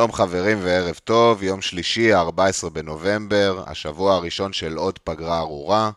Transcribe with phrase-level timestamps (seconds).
[0.00, 5.90] שלום חברים וערב טוב, יום שלישי, ה-14 בנובמבר, השבוע הראשון של עוד פגרה ארורה.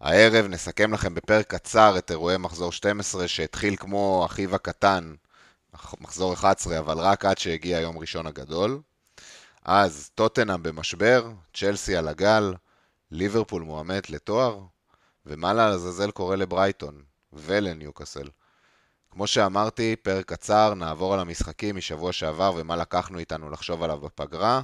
[0.00, 5.14] הערב נסכם לכם בפרק קצר את אירועי מחזור 12 שהתחיל כמו אחיו הקטן,
[6.00, 8.80] מחזור 11, אבל רק עד שהגיע יום ראשון הגדול.
[9.64, 12.54] אז טוטנאם במשבר, צ'לסי על הגל,
[13.10, 14.60] ליברפול מועמדת לתואר,
[15.26, 18.28] ומה לעזאזל קורה לברייטון ולניוקאסל.
[19.12, 24.62] כמו שאמרתי, פרק קצר, נעבור על המשחקים משבוע שעבר ומה לקחנו איתנו לחשוב עליו בפגרה.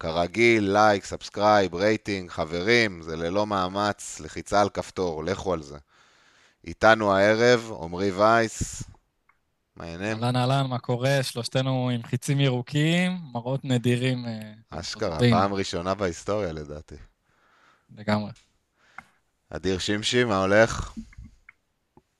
[0.00, 5.78] כרגיל, like, subscribe, rating, חברים, זה ללא מאמץ, לחיצה על כפתור, לכו על זה.
[6.66, 8.82] איתנו הערב, עמרי וייס,
[9.76, 10.24] מה העניינים?
[10.24, 11.22] אהלן אהלן, מה קורה?
[11.22, 14.26] שלושתנו עם חיצים ירוקים, מראות נדירים.
[14.26, 16.96] אה, אשכרה, פעם ראשונה בהיסטוריה לדעתי.
[17.96, 18.30] לגמרי.
[19.50, 20.94] אדיר שמשי, מה הולך?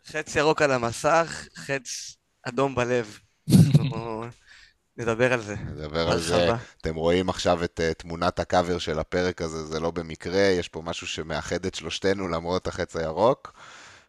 [0.06, 3.18] חץ ירוק על המסך, חץ אדום בלב.
[4.96, 5.56] נדבר על זה.
[5.56, 6.50] נדבר על זה.
[6.80, 10.82] אתם רואים עכשיו את uh, תמונת הקאבר של הפרק הזה, זה לא במקרה, יש פה
[10.82, 13.52] משהו שמאחד את שלושתנו למרות החץ הירוק.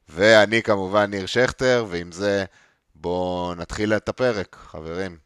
[0.09, 2.45] ואני כמובן ניר שכטר, ועם זה
[2.95, 5.17] בואו נתחיל את הפרק, חברים.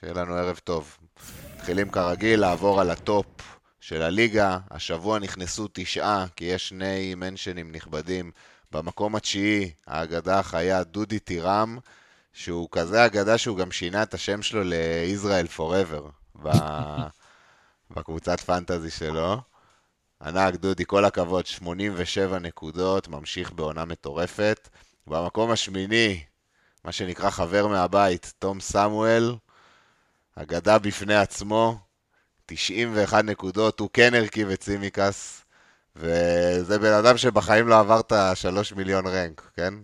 [0.00, 0.96] שיהיה לנו ערב טוב.
[1.56, 3.26] מתחילים כרגיל לעבור על הטופ
[3.80, 4.58] של הליגה.
[4.70, 8.30] השבוע נכנסו תשעה, כי יש שני מנשנים נכבדים.
[8.72, 11.78] במקום התשיעי, האגדה החיה דודי טירם,
[12.32, 16.08] שהוא כזה אגדה שהוא גם שינה את השם שלו לישראל פוראבר
[17.90, 19.40] בקבוצת פנטזי שלו.
[20.22, 24.68] ענק דודי, כל הכבוד, 87 נקודות, ממשיך בעונה מטורפת.
[25.06, 26.24] במקום השמיני,
[26.84, 29.36] מה שנקרא חבר מהבית, תום סמואל,
[30.34, 31.78] אגדה בפני עצמו,
[32.46, 35.44] 91 נקודות, הוא כן הרכיב את סימיקס,
[35.98, 39.74] וזה בן אדם שבחיים לא עבר את השלוש מיליון רנק, כן?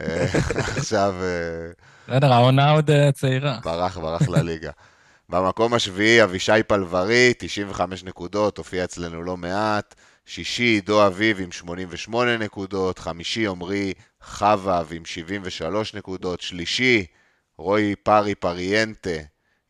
[0.00, 0.26] אה,
[0.76, 1.14] עכשיו...
[1.22, 1.72] אה,
[2.08, 3.58] בסדר, העונה עוד אה, צעירה.
[3.64, 4.70] ברח, ברח לליגה.
[5.28, 9.94] במקום השביעי, אבישי פלברי, 95 נקודות, הופיע אצלנו לא מעט.
[10.26, 12.98] שישי, עידו אביב עם 88 נקודות.
[12.98, 16.40] חמישי, עמרי חווה עם 73 נקודות.
[16.40, 17.06] שלישי,
[17.58, 19.10] רועי פארי פריאנטה,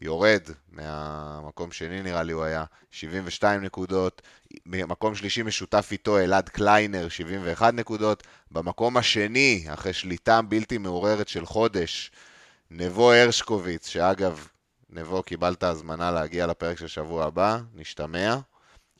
[0.00, 4.22] יורד מהמקום שני נראה לי הוא היה, 72 נקודות.
[4.66, 8.22] מקום שלישי משותף איתו אלעד קליינר, 71 נקודות.
[8.50, 12.10] במקום השני, אחרי שליטה בלתי מעוררת של חודש,
[12.70, 14.46] נבו הרשקוביץ, שאגב,
[14.90, 18.36] נבו קיבלת הזמנה להגיע לפרק של שבוע הבא, נשתמע.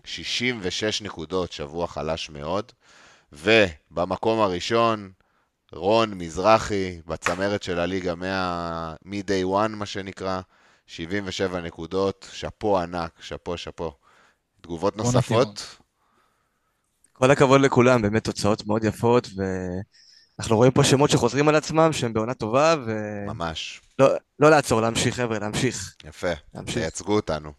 [0.04, 2.72] 66 נקודות, שבוע חלש מאוד.
[3.32, 5.10] ובמקום הראשון,
[5.72, 8.14] רון מזרחי, בצמרת של הליגה
[9.04, 10.40] מ-day one, מה שנקרא,
[10.90, 13.92] 77 נקודות, שאפו ענק, שאפו, שאפו.
[14.60, 15.76] תגובות נוספות?
[17.12, 22.12] כל הכבוד לכולם, באמת תוצאות מאוד יפות, ואנחנו רואים פה שמות שחוזרים על עצמם, שהם
[22.12, 22.90] בעונה טובה, ו...
[23.26, 23.80] ממש.
[23.98, 24.08] לא,
[24.38, 25.94] לא לעצור, להמשיך, חבר'ה, להמשיך.
[26.04, 26.78] יפה, להמשיך.
[26.78, 27.52] תייצגו אותנו.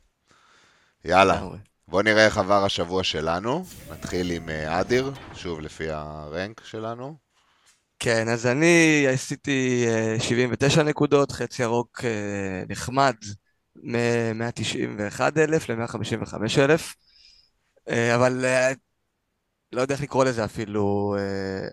[1.05, 1.41] יאללה,
[1.87, 3.65] בואו נראה איך עבר השבוע שלנו.
[3.91, 7.30] נתחיל עם אה, אדיר, שוב לפי הרנק שלנו.
[8.03, 9.85] כן, אז אני עשיתי
[10.19, 13.15] 79 אה, נקודות, חצי ירוק אה, נחמד,
[13.75, 16.95] מ-191,000 ל-155,000,
[17.89, 18.45] אה, אבל
[19.71, 21.15] לא יודע איך לקרוא לזה אפילו.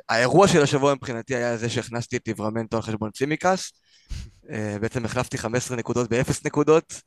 [0.09, 3.72] האירוע של השבוע מבחינתי היה זה שהכנסתי את ליברמנטו על חשבון צימקס.
[4.81, 7.03] בעצם החלפתי 15 נקודות ב-0 נקודות.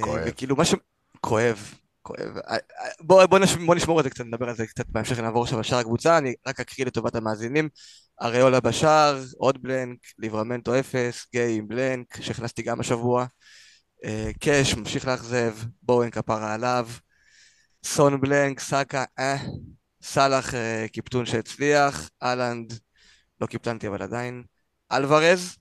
[0.00, 0.22] כואב.
[0.26, 0.74] וכאילו מה ש...
[1.20, 1.74] כואב.
[2.18, 2.58] אה, אה,
[3.00, 5.60] בוא, בוא, נש, בוא נשמור על זה קצת, נדבר על זה קצת בהמשך, נעבור עכשיו
[5.60, 7.68] לשאר הקבוצה, אני רק אקריא לטובת המאזינים.
[8.22, 13.26] אריולה בשער, עוד בלנק, ליברמנטו אפס, גיי עם בלנק, שהכנסתי גם השבוע.
[14.04, 16.88] אה, קאש, ממשיך לאכזב, בואן כפרה עליו.
[17.84, 19.36] סון בלנק, סאקה, אה.
[20.02, 20.54] סאלח,
[20.92, 22.10] קיפטון שהצליח.
[22.22, 22.72] אהלנד,
[23.40, 24.42] לא קיפטנתי אבל עדיין.
[24.92, 25.56] אלוורז,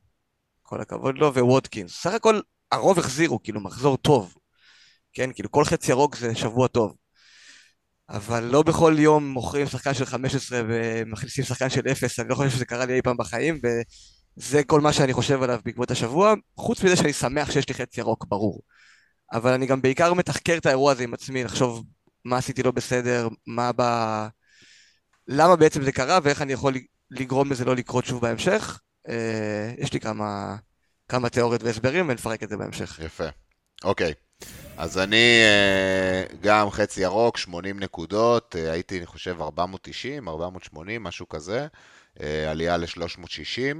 [0.61, 2.01] כל הכבוד לו, וווטקינס.
[2.01, 2.39] סך הכל
[2.71, 4.33] הרוב החזירו, כאילו מחזור טוב.
[5.15, 5.29] כן?
[5.33, 6.95] כאילו כל חץ ירוק זה שבוע טוב.
[8.09, 12.49] אבל לא בכל יום מוכרים שחקן של 15 ומכניסים שחקן של 0, אני לא חושב
[12.49, 16.83] שזה קרה לי אי פעם בחיים, וזה כל מה שאני חושב עליו בעקבות השבוע, חוץ
[16.83, 18.61] מזה שאני שמח שיש לי חץ ירוק, ברור.
[19.33, 21.83] אבל אני גם בעיקר מתחקר את האירוע הזה עם עצמי, לחשוב
[22.25, 23.81] מה עשיתי לא בסדר, מה ב...
[25.27, 26.73] למה בעצם זה קרה ואיך אני יכול
[27.11, 28.79] לגרום לזה לא לקרות שוב בהמשך.
[29.09, 30.55] אה, יש לי כמה,
[31.09, 32.99] כמה תיאוריות והסברים ונפרק את זה בהמשך.
[32.99, 33.27] יפה.
[33.83, 34.13] אוקיי.
[34.77, 41.29] אז אני אה, גם חץ ירוק, 80 נקודות, אה, הייתי, אני חושב, 490, 480, משהו
[41.29, 41.67] כזה,
[42.21, 43.75] אה, עלייה ל-360.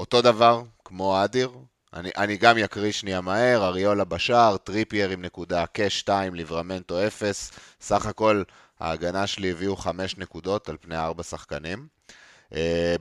[0.00, 1.50] אותו דבר, כמו אדיר,
[1.94, 7.50] אני, אני גם אקריא שנייה מהר, אריולה בשער, טריפייר עם נקודה, קאש 2, ליברמנטו 0,
[7.80, 8.42] סך הכל
[8.80, 11.86] ההגנה שלי הביאו 5 נקודות על פני 4 שחקנים.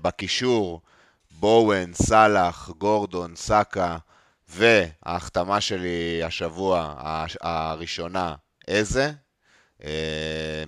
[0.02, 0.82] בקישור,
[1.32, 3.98] בואן, סאלח, גורדון, סאקה,
[4.50, 6.96] וההחתמה שלי השבוע,
[7.42, 8.36] הראשונה,
[8.68, 9.12] איזה,
[9.84, 10.64] אה,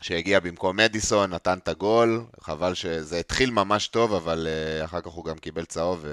[0.00, 5.10] שהגיע במקום מדיסון, נתן את הגול, חבל שזה התחיל ממש טוב, אבל אה, אחר כך
[5.10, 6.04] הוא גם קיבל צהוב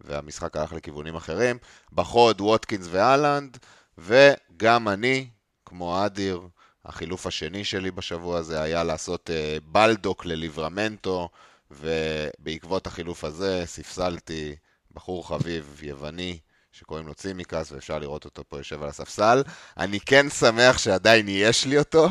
[0.00, 1.58] והמשחק הלך לכיוונים אחרים.
[1.92, 3.58] בחוד, ווטקינס ואלנד,
[3.98, 5.28] וגם אני,
[5.64, 6.40] כמו אדיר,
[6.84, 11.28] החילוף השני שלי בשבוע הזה היה לעשות אה, בלדוק לליברמנטו,
[11.70, 14.56] ובעקבות החילוף הזה ספסלתי
[14.96, 16.38] בחור חביב יווני
[16.72, 19.42] שקוראים לו צימקס, ואפשר לראות אותו פה יושב על הספסל.
[19.78, 22.08] אני כן שמח שעדיין יש לי אותו,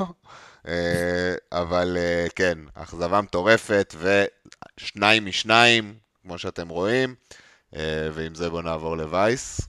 [0.67, 3.95] אה, אבל אה, כן, אכזבה מטורפת,
[4.79, 7.15] ושניים משניים, כמו שאתם רואים,
[8.13, 9.61] ועם זה בואו נעבור לווייס.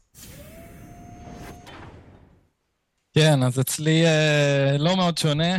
[3.18, 5.58] כן, אז אצלי אה, לא מאוד שונה, אה,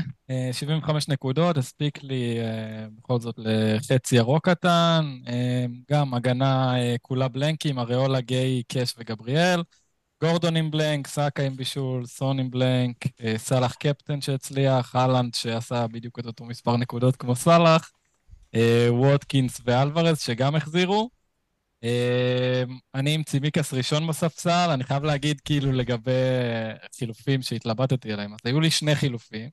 [0.52, 7.28] 75 נקודות, הספיק לי אה, בכל זאת לחצי ירוק קטן, אה, גם הגנה אה, כולה
[7.28, 9.64] בלנקים, אריולה, גיי, קאש וגבריאל,
[10.24, 15.88] גורדון עם בלנק, סאקה עם בישול, סון עם בלנק, אה, סאלח קפטן שהצליח, אהלנד שעשה
[15.88, 17.92] בדיוק את אותו מספר נקודות כמו סאלח,
[18.56, 21.10] אה, ווטקינס ואלוורז שגם החזירו.
[22.96, 26.12] אני עם צימיקס ראשון בספסל, אני חייב להגיד כאילו לגבי
[26.98, 28.34] חילופים שהתלבטתי עליהם.
[28.34, 29.50] אז היו לי שני חילופים,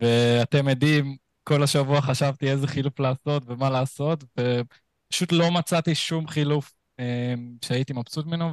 [0.00, 6.72] ואתם עדים, כל השבוע חשבתי איזה חילוף לעשות ומה לעשות, ופשוט לא מצאתי שום חילוף
[6.98, 8.52] אמ, שהייתי מבסוט ממנו,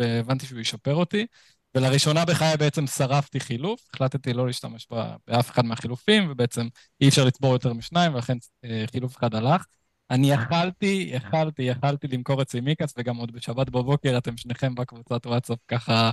[0.00, 1.26] והבנתי שהוא ישפר אותי.
[1.74, 4.86] ולראשונה בחיי בעצם שרפתי חילוף, החלטתי לא להשתמש
[5.26, 6.68] באף אחד מהחילופים, ובעצם
[7.00, 9.64] אי אפשר לצבור יותר משניים, ולכן אה, חילוף אחד הלך.
[10.10, 15.58] אני יכלתי, יכלתי, יכלתי למכור את סימיקס, וגם עוד בשבת בבוקר אתם שניכם בקבוצת וואטסאפ
[15.68, 16.10] ככה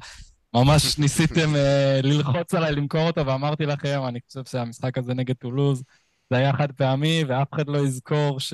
[0.55, 5.83] ממש ניסיתם uh, ללחוץ עליי למכור אותו, ואמרתי לכם, אני חושב שהמשחק הזה נגד טולוז
[6.29, 8.53] זה היה חד פעמי, ואף אחד לא יזכור ש...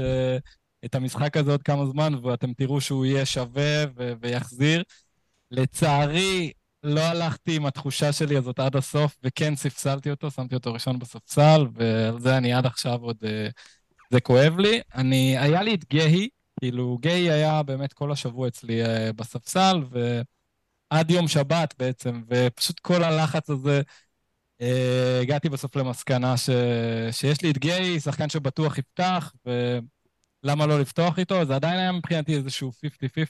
[0.86, 4.84] את המשחק הזה עוד כמה זמן, ואתם תראו שהוא יהיה שווה ו- ויחזיר.
[5.52, 6.52] לצערי,
[6.84, 11.66] לא הלכתי עם התחושה שלי הזאת עד הסוף, וכן ספסלתי אותו, שמתי אותו ראשון בספסל,
[11.74, 13.18] ועל זה אני עד עכשיו עוד...
[13.24, 13.52] Uh,
[14.12, 14.82] זה כואב לי.
[14.96, 19.84] אני, היה לי את גהי, כאילו, גהי היה באמת כל השבוע אצלי uh, בספסל,
[20.92, 23.82] ועד יום שבת בעצם, ופשוט כל הלחץ הזה,
[24.62, 24.66] uh,
[25.22, 26.50] הגעתי בסוף למסקנה ש...
[27.12, 29.34] שיש לי את גהי, שחקן שבטוח יפתח,
[30.44, 31.46] ולמה לא לפתוח איתו?
[31.46, 32.74] זה עדיין היה מבחינתי איזשהו 50-50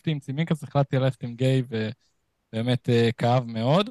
[0.06, 3.90] עם צימינקס, החלטתי ללכת עם גהי, ובאמת uh, כאב מאוד.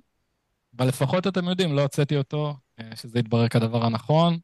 [0.77, 2.57] אבל לפחות אתם יודעים, לא הוצאתי אותו,
[2.95, 4.39] שזה יתברר כדבר הנכון.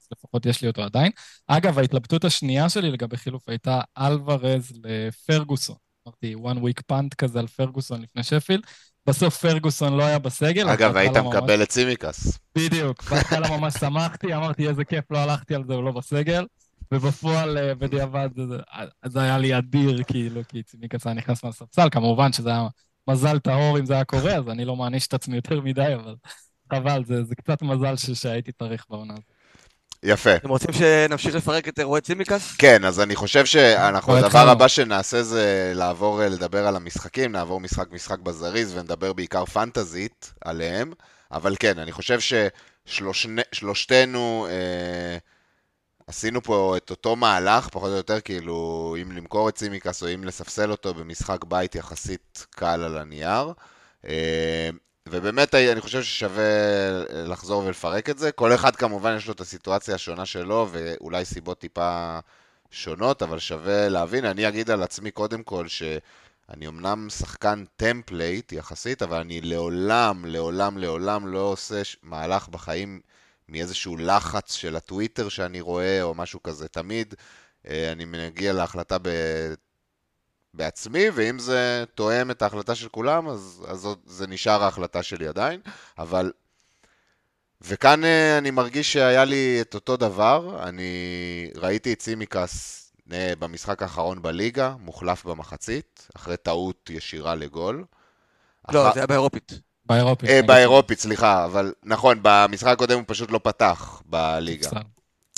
[0.00, 1.12] אז לפחות יש לי אותו עדיין.
[1.46, 5.89] אגב, ההתלבטות השנייה שלי לגבי חילוף הייתה אלוורז לפרגוסון.
[6.10, 8.62] אמרתי, one week punt כזה על פרגוסון לפני שפילד.
[9.06, 10.68] בסוף פרגוסון לא היה בסגל.
[10.68, 11.62] אגב, היית מקבל ממש...
[11.62, 12.38] את צימקס.
[12.56, 16.46] בדיוק, בהתחלה ממש שמחתי, אמרתי, איזה כיף, לא הלכתי על זה, הוא לא בסגל.
[16.92, 18.28] ובפועל, אה, בדיעבד,
[19.06, 22.68] זה היה לי אדיר, כאילו, כי צימקס היה נכנס מהספסל, כמובן שזה היה
[23.08, 26.14] מזל טהור אם זה היה קורה, אז אני לא מעניש את עצמי יותר מדי, אבל
[26.72, 29.29] חבל, זה, זה קצת מזל שהייתי צריך בעונה הזאת.
[30.02, 30.36] יפה.
[30.36, 32.56] אתם רוצים שנמשיך לפרק את אירועי צימקס?
[32.58, 37.60] כן, אז אני חושב שאנחנו, הדבר הבא שנעשה זה לעבור אה, לדבר על המשחקים, נעבור
[37.60, 40.92] משחק-משחק בזריז ונדבר בעיקר פנטזית עליהם,
[41.32, 42.40] אבל כן, אני חושב
[42.86, 45.18] ששלושתנו אה,
[46.06, 50.24] עשינו פה את אותו מהלך, פחות או יותר, כאילו, אם למכור את צימיקס או אם
[50.24, 53.52] לספסל אותו במשחק בית יחסית קל על הנייר.
[54.06, 54.70] אה,
[55.08, 56.44] ובאמת אני חושב ששווה
[57.12, 58.32] לחזור ולפרק את זה.
[58.32, 62.18] כל אחד כמובן יש לו את הסיטואציה השונה שלו, ואולי סיבות טיפה
[62.70, 64.24] שונות, אבל שווה להבין.
[64.24, 70.78] אני אגיד על עצמי קודם כל שאני אמנם שחקן template יחסית, אבל אני לעולם, לעולם,
[70.78, 73.00] לעולם לא עושה מהלך בחיים
[73.48, 76.68] מאיזשהו לחץ של הטוויטר שאני רואה, או משהו כזה.
[76.68, 77.14] תמיד
[77.68, 78.96] אה, אני מגיע להחלטה
[80.54, 85.60] בעצמי, ואם זה תואם את ההחלטה של כולם, אז, אז זה נשאר ההחלטה שלי עדיין,
[85.98, 86.32] אבל...
[87.62, 92.80] וכאן אה, אני מרגיש שהיה לי את אותו דבר, אני ראיתי את סימיקס
[93.12, 97.84] אה, במשחק האחרון בליגה, מוחלף במחצית, אחרי טעות ישירה לגול.
[98.72, 98.94] לא, אח...
[98.94, 99.52] זה היה באירופית.
[99.86, 100.30] באירופית.
[100.30, 104.70] אה, באירופית, סליחה, אבל נכון, במשחק הקודם הוא פשוט לא פתח בליגה.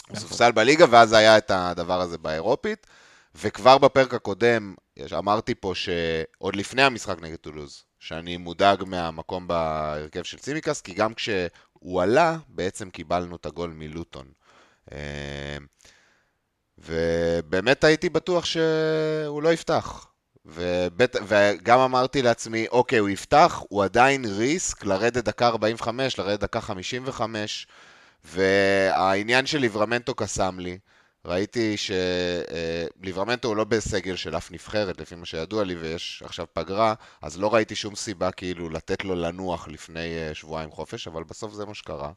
[0.09, 2.87] הוא סופסל בליגה, ואז היה את הדבר הזה באירופית.
[3.35, 4.75] וכבר בפרק הקודם
[5.19, 11.15] אמרתי פה שעוד לפני המשחק נגד טולוז, שאני מודאג מהמקום בהרכב של צימקס, כי גם
[11.15, 14.27] כשהוא עלה, בעצם קיבלנו את הגול מלוטון.
[14.93, 15.57] אה,
[16.79, 20.07] ובאמת הייתי בטוח שהוא לא יפתח.
[20.47, 21.17] ובט...
[21.27, 27.67] וגם אמרתי לעצמי, אוקיי, הוא יפתח, הוא עדיין ריסק לרדת דקה 45, לרדת דקה 55,
[28.25, 30.79] והעניין של ליברמנטו קסם לי.
[31.25, 36.95] ראיתי שליברמנטו הוא לא בסגל של אף נבחרת, לפי מה שידוע לי, ויש עכשיו פגרה,
[37.23, 41.52] אז לא ראיתי שום סיבה כאילו לתת לו לנוח לפני אה, שבועיים חופש, אבל בסוף
[41.52, 42.11] זה מה שקרה.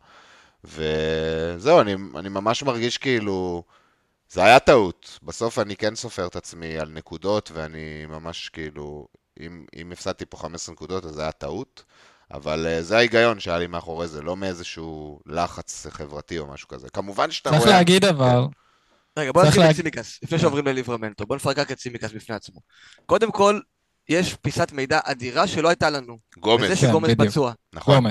[0.64, 3.64] וזהו, אני, אני ממש מרגיש כאילו...
[4.30, 5.20] זה היה טעות.
[5.24, 9.08] בסוף אני כן סופר את עצמי על נקודות, ואני ממש כאילו...
[9.40, 11.84] אם, אם הפסדתי פה 15 נקודות, אז זה היה טעות.
[12.32, 16.90] אבל uh, זה ההיגיון שהיה לי מאחורי זה, לא מאיזשהו לחץ חברתי או משהו כזה.
[16.90, 17.74] כמובן שאתה צריך רואה...
[17.74, 18.40] להגיד אבל,
[19.18, 21.26] רגע, בוא נתחיל מצימקס, לפני שעוברים לליברמנטו.
[21.26, 22.60] בוא נפרק רק את צימקס בפני עצמו.
[23.06, 23.60] קודם כל,
[24.10, 26.18] יש פיסת מידע אדירה שלא הייתה לנו.
[26.40, 27.30] גומז, וזה כן, שגומז בדיוק.
[27.30, 27.54] פצוע.
[27.74, 28.04] נכון.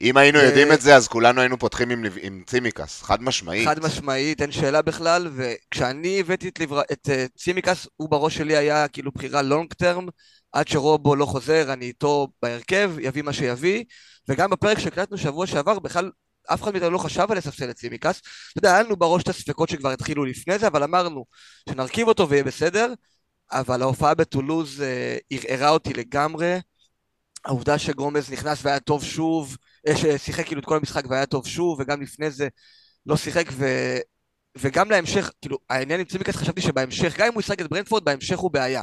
[0.00, 3.68] אם היינו ו- יודעים את זה, אז כולנו היינו פותחים עם, עם צימקס, חד משמעית.
[3.68, 6.80] חד משמעית, אין שאלה בכלל, וכשאני הבאתי את, ליבר...
[6.92, 10.08] את uh, צימקס, הוא בראש שלי היה כאילו בחירה לונג טרם,
[10.52, 13.84] עד שרובו לא חוזר, אני איתו בהרכב, יביא מה שיביא,
[14.28, 16.10] וגם בפרק שהקלטנו שבוע שעבר, בכלל
[16.46, 18.20] אף אחד מאיתנו לא חשב על לספסל את צימקס.
[18.20, 21.24] אתה יודע, היה לנו בראש את הספקות שכבר התחילו לפני זה, אבל אמרנו
[21.68, 22.92] שנרכיב אותו ויהיה בסדר,
[23.52, 26.58] אבל ההופעה בטולוז uh, ערערה אותי לגמרי.
[27.44, 29.56] העובדה שגומז נכנס והיה טוב שוב,
[29.88, 32.48] אה, ששיחק כאילו את כל המשחק והיה טוב שוב, וגם לפני זה
[33.06, 33.66] לא שיחק, ו...
[34.58, 38.38] וגם להמשך, כאילו, העניין עם צימקס חשבתי שבהמשך, גם אם הוא ישחק את ברנדפורד, בהמשך
[38.38, 38.82] הוא בעיה.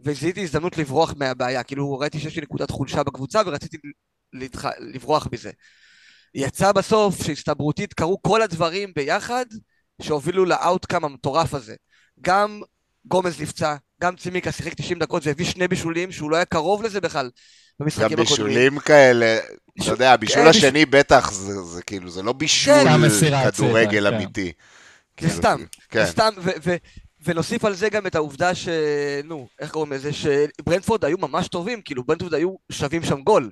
[0.00, 3.76] וזיהיתי הזדמנות לברוח מהבעיה, כאילו ראיתי שיש לי נקודת חולשה בקבוצה ורציתי
[4.32, 4.64] להתח...
[4.80, 5.50] לברוח מזה.
[6.34, 9.44] יצא בסוף שהסתברותית קרו כל הדברים ביחד
[10.02, 11.74] שהובילו לאאוטקאם המטורף הזה.
[12.20, 12.60] גם
[13.04, 17.00] גומז נפצע, גם צימקה שיחק 90 דקות והביא שני בישולים שהוא לא היה קרוב לזה
[17.00, 17.24] בכלל
[17.80, 18.28] גם במשחקים הקודמים.
[18.28, 19.38] בישולים כאלה,
[19.82, 23.08] אתה יודע, הבישול כן, השני בטח, זה זה כאילו, זה לא בישול כן.
[23.08, 24.14] סתם כדורגל כן.
[24.16, 24.44] אמיתי.
[24.44, 24.52] זה
[25.16, 26.76] כאילו, סתם, כן, זה סתם, ו- ו-
[27.24, 28.68] ונוסיף על זה גם את העובדה ש...
[29.24, 30.10] נו, איך קוראים לזה?
[30.12, 33.50] שברנדפורד היו ממש טובים, כאילו ברנדפורד היו שווים שם גול.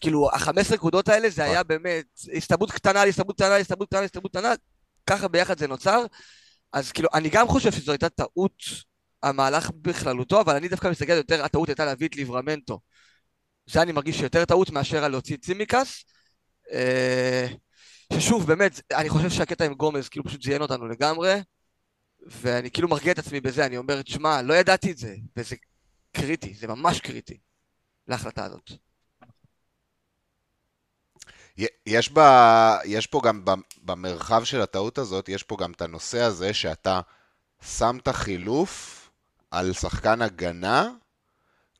[0.00, 4.54] כאילו, ה-15 נקודות האלה זה היה באמת הסתברות קטנה, הסתברות קטנה, הסתברות קטנה, הסתברות קטנה,
[5.06, 6.04] ככה ביחד זה נוצר.
[6.72, 8.62] אז כאילו, אני גם חושב שזו הייתה טעות
[9.22, 12.80] המהלך בכללותו, אבל אני דווקא מסתכל יותר, הטעות הייתה להביא את ליברמנטו.
[13.66, 16.04] זה אני מרגיש יותר טעות מאשר על להוציא את צימקס.
[16.72, 17.46] אה,
[18.12, 21.34] ששוב, באמת, אני חושב שהקטע עם גומז כאילו פשוט זיין אותנו לגמרי,
[22.26, 25.56] ואני כאילו מרגיע את עצמי בזה, אני אומר, תשמע, לא ידעתי את זה, וזה
[26.12, 27.38] קריטי, זה ממש קריטי
[28.08, 28.87] להחלטה הזאת.
[31.86, 33.50] יש, בה, יש פה גם ב-
[33.82, 37.00] במרחב של הטעות הזאת, יש פה גם את הנושא הזה שאתה
[37.78, 38.94] שם את החילוף
[39.50, 40.90] על שחקן הגנה,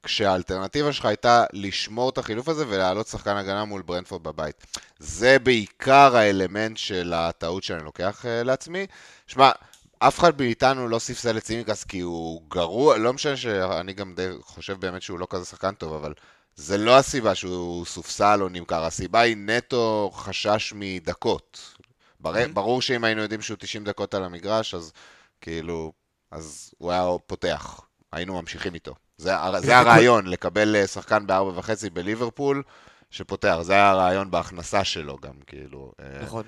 [0.03, 4.67] כשהאלטרנטיבה שלך הייתה לשמור את החילוף הזה ולהעלות שחקן הגנה מול ברנדפורד בבית.
[4.99, 8.87] זה בעיקר האלמנט של הטעות שאני לוקח uh, לעצמי.
[9.27, 9.51] שמע,
[9.99, 14.29] אף אחד מאיתנו לא ספסל את צימקס כי הוא גרוע, לא משנה שאני גם די
[14.41, 16.15] חושב באמת שהוא לא כזה שחקן טוב, אבל
[16.59, 21.77] זה לא הסיבה שהוא סופסל או נמכר, הסיבה היא נטו חשש מדקות.
[22.21, 22.35] בר...
[22.35, 22.49] mhm.
[22.53, 24.93] ברור שאם היינו יודעים שהוא 90 דקות על המגרש, אז
[25.41, 25.93] כאילו,
[26.31, 27.81] אז הוא היה פותח,
[28.13, 28.95] היינו ממשיכים איתו.
[29.17, 32.63] זה, זה הרעיון, לקבל אה, שחקן בארבע וחצי בליברפול,
[33.11, 35.93] שפותח, זה היה הרעיון בהכנסה שלו גם, כאילו.
[36.01, 36.45] אה, נכון.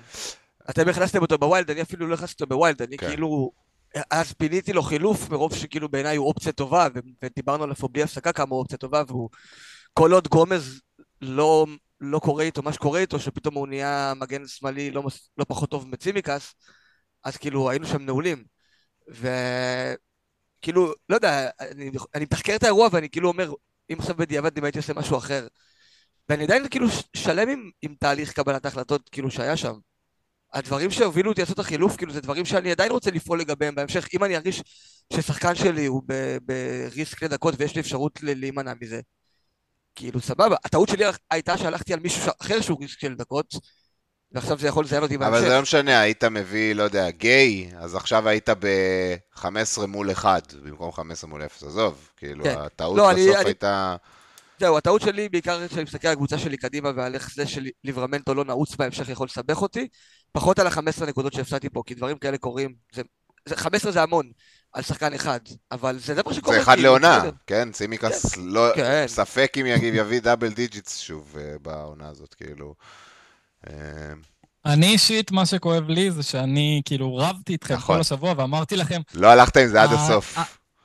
[0.69, 3.07] אתם הכנסתם אותו ב wild, אני אפילו לא הכנסתי אותו ב wild, אני כן.
[3.07, 3.51] כאילו...
[4.11, 6.87] אז פיניתי לו חילוף, מרוב שכאילו בעיניי הוא אופציה טובה,
[7.23, 9.29] ודיברנו עליו פה בלי הפסקה כמה הוא אופציה טובה, והוא...
[9.93, 10.81] כל עוד גומז
[11.21, 11.65] לא,
[12.01, 15.03] לא קורה איתו מה שקורה איתו, שפתאום הוא נהיה מגן שמאלי לא,
[15.37, 16.53] לא פחות טוב מצימקס,
[17.23, 18.43] אז כאילו היינו שם נעולים.
[19.07, 23.53] וכאילו, לא יודע, אני, אני מתחקר את האירוע ואני כאילו אומר,
[23.93, 25.47] אם עכשיו בדיעבד אם הייתי עושה משהו אחר.
[26.29, 29.73] ואני עדיין כאילו שלם עם, עם תהליך קבלת ההחלטות כאילו שהיה שם.
[30.53, 34.07] הדברים שהובילו אותי לעשות החילוף, כאילו זה דברים שאני עדיין רוצה לפעול לגביהם בהמשך.
[34.13, 34.63] אם אני ארגיש
[35.13, 36.03] ששחקן שלי הוא
[36.41, 39.01] בריסק לדקות ויש לי אפשרות להימנע מזה,
[39.95, 40.55] כאילו סבבה.
[40.65, 43.55] הטעות שלי הייתה שהלכתי על מישהו אחר שהוא של דקות,
[44.31, 45.37] ועכשיו זה יכול לזיין אותי בהמשך.
[45.37, 50.53] אבל זה לא משנה, היית מביא, לא יודע, גיי, אז עכשיו היית ב-15 מול 1,
[50.53, 52.55] במקום 15 מול 0, עזוב, כאילו, כן.
[52.57, 53.95] הטעות לא, בסוף אני- הייתה...
[54.59, 58.45] זהו, הטעות שלי בעיקר כשאני מסתכל על הקבוצה שלי קדימה ועל איך זה שליברמנטו לא
[58.45, 59.87] נעוץ בהמשך יכול לסבך אותי,
[60.31, 63.01] פחות על ה-15 נקודות שהפסדתי פה, כי דברים כאלה קורים, זה,
[63.45, 64.31] זה, 15 זה המון
[64.73, 65.39] על שחקן אחד,
[65.71, 66.55] אבל זה דבר שקורה.
[66.55, 67.21] זה אחד כאילו, לעונה.
[67.47, 67.71] כן?
[67.71, 68.67] צימיקס לא...
[68.75, 69.03] כן.
[69.07, 72.75] ספק אם יביא double digits שוב אה, בעונה הזאת, כאילו.
[73.69, 73.73] אה,
[74.65, 77.95] אני אישית, מה שכואב לי זה שאני כאילו רבתי איתכם נכון.
[77.95, 80.37] כל השבוע ואמרתי לכם, לא הלכת עם זה עד הסוף.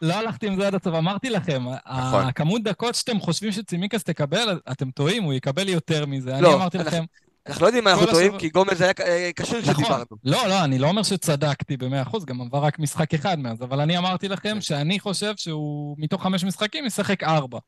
[0.03, 1.65] לא הלכתי עם זה עד הסוף, אמרתי לכם,
[1.99, 2.27] נכון.
[2.27, 6.35] הכמות דקות שאתם חושבים שצימיקס תקבל, אתם טועים, הוא יקבל יותר מזה.
[6.35, 7.05] אני לא, אמרתי אנחנו- לכם,
[7.49, 10.05] אנחנו לא יודעים מה אנחנו טועים, כי גומז היה אה, כשיר נכון, כשדיברנו.
[10.25, 13.99] לא, לא, אני לא אומר שצדקתי ב-100%, גם עבר רק משחק אחד מאז, אבל אני
[13.99, 14.61] אמרתי לכם כן.
[14.61, 17.59] שאני חושב שהוא מתוך חמש משחקים ישחק ארבע.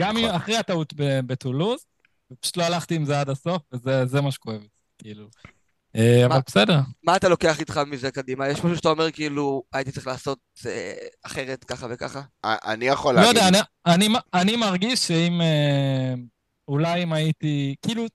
[0.00, 0.30] גם נכון.
[0.30, 1.80] אחרי הטעות ב- בטולוז,
[2.32, 4.60] ופשוט לא הלכתי עם זה עד הסוף, וזה זה מה שכואב,
[4.98, 5.26] כאילו.
[5.96, 6.80] אה, אבל בסדר.
[7.04, 8.48] מה אתה לוקח איתך מזה קדימה?
[8.48, 10.92] יש משהו שאתה אומר כאילו, הייתי צריך לעשות אה,
[11.22, 12.22] אחרת ככה וככה?
[12.44, 13.36] אני יכול לא להגיד...
[13.36, 13.58] יודע, אני-
[14.06, 15.40] אני- אני מרגיש שאם...
[15.40, 16.14] אה,
[16.68, 17.74] אולי אם הייתי...
[17.82, 18.06] כאילו,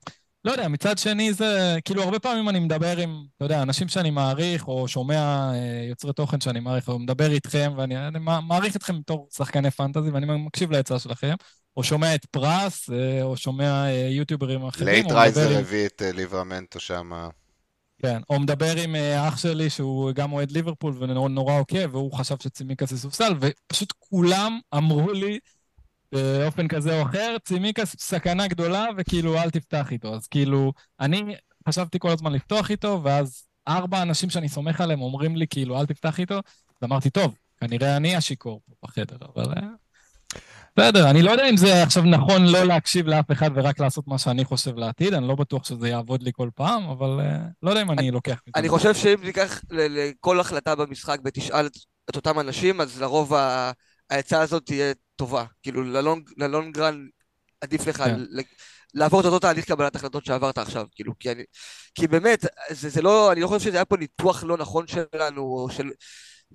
[0.46, 1.78] לא יודע, מצד שני זה...
[1.86, 6.14] כאילו, הרבה פעמים אני מדבר עם, אתה יודע, אנשים שאני מעריך, או שומע אה, יוצרי
[6.14, 10.26] תוכן שאני מעריך, או מדבר איתכם, ואני אני מע- מעריך אתכם בתור שחקני פנטזי, ואני
[10.26, 11.34] מקשיב לעצה שלכם,
[11.78, 15.58] או שומע את פרס, אה, או שומע אה, יוטיוברים אחרים, לייטרייזר.
[15.60, 17.12] הביא את ליברמנטו שם.
[18.02, 22.36] כן, או מדבר עם אח שלי שהוא גם אוהד ליברפול ונורא נורא עוקב, והוא חשב
[22.40, 25.40] שצימיקס יסופסל, ופשוט כולם אמרו לי
[26.12, 30.16] באופן כזה או אחר, צימיקס סכנה גדולה, וכאילו אל תפתח איתו.
[30.16, 31.36] אז כאילו, אני
[31.68, 35.86] חשבתי כל הזמן לפתוח איתו, ואז ארבע אנשים שאני סומך עליהם אומרים לי כאילו אל
[35.86, 39.46] תפתח איתו, אז אמרתי, טוב, כנראה אני השיכור פה בחדר, אבל...
[39.58, 39.68] אה,
[40.78, 44.18] בסדר, אני לא יודע אם זה עכשיו נכון לא להקשיב לאף אחד ורק לעשות מה
[44.18, 47.82] שאני חושב לעתיד, אני לא בטוח שזה יעבוד לי כל פעם, אבל אה, לא יודע
[47.82, 48.40] אם אני לוקח.
[48.56, 51.66] אני חושב שאם תיקח ל- לכל החלטה במשחק ותשאל
[52.10, 53.72] את- אותם אנשים, אז לרוב ה-
[54.10, 55.46] העצה הזאת תהיה טובה.
[55.64, 57.08] כאילו, ללונג ללונג רן
[57.62, 58.20] עדיף לך כן.
[58.20, 58.42] ל-
[58.94, 60.86] לעבור את אותו תהליך קבלת החלטות שעברת עכשיו.
[60.96, 61.44] כאילו, כי אני...
[61.96, 63.32] כי באמת, זה, זה לא...
[63.32, 65.90] אני לא חושב שזה היה פה ניתוח לא נכון שלנו, או של...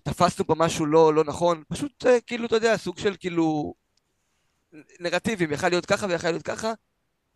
[0.03, 1.63] תפסנו פה משהו לא, לא נכון.
[1.69, 3.75] פשוט, אה, כאילו, אתה יודע, סוג של כאילו...
[5.01, 6.73] נרטיבים, יכל להיות ככה ויכל להיות ככה.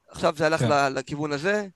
[0.08, 0.68] עכשיו זה הלך כן.
[0.68, 1.66] ל- לכיוון הזה.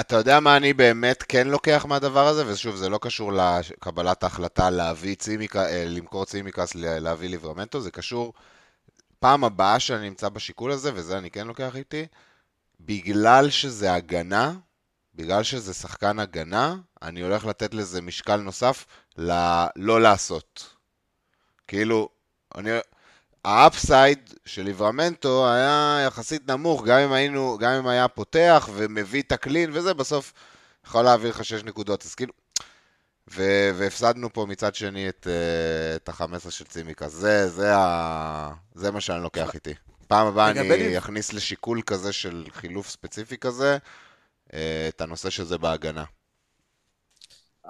[0.00, 2.52] אתה יודע מה אני באמת כן לוקח מהדבר הזה?
[2.52, 7.90] ושוב, זה לא קשור לקבלת ההחלטה להביא צימיקה, אה, למכור צימקס, ל- להביא ליברמנטו, זה
[7.90, 8.32] קשור
[9.20, 12.06] פעם הבאה שאני נמצא בשיקול הזה, וזה אני כן לוקח איתי,
[12.80, 14.54] בגלל שזה הגנה,
[15.14, 20.74] בגלל שזה שחקן הגנה, אני הולך לתת לזה משקל נוסף ללא לעשות.
[21.68, 22.08] כאילו,
[22.54, 22.70] אני...
[23.44, 29.22] ה upside של ליברמנטו היה יחסית נמוך, גם אם היינו, גם אם היה פותח ומביא
[29.22, 30.32] את ה clean וזה, בסוף
[30.86, 32.04] יכול להעביר לך 6 נקודות.
[32.04, 32.32] אז כאילו,
[33.30, 37.08] ו- והפסדנו פה מצד שני את, אה, את ה-15 של צימיקה.
[37.08, 39.74] זה, זה, ה- זה מה שאני לוקח איתי.
[40.08, 43.78] פעם הבאה אני אכניס לשיקול כזה של חילוף ספציפי כזה,
[44.54, 46.04] אה, את הנושא שזה בהגנה.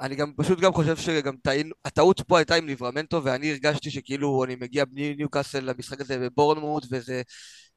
[0.00, 4.44] אני גם פשוט גם חושב שגם טעינו, הטעות פה הייתה עם ליברמנטו, ואני הרגשתי שכאילו
[4.44, 7.22] אני מגיע בני ניוקאסל למשחק הזה בבורנמוט, וזה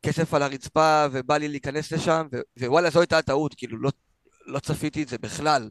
[0.04, 3.92] כסף על הרצפה, ובא לי להיכנס לשם, ו- ווואלה, זו הייתה הטעות, כאילו לא,
[4.46, 5.70] לא צפיתי את זה בכלל,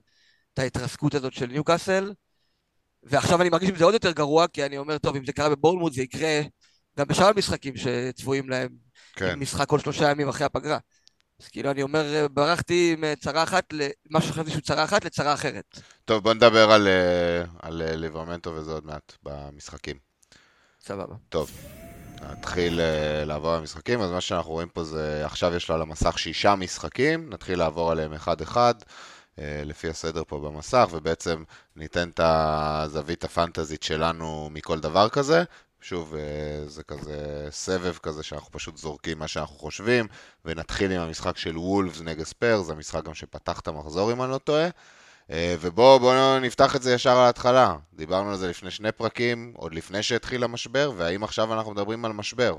[0.59, 2.12] את ההתרסקות הזאת של ניוקאסל,
[3.03, 5.49] ועכשיו אני מרגיש עם זה עוד יותר גרוע, כי אני אומר, טוב, אם זה קרה
[5.49, 6.40] בבורנמוט, זה יקרה
[6.99, 8.68] גם בשאר המשחקים שצפויים להם,
[9.12, 9.38] כן.
[9.38, 10.79] משחק כל שלושה ימים אחרי הפגרה.
[11.42, 15.81] אז כאילו, אני אומר, ברחתי מצרה אחת, למה שחשבתי שהוא צרה אחת, לצרה אחרת.
[16.05, 19.97] טוב, בוא נדבר על, אה, על אה, ליברמנטו וזה עוד מעט במשחקים.
[20.81, 21.14] סבבה.
[21.29, 21.51] טוב,
[22.23, 25.83] נתחיל אה, לעבור על המשחקים, אז מה שאנחנו רואים פה זה, עכשיו יש לו על
[25.83, 29.18] המסך שישה משחקים, נתחיל לעבור עליהם אחד-אחד, אה,
[29.64, 31.42] לפי הסדר פה במסך, ובעצם
[31.77, 35.44] ניתן את הזווית הפנטזית שלנו מכל דבר כזה.
[35.81, 40.07] שוב, אה, זה כזה סבב כזה שאנחנו פשוט זורקים מה שאנחנו חושבים,
[40.44, 44.31] ונתחיל עם המשחק של וולפס נגד ספיירס, זה המשחק גם שפתח את המחזור אם אני
[44.31, 44.68] לא טועה.
[45.31, 47.77] אה, ובואו בואו נפתח את זה ישר על ההתחלה.
[47.94, 52.12] דיברנו על זה לפני שני פרקים, עוד לפני שהתחיל המשבר, והאם עכשיו אנחנו מדברים על
[52.12, 52.57] משבר?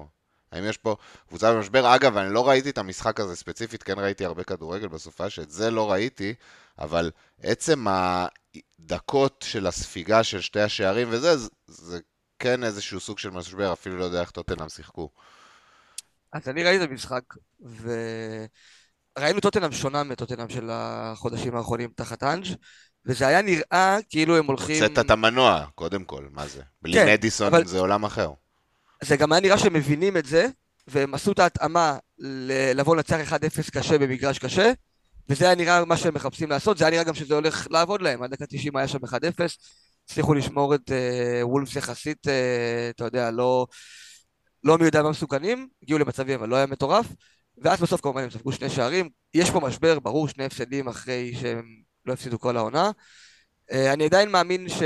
[0.52, 0.96] האם יש פה
[1.28, 1.96] קבוצה במשבר?
[1.96, 5.72] אגב, אני לא ראיתי את המשחק הזה ספציפית, כן ראיתי הרבה כדורגל בסופה, שאת זה
[5.72, 6.34] לא ראיתי,
[6.80, 7.12] אבל
[7.42, 12.00] עצם הדקות של הספיגה של שתי השערים וזה, זה, זה
[12.40, 15.10] כן איזשהו סוג של משבר, אפילו לא יודע איך טוטנאם שיחקו.
[16.34, 17.22] אז אני ראיתי את המשחק,
[17.62, 22.46] וראינו טוטנאם שונה מטוטנאם של החודשים האחרונים תחת אנג',
[23.06, 24.84] וזה היה נראה כאילו הם הולכים...
[24.84, 26.62] הוצאת את המנוע, קודם כל, מה זה?
[26.82, 28.32] בלי כן, מדיסון אבל- זה עולם אחר.
[29.04, 30.48] זה גם היה נראה שהם מבינים את זה,
[30.88, 34.72] והם עשו את ההתאמה ל- לבוא לנצח 1-0 קשה במגרש קשה,
[35.30, 38.24] וזה היה נראה מה שהם מחפשים לעשות, זה היה נראה גם שזה הולך לעבוד להם,
[38.24, 39.12] עד דקה 90 היה שם 1-0,
[40.06, 43.68] הצליחו לשמור את אה, וולפס יחסית, אה, אתה יודע, לא,
[44.64, 47.06] לא מי יודע מה מסוכנים, הגיעו למצבים אבל לא היה מטורף,
[47.58, 51.66] ואז בסוף כמובן הם ספגו שני שערים, יש פה משבר, ברור, שני הפסדים אחרי שהם
[52.06, 52.92] לא הפסידו כל העונה.
[53.72, 54.82] אה, אני עדיין מאמין ש...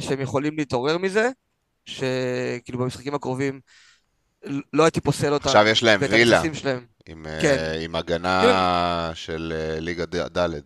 [0.00, 1.28] שהם יכולים להתעורר מזה,
[1.84, 3.60] שכאילו במשחקים הקרובים
[4.72, 5.46] לא הייתי פוסל אותם.
[5.46, 6.42] עכשיו יש להם וילה.
[6.54, 6.86] שלהם.
[7.06, 7.56] עם, כן.
[7.58, 10.60] אה, עם הגנה של אה, ליגה ד- ד'.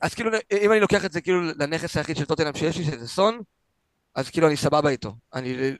[0.00, 0.30] אז כאילו,
[0.62, 3.40] אם אני לוקח את זה כאילו לנכס היחיד של טוטנאם שיש לי, שזה סון,
[4.14, 5.14] אז כאילו אני סבבה איתו.
[5.34, 5.72] אני,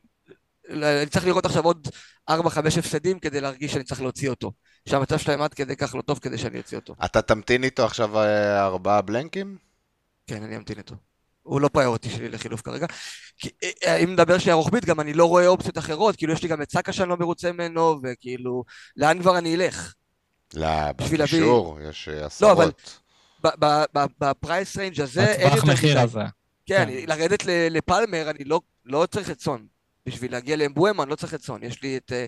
[0.70, 1.88] אני צריך לראות עכשיו עוד
[2.31, 2.35] 4-5
[2.79, 4.53] הפסדים כדי להרגיש שאני צריך להוציא אותו.
[4.88, 6.94] שהמצב שלהם עד כדי כך לא טוב כדי שאני אוציא אותו.
[7.05, 9.57] אתה תמתין איתו עכשיו אה, ארבעה בלנקים?
[10.27, 10.94] כן, אני אמתין איתו.
[11.46, 12.87] הוא לא פריוריטי שלי לחילוף כרגע.
[13.38, 13.48] כי,
[13.85, 16.62] אה, אם נדבר שנייה רוחבית, גם אני לא רואה אופציות אחרות, כאילו יש לי גם
[16.62, 18.64] את סאקה שאני לא מרוצה ממנו, וכאילו,
[18.96, 19.94] לאן כבר אני אלך?
[20.54, 23.00] לא, בשביל להביא- בקישור, יש אה, לא, אבל- עשרות.
[24.20, 26.00] ב price range הזה אין בטווח יותר מחיר מדי.
[26.00, 26.20] הזה.
[26.66, 27.06] כן, כן.
[27.06, 29.66] לרדת ל- לפלמר, אני לא, לא צריך את סון.
[30.06, 31.62] בשביל להגיע לאמבואמו, אני לא צריך את סון.
[31.62, 32.24] יש לי את אה,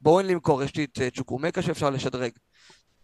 [0.00, 2.30] בואן למכור, יש לי את אה, צ'וקוואמקה שאפשר לשדרג.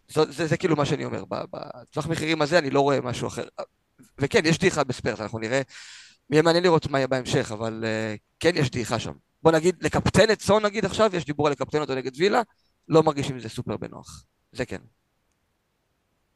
[0.09, 1.25] זו, זה, זה כאילו מה שאני אומר.
[1.29, 3.45] ב- בטווח מחירים הזה אני לא רואה משהו אחר.
[4.19, 5.61] וכן, יש דעיכה בספרס, אנחנו נראה.
[6.31, 9.13] יהיה מעניין לראות מה יהיה בהמשך, אבל אה, כן יש דעיכה שם.
[9.43, 12.43] בוא נגיד, לקפטן את סון נגיד עכשיו, יש דיבור על לקפטן אותו נגד וילה,
[12.89, 14.25] לא מרגיש עם זה סופר בנוח.
[14.53, 14.81] זה כן.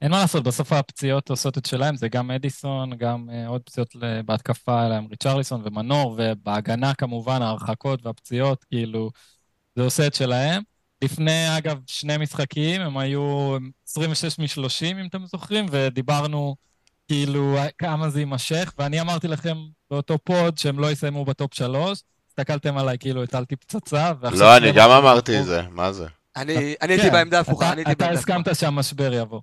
[0.03, 3.97] אין מה לעשות, בסוף הפציעות עושות את שלהם, זה גם מדיסון, גם uh, עוד פציעות
[4.25, 9.11] בהתקפה, עם ריצ'רליסון ומנור, ובהגנה כמובן, ההרחקות והפציעות, כאילו,
[9.77, 10.63] זה עושה את שלהם.
[11.05, 13.57] לפני, אגב, שני משחקים, הם היו
[13.89, 16.57] 26 מ-30, אם אתם זוכרים, ודיברנו
[17.11, 19.57] כאילו כמה זה יימשך, ואני אמרתי לכם
[19.91, 24.41] באותו pod שהם לא יסיימו ב top שלוש, הסתכלתם עליי כאילו הטלתי פצצה, ועכשיו...
[24.41, 25.41] לא, אני גם אמרתי.
[25.41, 26.07] את זה, מה זה?
[26.37, 28.35] אני, הייתי כן, בעמדה ההפוכה, אתה- אני הייתי אתה בעמדה ההפוכה.
[28.37, 29.41] הסכמת שהמשבר יבוא.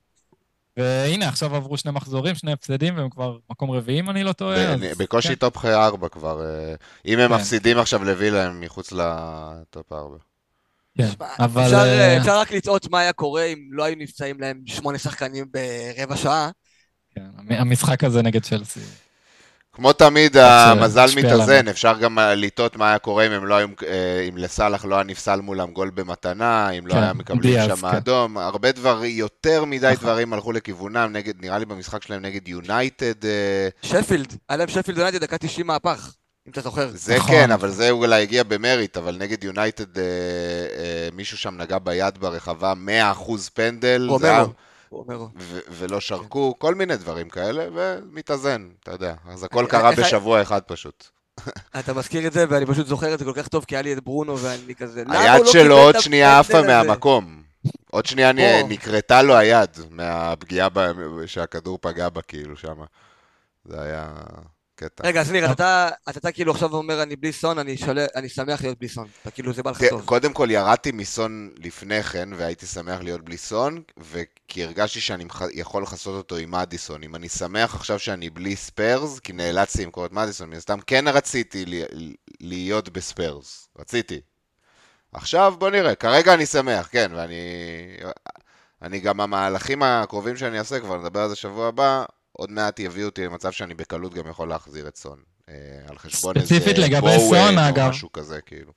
[0.78, 4.76] והנה, עכשיו עברו שני מחזורים, שני הפסדים, והם כבר מקום רביעי, אם אני לא טועה.
[4.98, 5.36] בקושי כן.
[5.36, 6.42] top 4 כבר.
[6.46, 6.76] אה,
[7.06, 7.36] אם הם כן.
[7.36, 10.16] מפסידים עכשיו לווילה, הם מחוץ ל top 4.
[10.98, 11.64] כן, שמע, אבל...
[11.64, 15.46] אפשר, אה, אפשר רק לתהות מה היה קורה אם לא היו נפצעים להם שמונה שחקנים
[15.52, 16.50] ברבע שעה.
[17.18, 18.80] כן, המ- המשחק הזה נגד צ'לסי.
[19.74, 21.68] כמו תמיד, המזל מתאזן.
[21.68, 24.96] אפשר גם אה, לטעות מה היה קורה אם הם לא היו, אה, אם לסאלח לא
[24.96, 27.96] היה נפסל מולם גול במתנה, אם לא כן, היה מקבלים שם כן.
[27.98, 29.96] אדום, הרבה דברים, יותר מדי נכון.
[30.10, 34.98] דברים הלכו לכיוונם, נגד, נראה לי במשחק שלהם נגד יונייטד, אה, שפילד, היה להם שפילד
[34.98, 36.14] יונייטד דקה 90 מהפך,
[36.48, 36.90] אם אתה זוכר.
[36.94, 37.36] זה נכון.
[37.36, 42.18] כן, אבל זה אולי הגיע במריט, אבל נגד יונייטד אה, אה, מישהו שם נגע ביד
[42.18, 42.74] ברחבה,
[43.18, 44.34] 100% פנדל, זה
[44.90, 45.30] רומרו.
[45.40, 49.14] ו- ולא שרקו, כל מיני דברים כאלה, ומתאזן, אתה יודע.
[49.30, 51.08] אז הכל אני- קרה איך- בשבוע אחד פשוט.
[51.80, 53.94] אתה מזכיר את זה, ואני פשוט זוכר את זה כל כך טוב, כי היה לי
[53.94, 55.04] את ברונו, ואני כזה...
[55.10, 57.44] היד לא שלו עוד שנייה עפה הפנדל הזה?" מהמקום.
[57.92, 58.32] עוד שנייה.
[58.70, 60.92] נקרתה לו היד מהפגיעה ב-
[61.26, 62.86] שהכדור פגע בה, כאילו, שמה.
[63.66, 64.10] זה היה
[64.80, 65.08] קטע.
[65.08, 67.98] רגע, אז ניר, אתה, כאילו עכשיו אומר, אני בלי סון, אני, שול...
[68.16, 69.08] אני שמח להיות בלי סון.
[69.22, 70.06] אתה כאילו, זה בא לך טוב.
[70.06, 75.84] קודם כל ירדתי מסון לפני כן, והייתי שמח להיות בלי סון, וכי הרגשתי שאני יכול
[75.84, 77.04] לכסות אותו עם מדיסון.
[77.04, 81.08] אם אני שמח עכשיו שאני בלי ספרס, כי נאלצתי למכור את מדיסון, מן הסתם כן
[81.08, 81.66] רציתי
[82.40, 83.68] להיות בספרס.
[83.80, 84.22] רציתי.
[85.14, 87.36] עכשיו בוא נראה, כרגע אני שמח, כן, ואני...
[88.82, 92.06] אני גם המהלכים הקרובים שאני אעשה, כבר נדבר על זה שבוע הבא,
[92.38, 95.20] עוד מעט יביאו אותי למצב שאני בקלות גם יכול להחזיר את סון.
[95.50, 95.54] אה,
[95.88, 97.90] על חשבון איזה ספציפית לגבי סון, או אגב.
[97.90, 98.72] משהו כזה, כאילו.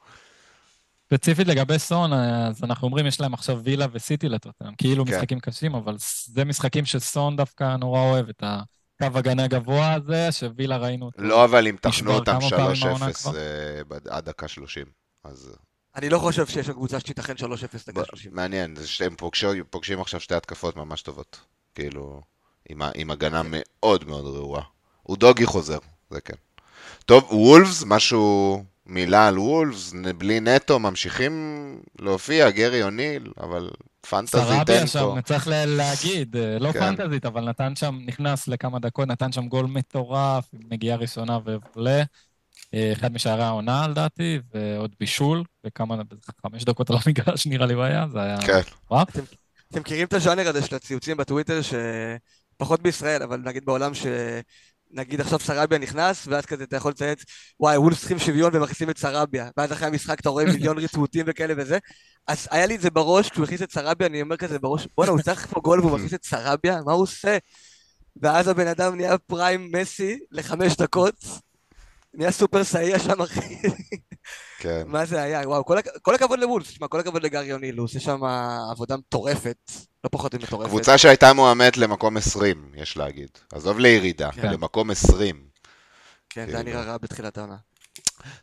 [1.06, 5.14] ספציפית לגבי סון, אז אנחנו אומרים, יש להם עכשיו וילה וסיטי לטוטנאם, כאילו כן.
[5.14, 10.76] משחקים קשים, אבל זה משחקים שסון דווקא נורא אוהב, את הקו הגנה גבוה הזה, שווילה
[10.76, 11.22] ראינו אותו.
[11.22, 13.36] לא, אבל אם תחנו אותם כמה פעמים 3-0 העונה כבר?
[13.36, 14.86] אה, עד דקה 30.
[15.24, 15.56] אז
[15.96, 17.42] אני לא חושב שיש שם קבוצה שתיתכן 3-0
[17.86, 18.34] דקה ב- 30.
[18.34, 18.74] מעניין,
[19.16, 21.40] פוגשים, פוגשים עכשיו שתי התקפות ממש טובות.
[21.74, 22.22] כאילו,
[22.70, 24.62] עם, עם הגנה מאוד מאוד רעועה.
[25.02, 25.78] הוא דוגי חוזר,
[26.10, 26.34] זה כן.
[27.04, 31.34] טוב, וולפס, משהו, מילה על וולפס, בלי נטו, ממשיכים
[31.98, 33.70] להופיע, גרי אוניל, אבל
[34.10, 35.16] פנטזי סרביה תן שם, פה.
[35.24, 36.80] צריך להגיד, אה, לא כן.
[36.80, 42.02] פנטזית, אבל נתן שם, נכנס לכמה דקות, נתן שם גול מטורף, עם נגיעה ראשונה ועולה.
[42.74, 45.96] אה, אחד משערי העונה לדעתי, ועוד בישול, וכמה,
[46.42, 48.40] חמש דקות על המגרש נראה לי הוא היה, זה היה...
[48.40, 49.06] כן, וואו.
[49.70, 51.60] אתם מכירים את הז'אנר הזה של הציוצים בטוויטר,
[52.60, 54.06] שפחות בישראל, אבל נגיד בעולם ש...
[54.92, 57.22] נגיד עכשיו סרביה נכנס, ואז כזה אתה יכול לצייץ,
[57.60, 59.48] וואי, וולס צריכים שוויון ומכניסים את סרביה.
[59.56, 61.78] ואז אחרי המשחק אתה רואה מיליון ריטווטים וכאלה וזה.
[62.28, 65.10] אז היה לי את זה בראש, כשהוא הכניס את סרביה, אני אומר כזה בראש, בואנה,
[65.10, 66.80] הוא צריך פה גול והוא מכניס את סרביה?
[66.86, 67.38] מה הוא עושה?
[68.22, 71.14] ואז הבן אדם נהיה פריים מסי לחמש דקות.
[72.14, 73.56] נהיה סופר סאייה שם, אחי.
[74.60, 74.82] כן.
[74.86, 75.48] מה זה היה?
[75.48, 75.86] וואו, כל, הכ...
[76.02, 78.20] כל הכבוד לוולס, תשמע, כל הכבוד לגרי אוניל, הוא עושה שם
[78.70, 79.72] עבודה מטורפת,
[80.04, 80.68] לא פחות ממטורפת.
[80.68, 83.28] קבוצה שהייתה מועמדת למקום 20, יש להגיד.
[83.52, 84.52] עזוב לירידה, כן.
[84.52, 85.42] למקום 20.
[86.30, 86.62] כן, זה היה.
[86.62, 87.56] נראה רע בתחילת העונה.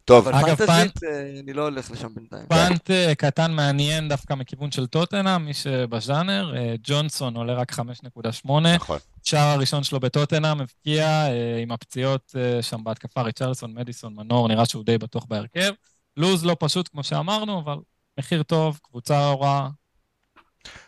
[0.05, 2.45] טוב, אבל אגב, פנטזית, אה, אני לא הולך לשם בינתיים.
[2.47, 8.51] פאנט אה, קטן מעניין דווקא מכיוון של טוטנאם, מי שבז'אנר, אה, ג'ונסון עולה רק 5.8,
[8.75, 8.99] נכון.
[9.23, 14.83] שער הראשון שלו בטוטנאם, הבקיע אה, עם הפציעות שם בהתקפה, ריצ'רלסון, מדיסון, מנור, נראה שהוא
[14.83, 15.71] די בטוח בהרכב.
[16.17, 17.75] לוז לא פשוט כמו שאמרנו, אבל
[18.19, 19.67] מחיר טוב, קבוצה הוראה.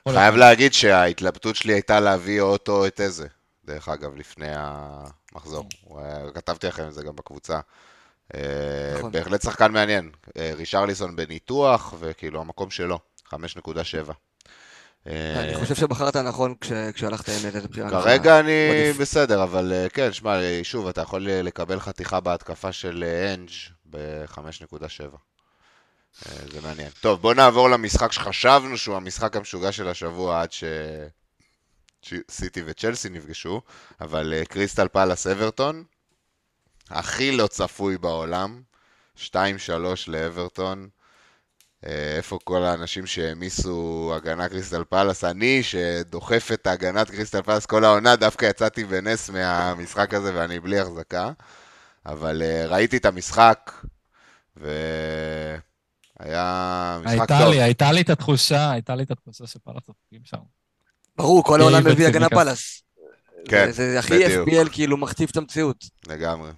[0.10, 3.28] חייב להגיד שההתלבטות שלי הייתה להביא אוטו את איזה,
[3.66, 5.66] דרך אגב, לפני המחזור.
[5.98, 7.60] היה- כתבתי לכם את זה גם בקבוצה.
[8.36, 8.40] אה,
[8.98, 9.12] נכון.
[9.12, 10.10] בהחלט שחקן מעניין.
[10.38, 14.14] אה, רישרליסון בניתוח, וכאילו המקום שלו, 5.7.
[15.08, 17.88] אה, אני חושב שבחרת נכון כש- כשהלכת עם איזה בחירה.
[17.88, 18.04] נכונה.
[18.04, 18.52] כרגע אני.
[19.00, 23.50] בסדר, אבל אה, כן, שמע, אה, שוב, אתה יכול לקבל חתיכה בהתקפה של אה, אנג'
[23.90, 25.18] ב-5.7.
[26.52, 26.90] זה מעניין.
[27.02, 30.64] טוב, בוא נעבור למשחק שחשבנו שהוא המשחק המשוגע של השבוע עד ש...
[32.32, 33.62] סיטי וצ'לסי נפגשו,
[34.02, 35.84] אבל אה, קריסטל פלאס אברטון,
[36.90, 38.62] הכי לא צפוי בעולם,
[39.18, 39.28] 2-3
[40.08, 40.90] לאברטון.
[41.86, 45.24] אה, איפה כל האנשים שהעמיסו הגנה קריסטל פלאס?
[45.24, 50.80] אני, שדוחף את הגנת קריסטל פלאס כל העונה, דווקא יצאתי בנס מהמשחק הזה ואני בלי
[50.80, 51.32] החזקה.
[52.06, 53.72] אבל אה, ראיתי את המשחק,
[54.58, 54.78] והיה
[57.04, 57.52] משחק הייתה טוב.
[57.52, 60.38] לי, הייתה לי את התחושה, הייתה לי את התחושה שפאלאס צוחקים שם.
[61.18, 62.30] ברור, כל העולם מביא הגנה.
[62.30, 62.84] פלאס.
[63.50, 64.48] כן, זה זה הכי בדיוק.
[64.48, 65.86] FPL, כאילו, מכתיב את המציאות.
[66.08, 66.52] לגמרי.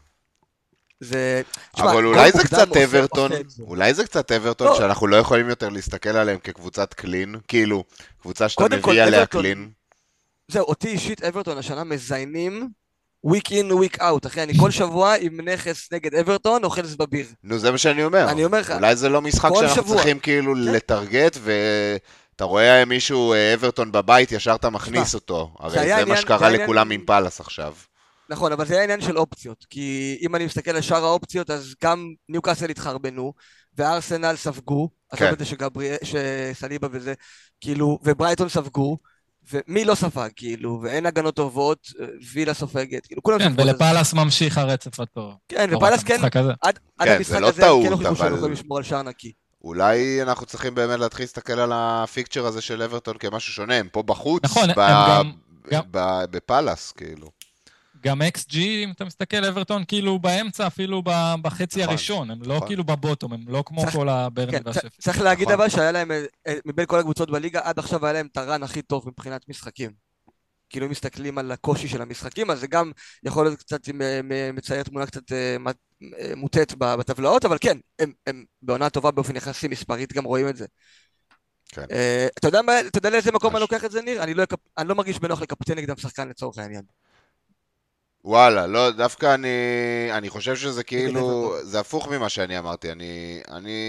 [0.99, 1.41] זה...
[1.75, 3.31] תשמע, אבל אולי זה קצת אברטון.
[3.59, 4.77] אולי זה קצת אברטון לא.
[4.77, 7.83] שאנחנו לא יכולים יותר להסתכל עליהם כקבוצת קלין, כאילו,
[8.21, 9.71] קבוצה שאתה מביא עליה קלין.
[10.47, 12.69] זהו, אותי אישית אברטון השנה מזיינים
[13.27, 17.25] week in, week out, אחי, אני כל שבוע עם נכס נגד אברטון, אוכל זבביר.
[17.43, 18.29] נו, זה מה שאני אומר.
[18.29, 19.95] אני אומר לך, אולי זה לא משחק שאנחנו שבוע.
[19.95, 20.59] צריכים כאילו כן.
[20.61, 25.53] לטרגט, ואתה רואה מישהו, אה, אברטון בבית, ישר אתה מכניס שמע, אותו.
[25.69, 27.73] זה הרי זה מה עניין- שקרה זה לכולם עניין- עם פאלאס עכשיו.
[28.29, 31.73] נכון, אבל זה היה עניין של אופציות, כי אם אני מסתכל על שאר האופציות, אז
[31.83, 33.33] גם ניוקאסל התחרבנו,
[33.77, 35.33] וארסנל ספגו, עזוב כן.
[35.33, 37.13] את זה שגבריאל, שסליבה וזה,
[37.61, 38.97] כאילו, וברייטון ספגו,
[39.53, 41.87] ומי לא ספג, כאילו, ואין הגנות טובות,
[42.33, 43.61] וילה סופגת, כאילו, כולם כן, ספגו.
[43.61, 45.33] אז- ולפאלאס ממשיך הרצף הטוב.
[45.49, 46.51] כן, לא רק ופאלאס כן, המשחק הזה.
[46.61, 49.01] עד עד כן, המשחק לא הזה, טעות, כן הוכיחו שהם אבל- יכולים לשמור על שער
[49.03, 49.31] נקי.
[49.63, 54.03] אולי אנחנו צריכים באמת להתחיל להסתכל על הפיקצ'ר הזה של אברטון כמשהו שונה, הם פה
[54.03, 55.31] בחוץ, נכון, ב- הם גם-
[55.65, 57.27] ב- גם- ב- בפאלאס, כאילו.
[58.01, 61.01] גם XG, אם אתה מסתכל, אברטון כאילו באמצע, אפילו
[61.41, 62.67] בחצי נכון, הראשון, הם לא נכון.
[62.67, 64.87] כאילו בבוטום, הם לא כמו צריך- כל הברני כן, והשפי.
[65.01, 65.53] צריך להגיד נכון.
[65.61, 68.63] אבל שהיה להם, אה, אה, מבין כל הקבוצות בליגה, עד עכשיו היה להם את הרן
[68.63, 69.91] הכי טוב מבחינת משחקים.
[70.69, 72.91] כאילו אם מסתכלים על הקושי של המשחקים, אז זה גם
[73.23, 74.19] יכול להיות קצת אה,
[74.53, 75.69] מצייר תמונה קצת מ-
[76.35, 80.55] מוטית ב- בטבלאות, אבל כן, הם, הם בעונה טובה באופן יחסי, מספרית גם רואים את
[80.57, 80.65] זה.
[81.69, 81.85] כן.
[81.91, 83.55] אה, אתה יודע מה- אתה יודע לאיזה מקום.
[83.55, 84.23] אני לוקח את זה, ניר?
[84.23, 84.43] אני לא,
[84.77, 86.81] אני לא מרגיש בנוח לקפטן נגדם שחקן לצורך העניין.
[88.25, 89.47] וואלה, לא, דווקא אני,
[90.11, 91.55] אני חושב שזה כאילו.
[91.63, 93.79] זה הפוך ממה שאני אמרתי, אני, אני,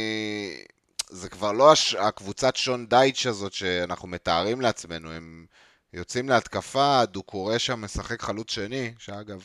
[1.11, 5.47] זה כבר לא הש, הקבוצת שון דייטש הזאת שאנחנו מתארים לעצמנו, הם
[5.93, 9.45] יוצאים להתקפה, דוקורי שם משחק חלוץ שני, שאגב,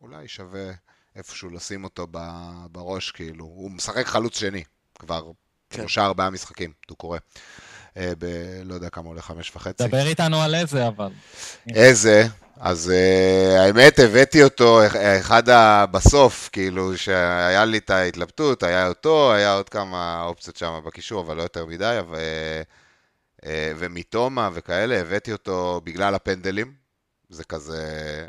[0.00, 0.72] אולי שווה
[1.16, 2.06] איפשהו לשים אותו
[2.72, 4.64] בראש, כאילו, הוא משחק חלוץ שני,
[4.98, 5.30] כבר
[5.70, 5.76] כן.
[5.76, 7.18] שלושה ארבעה משחקים, דוקורי.
[7.96, 8.24] אה, ב...
[8.64, 9.88] לא יודע כמה עולה, חמש וחצי.
[9.88, 11.08] דבר איתנו על איזה, אבל.
[11.74, 12.26] איזה?
[12.60, 15.86] אז uh, האמת, הבאתי אותו, אח- אחד ה...
[15.86, 21.36] בסוף, כאילו, שהיה לי את ההתלבטות, היה אותו, היה עוד כמה אופציות שם בקישור, אבל
[21.36, 22.16] לא יותר מדי, ו...
[23.46, 26.81] ומתומה וכאלה, הבאתי אותו בגלל הפנדלים.
[27.32, 27.82] זה כזה,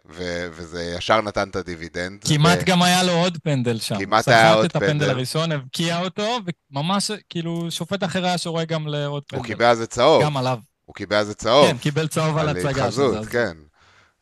[0.09, 0.47] ו...
[0.51, 2.23] וזה ישר נתן את הדיבידנד.
[2.27, 2.65] כמעט ו...
[2.65, 3.99] גם היה לו עוד פנדל שם.
[4.05, 5.09] כמעט היה עוד סחט את הפנדל פנדל.
[5.09, 6.37] הראשון, הבקיע אותו,
[6.71, 9.39] וממש, כאילו, שופט אחר היה שורה גם לעוד פנדל.
[9.41, 10.57] הוא קיבל על זה צהוב, גם עליו.
[10.85, 11.67] הוא קיבל על זה צהוב.
[11.67, 12.69] כן, קיבל צהוב על הצגה.
[12.69, 13.57] התחזות, שזה- כן.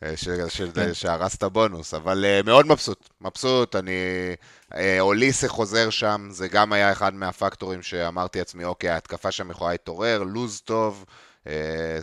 [0.03, 0.93] אה, ש- של- כן.
[0.93, 3.91] שהרס את הבונוס, אבל אה, מאוד מבסוט, מבסוט, אני...
[4.75, 9.71] אה, אוליסה חוזר שם, זה גם היה אחד מהפקטורים שאמרתי לעצמי, אוקיי, ההתקפה שם יכולה
[9.71, 11.05] להתעורר, לוז טוב,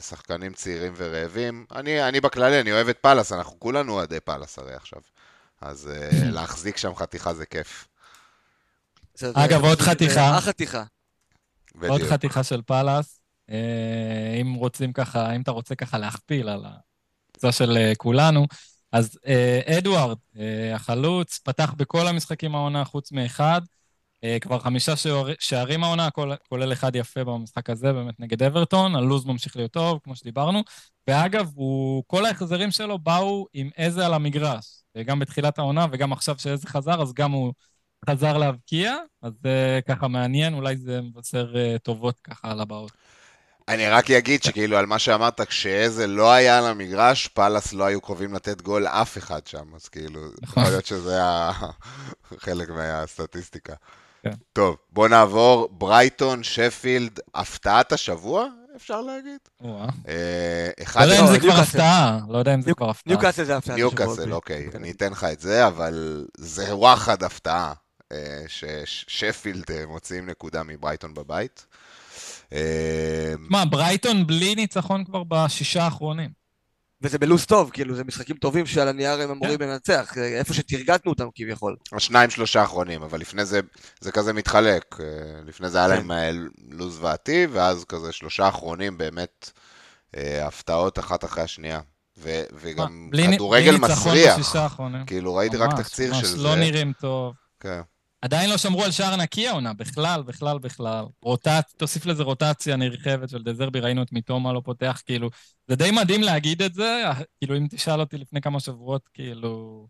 [0.00, 1.66] שחקנים צעירים ורעבים.
[1.74, 5.00] אני, אני בכללי, אני אוהב את פאלאס, אנחנו כולנו אוהדי פאלאס הרי עכשיו.
[5.60, 7.88] אז אה, להחזיק שם חתיכה זה כיף.
[9.34, 10.36] אגב, עוד זה- חתיכה.
[10.36, 10.84] החתיכה.
[11.88, 12.00] עוד.
[12.02, 13.20] חתיכה של פאלאס.
[13.50, 18.46] אה, אם רוצים ככה, אם אתה רוצה ככה להכפיל על הקבוצה של אה, כולנו,
[18.92, 23.60] אז אה, אדוארד, אה, החלוץ, פתח בכל המשחקים העונה חוץ מאחד.
[24.24, 28.94] אה, כבר חמישה שער- שערים העונה, כל- כולל אחד יפה במשחק הזה, באמת נגד אברטון.
[28.96, 30.62] הלוז ממשיך להיות טוב, כמו שדיברנו.
[31.08, 34.82] ואגב, הוא, כל ההחזרים שלו באו עם איזה על המגרש.
[34.96, 37.52] אה, גם בתחילת העונה וגם עכשיו שאיזה חזר, אז גם הוא
[38.10, 38.94] חזר להבקיע.
[39.22, 42.92] אז זה ככה מעניין, אולי זה מבשר אה, טובות ככה על הבאות.
[43.68, 48.00] אני רק אגיד שכאילו על מה שאמרת, כשאיזה לא היה על המגרש, פאלאס לא היו
[48.00, 50.62] קרובים לתת גול לאף אחד שם, אז כאילו, נכון.
[50.62, 51.50] יכול להיות שזה היה
[52.44, 53.74] חלק מהסטטיסטיקה.
[54.22, 54.30] כן.
[54.52, 59.38] טוב, בוא נעבור, ברייטון, שפילד, הפתעת השבוע, אפשר להגיד?
[59.64, 59.68] אה,
[60.96, 61.00] לא.
[61.02, 61.52] יודע אם לא, זה כבר.
[61.52, 63.12] הפתעה, לא יודע אם זה כבר הפתעה.
[63.14, 63.76] ניוקאסל זה הפתעה.
[63.76, 67.72] ניוקאסל, אוקיי, אני אתן לך את זה, אבל זה וואחד הפתעה,
[68.12, 71.66] אה, ששפילד אה, מוציאים נקודה מברייטון בבית.
[73.38, 76.30] מה, ברייטון בלי ניצחון כבר בשישה האחרונים.
[77.02, 79.68] וזה בלו"ז טוב, כאילו, זה משחקים טובים שעל הנייר הם אמורים כן.
[79.68, 81.76] לנצח, איפה שתרגטנו אותם כביכול.
[81.92, 83.60] השניים שלושה האחרונים, אבל לפני זה
[84.00, 84.96] זה כזה מתחלק.
[85.00, 85.06] אה,
[85.46, 85.94] לפני זה היה כן.
[85.94, 86.30] להם אה,
[86.70, 89.50] לו"ז ועתי, ואז כזה שלושה אחרונים באמת
[90.16, 91.80] אה, הפתעות אחת אחרי השנייה.
[92.18, 94.56] ו- וגם כדורגל מסריח.
[95.06, 96.60] כאילו ראיתי רק ממש, תקציר ממש של לא זה.
[96.60, 97.34] נראים טוב.
[97.60, 97.80] כן.
[98.20, 101.04] עדיין לא שמרו על שער נקי העונה, בכלל, בכלל, בכלל.
[101.22, 105.30] רוטציה, תוסיף לזה רוטציה נרחבת של דזרבי, ראינו את מתומה לא פותח, כאילו,
[105.68, 107.02] זה די מדהים להגיד את זה,
[107.38, 109.86] כאילו, אם תשאל אותי לפני כמה שבועות, כאילו,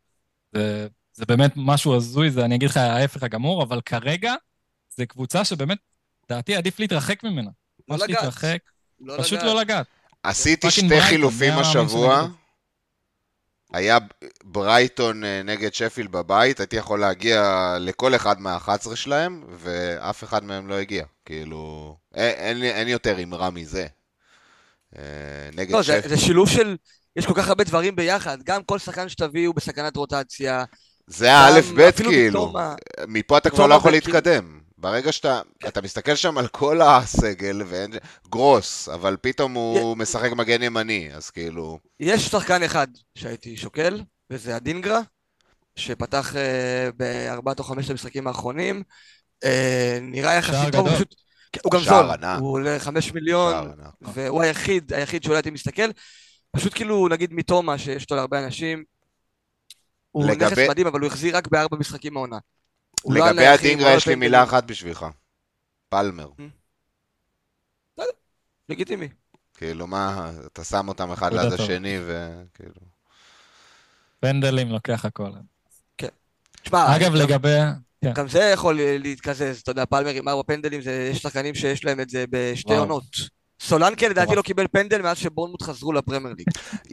[0.55, 4.35] זה, זה באמת משהו הזוי, זה, אני אגיד לך ההפך הגמור, אבל כרגע,
[4.97, 5.79] זה קבוצה שבאמת,
[6.31, 7.51] לדעתי, עדיף להתרחק ממנה.
[7.89, 8.09] לא לגעת.
[8.11, 8.59] להתרחק,
[9.01, 9.45] לא פשוט לגעת.
[9.45, 9.87] לא לגעת.
[10.23, 12.29] עשיתי שתי חילופים השבוע.
[13.73, 13.99] היה
[14.45, 17.43] ברייטון אה, נגד שפילד בבית, הייתי יכול להגיע
[17.81, 21.05] לכל אחד מה-11 שלהם, ואף אחד מהם לא הגיע.
[21.25, 23.87] כאילו, אין, אין, אין יותר אמרה מזה.
[24.99, 25.03] אה,
[25.55, 26.09] נגד לא, זה, שפילד.
[26.09, 26.77] זה שילוב של...
[27.17, 30.65] יש כל כך הרבה דברים ביחד, גם כל שחקן שתביא הוא בסכנת רוטציה.
[31.07, 32.47] זה האלף בית כאילו.
[32.47, 32.75] מתומה-
[33.09, 34.58] מפה אתה כבר לא יכול להתקדם.
[34.81, 37.91] ברגע שאתה, אתה מסתכל שם על כל הסגל, ואין,
[38.29, 44.57] גרוס, אבל פתאום הוא משחק מגן ימני, אז כאילו, יש שחקן אחד שהייתי שוקל, וזה
[44.57, 45.01] הדינגרה,
[45.77, 48.83] שפתח אה, בארבעת או חמשת המשחקים האחרונים.
[49.45, 50.89] אה, נראה יחסית טוב.
[50.95, 51.15] פשוט...
[51.53, 52.07] כן, הוא גם זול.
[52.39, 53.71] הוא עולה חמש מיליון.
[54.01, 55.91] והוא היחיד, היחיד שאולי הייתי מסתכל.
[56.57, 58.85] פשוט כאילו, נגיד מתומה, שיש אותו להרבה אנשים,
[60.11, 62.39] הוא לגבי- נכס מדהים, אבל הוא החזיר רק בארבע משחקים העונה.
[63.07, 64.15] לגבי הדינגרה יש לי.
[64.15, 65.07] מילה אחת בשבילך.
[65.89, 66.29] פלמר.
[68.69, 69.09] לגיטימי.
[69.55, 71.53] כאילו, מה, אתה שם אותם אחד ליד.
[71.53, 72.81] השני, וכאילו...
[74.21, 75.31] פנדלים לוקח הכל.
[76.63, 77.57] תשמע, אגב, לגבי...
[78.05, 78.13] כן.
[78.13, 82.01] גם זה יכול להתקזז, אתה יודע, פלמר עם ארבע פנדלים, זה- יש שחקנים שיש להם
[82.01, 82.75] את זה בשתי.
[82.77, 83.05] עונות.
[83.61, 84.37] סולנקה לדעתי.
[84.37, 86.47] לא קיבל פנדל מאז שבורנמוט חזרו לפרמייר ליג.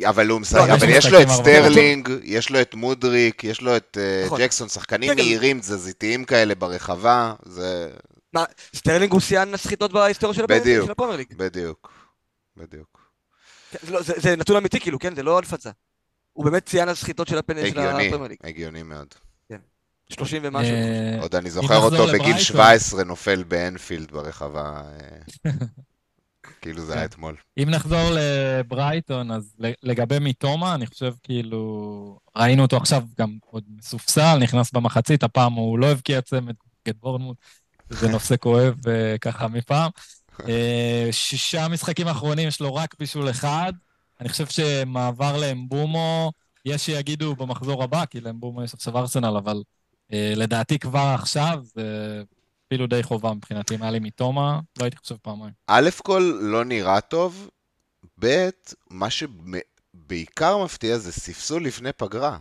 [0.10, 1.28] אבל הוא לא, אבל יש לו את.
[1.30, 4.41] סטרלינג, יש לו את מודריק, יש לו את אה, נכון.
[4.41, 7.89] ג'קסון, שחקנים כן, מהירים, תזזיתיים כאלה ברחבה, זה...
[8.34, 8.43] מה,
[8.75, 10.43] סטרלינג הוא שיאן הסחיטות בהיסטוריה של
[10.91, 11.34] הפרמייר ליג.
[11.38, 11.91] בדיוק.
[12.58, 13.10] בדיוק.
[13.71, 15.15] כן, זה לא- זה נתון אמיתי כאילו, כן?
[15.15, 15.69] זה לא המצאה.
[16.34, 18.38] הוא באמת שיאן הסחיטות של הגיוני, הפרמייר ליג.
[18.43, 19.08] הגיוני מאוד.
[20.10, 20.73] 30 ומשהו.
[20.73, 22.39] אה, עוד אני זוכר אותו בגיל לברייטון.
[22.39, 24.82] 17 נופל באנפילד ברחבה,
[25.45, 25.51] אה,
[26.62, 27.08] כאילו זה היה כן.
[27.08, 27.36] אתמול.
[27.58, 32.19] אם נחזור לברייטון, אז לגבי מתומה, אני חושב כאילו...
[32.36, 36.55] ראינו אותו עכשיו גם עוד מסופסל, נכנס במחצית, הפעם הוא לא הבקיע צמד
[36.88, 37.38] נגד בורנמוט,
[37.89, 39.91] זה נושא כואב אה, ככה מפעם.
[40.47, 43.73] אה, שישה משחקים האחרונים יש לו רק בישול אחד.
[44.21, 46.31] אני חושב שמעבר לאמבומו,
[46.65, 49.63] יש שיגידו במחזור הבא, כי לאמבומו יש עכשיו ארסנל, אבל
[50.13, 52.23] אה, לדעתי כבר עכשיו זה
[52.67, 53.75] אפילו די חובה מבחינתי.
[53.75, 55.54] אם היה לי מתומה, לא הייתי חושב פעמיים.
[55.67, 57.49] א' כל לא נראה טוב,
[58.19, 58.49] ב'
[58.89, 62.38] מה שבעיקר מפתיע זה ספסול לפני פגרה.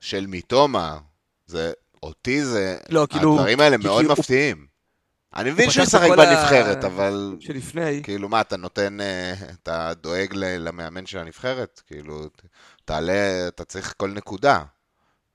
[0.00, 0.98] של מתומה.
[1.46, 3.32] זה, אותי זה, לא, כאילו...
[3.34, 4.66] הדברים האלה כי- מאוד הוא- מפתיעים.
[5.36, 9.92] אני מבין שהוא ישחק בכל ה- בנבחרת, אבל שלפני, כאילו מה, אתה נותן, אה, אתה
[9.94, 11.82] דואג למאמן של הנבחרת?
[11.86, 12.22] כאילו,
[12.84, 14.62] תעלה, אתה צריך כל נקודה.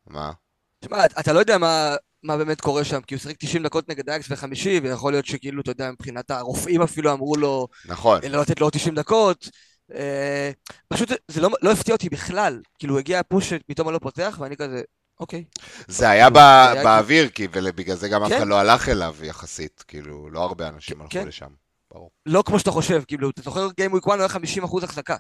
[0.08, 0.32] מה?
[0.80, 4.10] תשמע, אתה לא יודע מה, מה באמת קורה שם, כי הוא שיחק 90 דקות נגד
[4.10, 8.20] אייקס בחמישי, ויכול להיות שכאילו, אתה יודע, מבחינת הרופאים אפילו אמרו לו נכון.
[8.30, 9.50] לא לתת לו עוד 90 דקות.
[9.94, 10.52] אה,
[10.88, 12.62] פשוט זה לא, לא הפתיע אותי בכלל.
[12.80, 14.82] כאילו, הגיע הפוש שפתאום אני לא פותח, ואני כזה,
[15.20, 15.44] אוקיי.
[15.88, 18.38] זה היה כאילו, ב- זה היה באוויר, כי ובגלל זה גם אף כן.
[18.38, 19.84] אחד לא הלך אליו יחסית.
[19.88, 21.28] כאילו, לא הרבה אנשים כן, הלכו כן.
[21.28, 21.50] לשם.
[21.92, 22.12] ברור.
[22.26, 24.28] לא כמו שאתה חושב, כאילו, אתה זוכר גיים וויק 1 היה
[24.68, 25.16] 50% החזקה.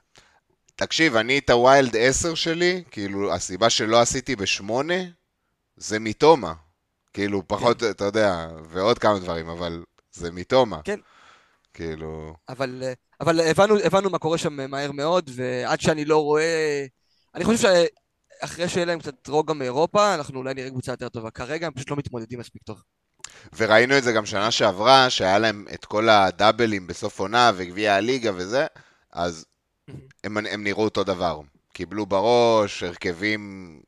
[0.76, 5.04] תקשיב, אני את הווילד 10 שלי, כאילו, הסיבה שלא עשיתי בשמונה,
[5.78, 6.54] זה מתומה.
[7.13, 10.82] כאילו, פחות, אתה יודע, ועוד כמה דברים, אבל זה מתומה.
[10.84, 11.00] כן.
[11.74, 16.86] כאילו, אבל, אה, אבל הבנו, הבנו מה קורה שם מהר מאוד, ועד שאני לא רואה...
[17.36, 17.69] אני חושב
[18.41, 21.32] שאחרי שיהיה להם קצת רוגע מאירופה, אנחנו אולי נראה קבוצה יותר טובה.
[21.32, 22.84] כרגע הם פשוט לא מתמודדים מספיק טוב.
[23.58, 28.32] וראינו את זה גם שנה שעברה, שהיה להם את כל הדאבלים בסוף עונה וגביע הליגה
[28.36, 28.65] וזה,
[29.13, 29.45] אז
[30.24, 31.39] הם, הם נראו אותו דבר.
[31.74, 33.82] קיבלו בראש, הרכבים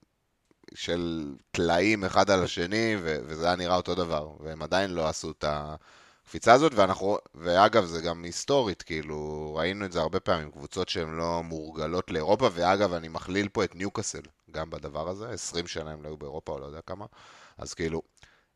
[0.75, 4.29] של טלאים אחד על השני, ו- וזה היה נראה אותו דבר.
[4.39, 9.91] והם עדיין לא עשו את הקפיצה הזאת, ואנחנו, ואגב, זה גם היסטורית, כאילו, ראינו את
[9.91, 14.21] זה הרבה פעמים, קבוצות שהן לא מורגלות לאירופה, ואגב, אני מכליל פה את ניוקאסל,
[14.51, 17.05] גם בדבר הזה, 20 שנה הם לא היו באירופה, או לא יודע כמה,
[17.57, 18.01] אז כאילו,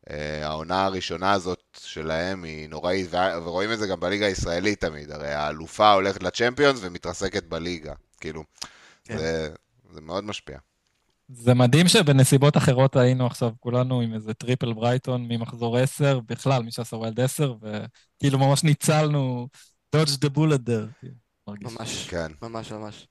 [0.10, 5.12] אה, העונה הראשונה הזאת שלהם היא נוראית, ו- ורואים את זה גם בליגה הישראלית תמיד,
[5.12, 8.44] הרי האלופה הולכת לצ'מפיונס ומתרסקת בליגה, כאילו,
[9.04, 9.18] כן.
[9.18, 9.50] זה,
[9.92, 10.58] זה מאוד משפיע.
[11.30, 16.72] זה מדהים שבנסיבות אחרות היינו עכשיו כולנו עם איזה triple ברייטון ממחזור 10, בכלל, מי
[16.72, 19.48] שעשה wild 10, וכאילו ממש ניצלנו,
[19.96, 20.88] dodged the bullet there.
[21.48, 21.72] מרגיש.
[21.80, 22.28] ממש, כן.
[22.42, 23.08] ממש ממש.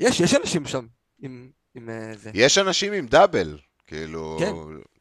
[0.00, 0.86] יש, יש אנשים שם
[1.22, 2.30] עם, עם אה, זה.
[2.34, 4.52] יש אנשים עם דאבל, כאילו, כן.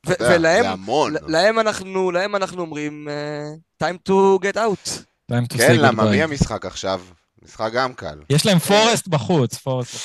[0.01, 1.13] אתה ו- יודע, ולהם- זה המון.
[1.27, 3.51] להם אנחנו, להם אנחנו אומרים, אה,
[3.83, 4.13] time to
[4.43, 4.89] get out.
[5.31, 6.11] Time to כן, למה?
[6.11, 7.01] מי המשחק עכשיו?
[7.43, 8.19] משחק גם קל.
[8.29, 9.95] יש להם פורסט בחוץ, פורסט.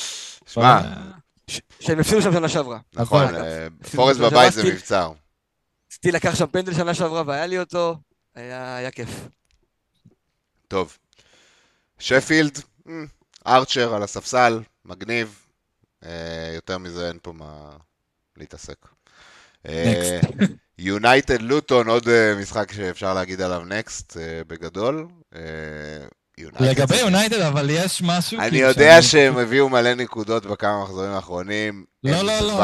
[0.49, 0.81] שמע,
[1.81, 2.79] שהם הפסידו שם שנה שעברה.
[2.93, 3.35] נכון.
[3.35, 5.13] אה, אפילו פורסט זה בבית זה מבצר.
[5.89, 7.97] אצלי לקח שם פנדל שנה שעברה והיה לי אותו,
[8.35, 9.09] היה, כיף.
[10.69, 10.99] טוב.
[11.99, 13.07] שפילד, אמ,
[13.47, 15.47] ארצ'ר על הספסל, מגניב.
[16.05, 17.77] אה, יותר מזה אין פה מה
[18.37, 18.87] להתעסק.
[19.69, 20.21] אה,
[20.79, 24.17] יונייטד לוטון, עוד אה, משחק שאפשר להגיד עליו next
[24.47, 25.09] בגדול.
[26.41, 28.41] יונייטד לגבי יונייטד, אבל יש משהו...
[28.41, 31.85] אני כאילו יודע שהם הביאו מלא נקודות בכמה מחזורים האחרונים.
[32.05, 32.61] לא, לא, לא.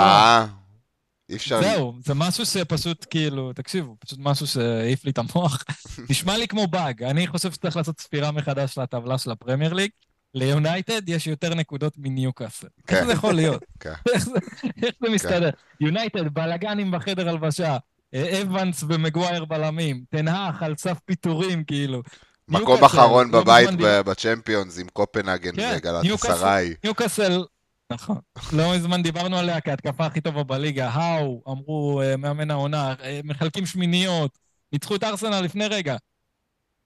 [1.30, 1.62] אי אפשר...
[1.62, 5.64] זהו, זה משהו שפשוט כאילו, תקשיבו, פשוט משהו שהעיף לי את המוח.
[6.10, 7.02] נשמע לי כמו באג.
[7.02, 9.90] אני חושב שצריך לעשות ספירה מחדש לטבלה של הפרמייר ליג.
[10.34, 12.66] ליונייטד יש יותר נקודות מניוקאסל.
[12.88, 13.06] איך כן.
[13.06, 13.64] זה יכול להיות?
[13.80, 13.92] כן.
[14.14, 14.38] איך זה-
[15.02, 15.50] זה מסתדר?
[15.80, 17.76] יונייטד, בלאגנים בחדר הלבשה,
[18.14, 22.02] אה, אבנס ומגווייר בלמים, תנהך על סף פיטורים, כאילו.
[22.52, 26.74] מקום אחרון לא בבית בצ'מפיונס עם קופנהגן וגלת אסריי.
[26.84, 27.44] ניוקאסל,
[27.92, 28.18] נכון.
[28.56, 30.88] לא מזמן דיברנו עליה כהתקפה הכי טובה בליגה.
[30.88, 34.38] האו, אמרו, אה, מאמן העונה, אה, מחלקים שמיניות,
[34.72, 35.96] ניצחו את ארסנל לפני רגע.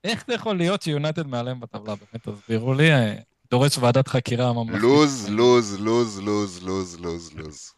[0.04, 1.94] איך זה יכול להיות שיונתד מעליהם בטבלה?
[1.94, 2.92] באמת, תסבירו לי.
[2.92, 3.14] אה,
[3.50, 4.82] דורש ועדת חקירה ממלכתית.
[4.82, 7.72] לוז, לוז, לוז, לוז, לוז, לוז, לוז.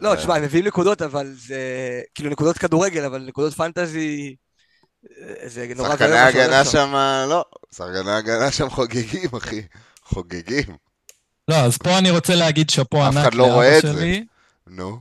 [0.00, 0.16] לא.
[0.16, 1.60] תשמע, הם מביאים נקודות, אבל זה...
[2.14, 4.36] כאילו נקודות כדורגל, אבל נקודות פנטזי...
[5.46, 6.92] זה נורא שחקני ואיום מה שהולך הגנה שם.
[7.30, 7.44] לא.
[7.74, 9.62] שחקני הגנה שם חוגגים, אחי.
[10.04, 10.76] חוגגים.
[11.48, 14.00] לא, אז פה אני רוצה להגיד שאפו אף ענק אחד לא רואה את לאבא זה.
[14.00, 14.24] שלי.
[14.66, 14.98] נו.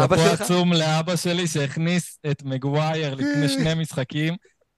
[0.00, 0.40] אבא שאפו שלך?
[0.40, 4.34] עצום לאבא שלי שהכניס את מגווייר לפני שני משחקים.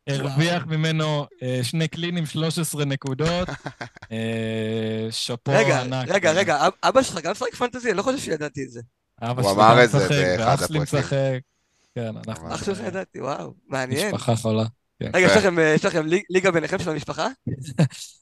[0.08, 3.48] הרוויח ממנו אה, שני קלינים, 13 נקודות.
[4.12, 6.08] אה, שאפו רגע, ענק.
[6.08, 7.88] רגע, רגע, אב- אבא שלך גם משחק פנטזי?
[7.88, 8.80] אני לא חושב שידעתי את זה.
[9.22, 10.98] אבא הוא שלי אמר גם את זה משחק, באחד ואח שלי הפרקים.
[11.00, 11.38] משחק.
[11.96, 12.54] כן, אנחנו...
[12.54, 14.14] אח שלך ידעתי, וואו, מעניין.
[14.14, 14.64] משפחה חולה.
[15.02, 17.28] רגע, יש לכם, אה, יש לכם לי- ליגה ביניכם של המשפחה?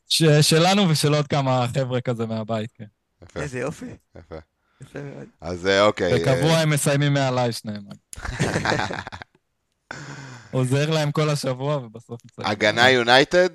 [0.42, 2.84] שלנו ושל עוד כמה חבר'ה כזה מהבית, כן.
[3.22, 3.86] יפה, איזה יופי,
[4.18, 4.34] יפה.
[4.82, 5.26] יפה מאוד.
[5.40, 6.22] אז אה, אוקיי.
[6.22, 7.82] וקבוע אה, הם מסיימים מעליי שניהם.
[10.52, 12.52] עוזר להם כל השבוע, ובסוף מסיימים.
[12.52, 13.48] הגנה יונייטד?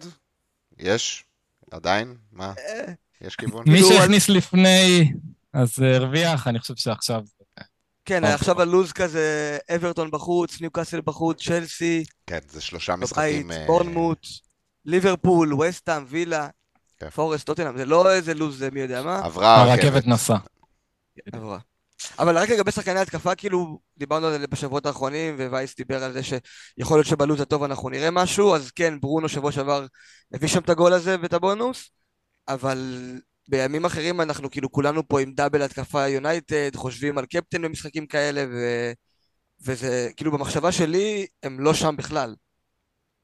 [0.79, 1.23] יש?
[1.71, 2.15] עדיין?
[2.31, 2.53] מה?
[3.21, 3.63] יש כיוון?
[3.67, 5.11] מי כאילו, שהכניס לפני,
[5.53, 7.21] אז הרוויח, אני חושב שעכשיו...
[8.09, 8.29] זה- כן, טוב.
[8.35, 13.51] עכשיו הלוז כזה, אברטון בחוץ, ניוקאסל בחוץ, צ'לסי, כן, זה שלושה בבית, משחקים.
[13.51, 14.27] אה, בורנמוט,
[14.85, 16.47] ליברפול, וסטאם, וילה,
[16.99, 17.09] כן.
[17.09, 20.37] פורסט, טוטנאם, זה לא איזה לוז מי יודע מה, עברה הרכבת נסעה.
[21.33, 21.59] עברה.
[22.19, 26.21] אבל רק לגבי שחקני התקפה, כאילו, דיברנו על זה בשבועות האחרונים, ווייס דיבר על זה
[26.23, 29.85] שיכול להיות שבלוז הטוב אנחנו נראה משהו, אז כן, ברונו שבוע שעבר
[30.33, 31.89] הביא שם את הגול הזה ואת הבונוס,
[32.47, 32.93] אבל
[33.49, 38.45] בימים אחרים אנחנו כאילו כולנו פה עם דאבל התקפה יונייטד, חושבים על קפטן במשחקים כאלה,
[38.51, 38.91] ו...
[39.61, 42.35] וזה, כאילו במחשבה שלי, הם לא שם בכלל.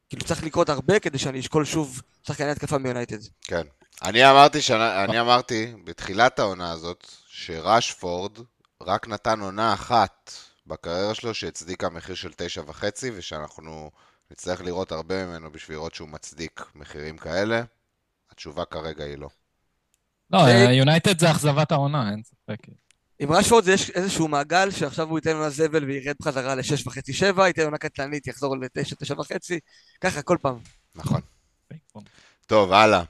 [0.09, 3.17] כאילו צריך לקרות הרבה כדי שאני אשקול שוב שחקני התקפה מיונייטד.
[3.41, 3.61] כן.
[4.03, 8.37] אני אמרתי, שנה, אני אמרתי בתחילת העונה הזאת, שרשפורד
[8.81, 10.31] רק נתן עונה אחת
[10.67, 13.91] בקריירה שלו שהצדיקה מחיר של תשע וחצי, ושאנחנו
[14.31, 17.63] נצטרך לראות הרבה ממנו בשביל לראות שהוא מצדיק מחירים כאלה.
[18.31, 19.29] התשובה כרגע היא לא.
[20.31, 22.67] לא, יונייטד זה אכזבת העונה, אין ספק.
[23.19, 26.15] עם רשפורד זה יש איזשהו מעגל שעכשיו הוא ייתן עונה זבל וירד
[26.57, 29.59] לשש וחצי שבע, ייתן עונה קטלנית, יחזור לתשע, תשע וחצי,
[30.01, 30.57] ככה כל פעם.
[30.95, 31.21] נכון.
[32.45, 33.03] טוב, הלאה.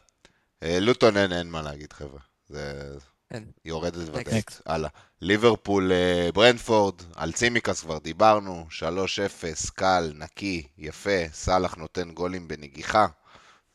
[0.64, 2.20] אה, לוטון אין, אין מה להגיד, חבר'ה.
[2.48, 2.92] זה...
[3.32, 3.46] אין.
[3.66, 4.50] יורדת ודאית.
[4.50, 4.62] Next.
[4.66, 4.90] הלאה.
[5.22, 13.08] ליברפול, אה, ברנדפורד, על צימקס כבר דיברנו, 3-0, קל, נקי, יפה, סאלח נותן גולים בנגיחה.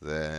[0.01, 0.29] זה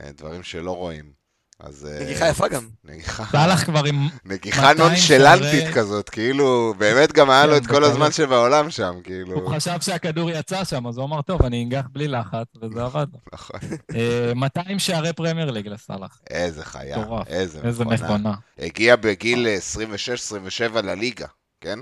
[0.00, 1.19] אה, דברים שלא רואים.
[1.60, 1.86] אז...
[1.86, 2.68] אה, נגיחה יפה גם.
[2.84, 3.24] נגיחה.
[3.32, 4.08] סאלח כבר עם...
[4.24, 7.90] נגיחה 200 נונשלנטית כזאת, כאילו, באמת גם היה לו כן, את כל בקלות.
[7.90, 9.34] הזמן שבעולם שם, כאילו.
[9.40, 13.06] הוא חשב שהכדור יצא שם, אז הוא אמר, טוב, אני אנגח בלי לחץ, וזה עבד.
[13.12, 13.18] לו.
[13.32, 13.60] נכון.
[13.94, 16.18] אה, 200 שערי פרמייר ליג לסאלח.
[16.30, 17.04] איזה חיה.
[17.26, 18.34] איזה מכונה.
[18.58, 19.46] הגיע בגיל
[20.76, 21.26] 26-27 לליגה,
[21.60, 21.78] כן?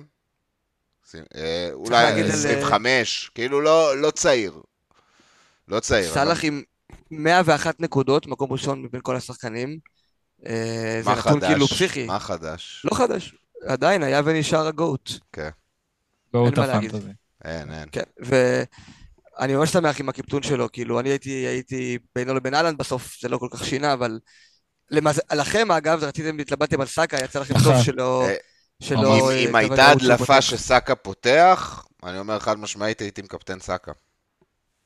[1.35, 4.53] אה, אולי להגיד על- 25, כאילו לא לא צעיר.
[5.69, 6.11] לא צעיר.
[6.15, 6.63] סאלח עם
[7.11, 9.79] 101 נקודות, מקום ראשון מבין כל השחקנים.
[10.47, 11.49] אה, זה מה נתון חדש?
[11.51, 12.07] כאילו פסיכי.
[12.07, 12.83] מה חדש?
[12.91, 13.35] לא חדש,
[13.67, 15.11] עדיין היה ונשאר הגוט.
[16.35, 16.91] גאות מה להגיד.
[16.91, 17.11] הפנטזי.
[17.45, 17.89] אין, אין.
[17.93, 23.17] כן, ואני ממש שמח עם הקיפטון שלו, כאילו, אני הייתי, הייתי בינו לבין אהלנד, בסוף
[23.21, 24.19] זה לא כל כך שינה, אבל...
[24.91, 25.21] למז...
[25.35, 27.55] לכם, אגב, רציתם, התלבטתם על סאקה, יצא לכם.
[27.65, 28.25] טוב שלא...
[28.29, 28.35] אה,
[28.83, 30.43] שלא אם- אה, אם הייתה הדלפה.
[30.43, 33.93] שסאקה פותח, אני אומר חד משמעית הייתי מקפטן סאקה.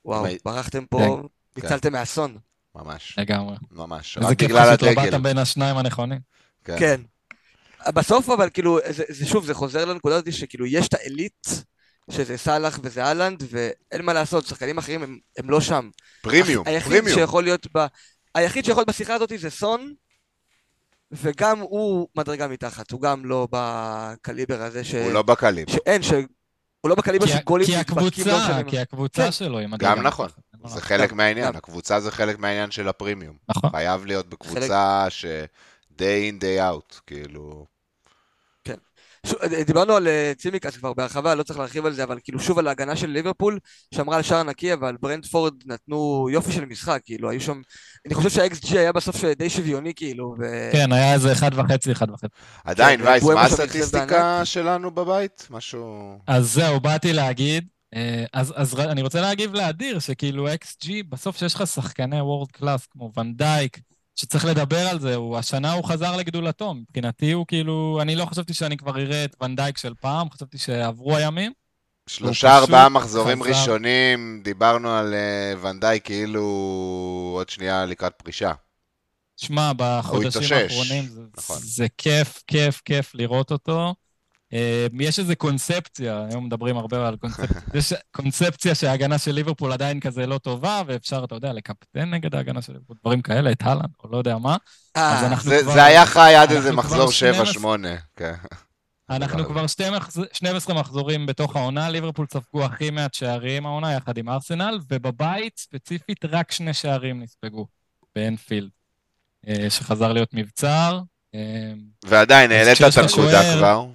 [0.04, 1.26] וואו, ברחתם פה, כן.
[1.56, 2.38] ניצלתם מאסון.
[2.74, 3.56] ממש, לגמרי.
[3.70, 4.16] ממש.
[4.16, 4.90] איזה רק כיף בגלל הדגל.
[4.90, 6.20] לבטת בין השניים הנכונים.
[6.64, 6.76] כן.
[6.78, 7.00] כן.
[7.88, 11.64] בסוף אבל כאילו, זה, זה שוב, זה חוזר לנקודה הזאת שכאילו יש את העילית,
[12.10, 15.90] שזה סאלח וזה אהלנד, ואין מה לעשות, שחקנים אחרים הם, הם לא שם.
[16.22, 17.18] פרימיום, היחיד פרימיום.
[17.18, 17.86] שיכול להיות ב...
[18.34, 19.94] היחיד שיכול להיות בשיחה הזאת זה סון,
[21.12, 24.94] וגם הוא מדרגה מתחת, הוא גם לא בקליבר הזה ש...
[24.94, 25.66] הוא לא בקלים.
[25.68, 26.12] שאין, ש...
[26.80, 28.62] הוא לא בקליבר כי של גולים כי לא הקבוצה.
[28.68, 29.32] כי הקבוצה כן.
[29.32, 29.94] שלו היא מדהימה.
[29.94, 30.28] גם נכון.
[30.64, 30.80] זה נכון.
[30.80, 31.56] חלק מהעניין.
[31.56, 33.36] הקבוצה זה חלק מהעניין של הפרימיום.
[33.48, 33.70] נכון.
[33.70, 35.24] חייב להיות בקבוצה ש...
[35.98, 37.66] day in day out, כאילו...
[39.26, 42.40] שוב, אה, דיברנו על אה, צימקס כבר בהרחבה, לא צריך להרחיב על זה, אבל כאילו
[42.40, 43.58] שוב על ההגנה של ליברפול,
[43.94, 47.60] שמרה על שער נקי, אבל ברנטפורד נתנו יופי של משחק, כאילו, היו שם...
[48.06, 50.70] אני חושב שה-XG היה בסוף די שוויוני, כאילו, ו...
[50.72, 52.26] כן, היה איזה אחד וחצי, אחד וחצי.
[52.64, 54.44] עדיין, כן, וייס, מה הסטטיסטיקה.
[54.44, 55.46] שלנו בבית?
[55.50, 56.18] משהו...
[56.26, 57.68] אז זהו, באתי להגיד,
[58.32, 62.86] אז, אז ר- אני רוצה להגיב לאדיר, שכאילו XG, בסוף שיש לך שחקני world class
[62.86, 63.78] כמו ונדייק,
[64.16, 68.54] שצריך לדבר על זה, הוא, השנה הוא חזר לגדולתו, מבחינתי הוא כאילו, אני לא חשבתי
[68.54, 71.52] שאני כבר אראה את ונדייק של פעם, חשבתי שעברו הימים.
[72.06, 73.50] שלושה ארבעה מחזורים חזר.
[73.50, 76.42] ראשונים, דיברנו על אה, ונדאי כאילו
[77.36, 78.52] עוד שנייה לקראת פרישה.
[79.36, 81.56] שמע, בחודשים האחרונים זה, נכון.
[81.60, 83.94] זה כיף, כיף, כיף לראות אותו.
[84.52, 90.00] אה, יש איזו קונספציה, היום מדברים הרבה על קונספציה, יש קונספציה שההגנה של ליברפול עדיין
[90.00, 93.90] כזה לא טובה, ואפשר, אתה יודע, לקפטן נגד ההגנה של ליברפול, דברים כאלה, את הלנד,
[94.04, 94.56] או לא יודע מה.
[94.96, 97.76] אה, זה היה חי עד איזה מחזור 12.
[97.76, 97.86] 7-8.
[98.16, 98.34] כן.
[99.10, 104.28] אנחנו כבר 12 12 מחזורים בתוך העונה, ליברפול ספגו הכי מעט שערים העונה, יחד עם
[104.28, 107.66] ארסנל, ובבית, ספציפית, רק שני שערים נספגו,
[108.14, 108.70] באנפילד,
[109.48, 111.00] אה, שחזר להיות מבצר.
[111.34, 111.72] אה,
[112.04, 113.86] ועדיין, העלית את הנקודה כבר.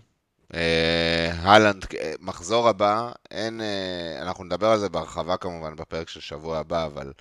[0.53, 6.19] אה, הלנד, אה, מחזור הבא, אין, אה, אנחנו נדבר על זה בהרחבה כמובן בפרק של
[6.19, 7.13] שבוע הבא, אבל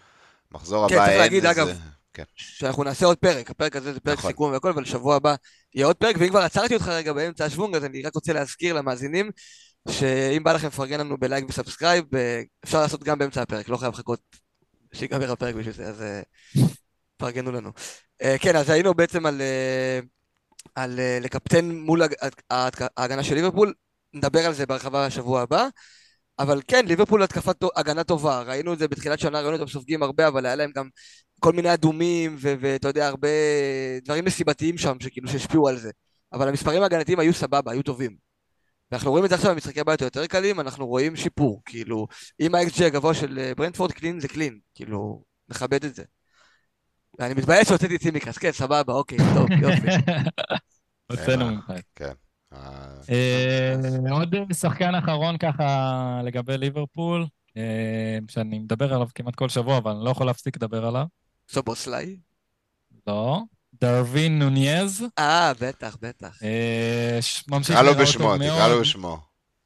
[0.53, 1.63] מחזור כן, הבא צריך אין להגיד, איזה...
[1.63, 1.79] אגב,
[2.15, 2.23] כן.
[2.35, 4.31] שאנחנו נעשה עוד פרק, הפרק הזה זה פרק נכון.
[4.31, 5.35] סיכום והכל, אבל שבוע הבא
[5.75, 8.75] יהיה עוד פרק, ואם כבר עצרתי אותך רגע באמצע השוונג, אז אני רק רוצה להזכיר
[8.75, 9.31] למאזינים,
[9.89, 12.05] שאם בא לכם לפרגן לנו ב like ו subscribe,
[12.65, 14.21] אפשר לעשות גם באמצע הפרק, לא חייב לחכות
[14.93, 16.05] שיגמר הפרק בשביל זה, אז
[17.17, 17.71] פרגנו לנו.
[18.41, 19.43] כן, אז היינו בעצם על,
[20.77, 22.03] על אה, לקפטן מול
[22.97, 23.75] ההגנה של ליברפול,
[24.15, 25.69] נדבר על זה בהרחבה בשבוע הבא.
[26.39, 30.29] אבל כן, ליברפול התקפת הגנה טובה, ראינו את זה בתחילת שנה, ראינו אותם סופגים הרבה,
[30.29, 30.89] אבל היה להם גם
[31.41, 33.29] כל מיני אדומים, ואתה יודע, הרבה
[34.05, 35.91] דברים מסיבתיים שם, שכאילו שהשפיעו על זה.
[36.33, 38.17] אבל המספרים ההגנתיים היו סבבה, היו טובים.
[38.91, 42.07] ואנחנו רואים את זה עכשיו במשחקי הבית היותר קלים, אנחנו רואים שיפור, כאילו,
[42.41, 46.05] אם ה-XG הגבוה של אה, ברנדפורד קלין זה קלין, כאילו, מכבד את זה.
[47.19, 49.87] ואני מתבייש שהוצאתי את צימקס, כן, סבבה, אוקיי, טוב, יופי.
[51.13, 51.73] הוצאנו אה, ממך.
[51.97, 52.13] כן.
[52.53, 52.59] אה,
[53.11, 53.75] אה,
[54.11, 57.27] עוד שחקן אחרון ככה לגבי ליברפול,
[58.29, 61.05] שאני מדבר עליו כמעט כל שבוע, אבל אני לא יכול להפסיק לדבר עליו.
[61.51, 62.17] סובוסליי?
[63.07, 63.41] לא.
[63.81, 66.43] דרווין נוניז, אה, בטח, בטח.
[66.43, 69.19] אה, ש- ממשיך תקרא לו בשמו, תקרא לו מאוד.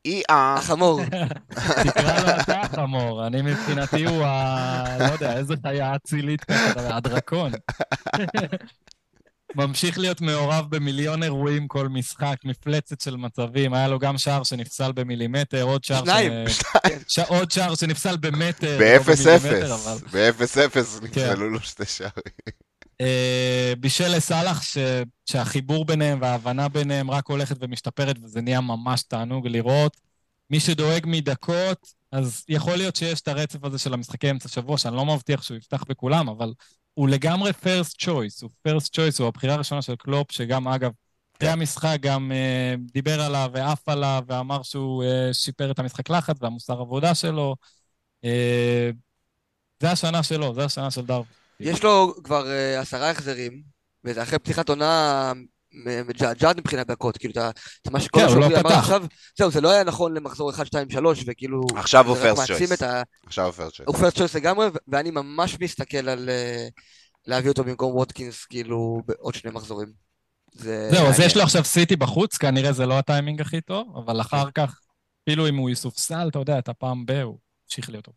[0.07, 0.13] בשמו.
[0.13, 0.55] אי-אה.
[0.59, 1.01] החמור.
[1.85, 4.99] תקרא לו אתה חמור, אני מבחינתי הוא ה...
[4.99, 7.53] לא יודע, איזה חיה אצילית ככה, הדרקון.
[9.57, 14.93] ממשיך להיות מעורב במיליון אירועים כל משחק, מפלצת של מצבים, היה לו גם שער שנפסל
[14.93, 16.33] במילימטר, עוד שער שניים.
[16.49, 16.63] ש...
[17.09, 17.19] ש...
[17.19, 19.87] עוד שער שנפסל במטר, לא באפס במילימטר, אפס.
[19.87, 20.09] אבל...
[20.13, 21.07] באפס אפס כן.
[21.07, 22.70] נפסלו לו שתי שערים.
[23.01, 24.79] אה, בישל לסאלח ש...
[25.27, 29.97] שהחיבור ביניהם וההבנה ביניהם רק הולכת ומשתפרת, וזה נהיה ממש תענוג לראות.
[30.51, 34.97] מי שדואג מדקות, אז יכול להיות שיש את הרצף הזה של המשחקי אמצע שבוע, שאני
[34.97, 36.53] לא מבטיח שהוא יפתח בכולם, אבל
[36.95, 40.91] הוא לגמרי first choice, הוא first choice, הוא הבחירה הראשונה של קלופ, שגם, אגב,
[41.39, 46.37] אחרי המשחק גם אה, דיבר עליו ועף עליו, ואמר שהוא אה, שיפר את המשחק לחץ
[46.41, 47.57] והמוסר עבודה שלו.
[48.25, 48.91] אה,
[49.81, 51.40] זה השנה שלו, זה השנה של דרווין.
[51.61, 53.63] יש לו כבר אה, עשרה החזרים,
[54.05, 55.33] וזה אחרי פתיחת עונה
[56.09, 57.51] מג'עג'עת מבחינת דקות, כאילו, אתה,
[57.83, 58.73] אתה מה שכל כן, הוא לא אמר.
[58.79, 59.05] עכשיו,
[59.39, 62.17] זהו, זה לא היה נכון למחזור 1, 2, 3, וכאילו, עכשיו הוא.
[62.75, 63.03] את ה...
[63.27, 63.85] עכשיו הוא first choice.
[63.87, 66.69] הוא פרסט צ'ויס לגמרי, ואני ממש מסתכל על אה,
[67.27, 69.89] להביא אותו במקום ווטקינס, כאילו, בעוד שני מחזורים.
[70.53, 71.21] זה זהו, אז.
[71.21, 74.81] יש לו עכשיו סיטי בחוץ, כנראה זה לא הטיימינג הכי טוב, אבל אחר כך,
[75.23, 78.15] אפילו אם הוא יסופסל, אתה יודע, את הפעם ב, הוא ימשיך להיות טוב.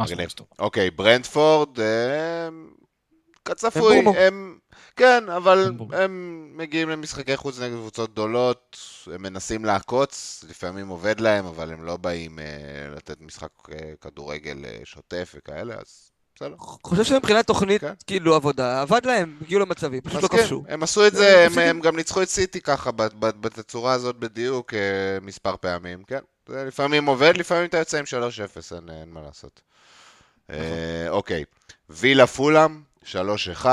[0.00, 0.30] מגניב.
[0.58, 2.48] אוקיי, ברנדפורד, אה,
[3.44, 4.58] כצפוי, הם.
[4.96, 8.78] כן, אבל הם מגיעים למשחקי חוץ נגד קבוצות גדולות,
[9.14, 12.44] הם מנסים לעקוץ, לפעמים עובד להם, אבל הם לא באים אה,
[12.96, 16.54] לתת משחק אה, כדורגל שוטף וכאלה, אז בסדר.
[16.58, 17.92] חושב שמבחינת תוכנית, כן.
[18.06, 20.64] כאילו, עבודה, עבד להם, הגיעו למצבים, פשוט לא כן, כבשו.
[20.68, 24.74] הם עשו את זה, הם, גם ניצחו את סיטי ככה, ב- ב- בתצורה הזאת בדיוק,
[25.22, 26.20] מספר פעמים, כן.
[26.48, 29.60] לפעמים עובד, לפעמים אתה יוצא עם 3-0, אין, אין מה לעשות.
[30.50, 31.44] אה, אוקיי,
[31.90, 33.66] וילה פולאם, 3-1,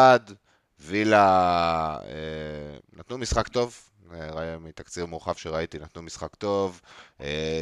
[0.80, 3.76] וילה אה, נתנו משחק טוב,
[4.14, 6.82] אה, מתקציר מורחב שראיתי, נתנו משחק טוב.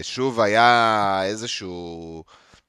[0.01, 2.23] שוב היה איזשהו,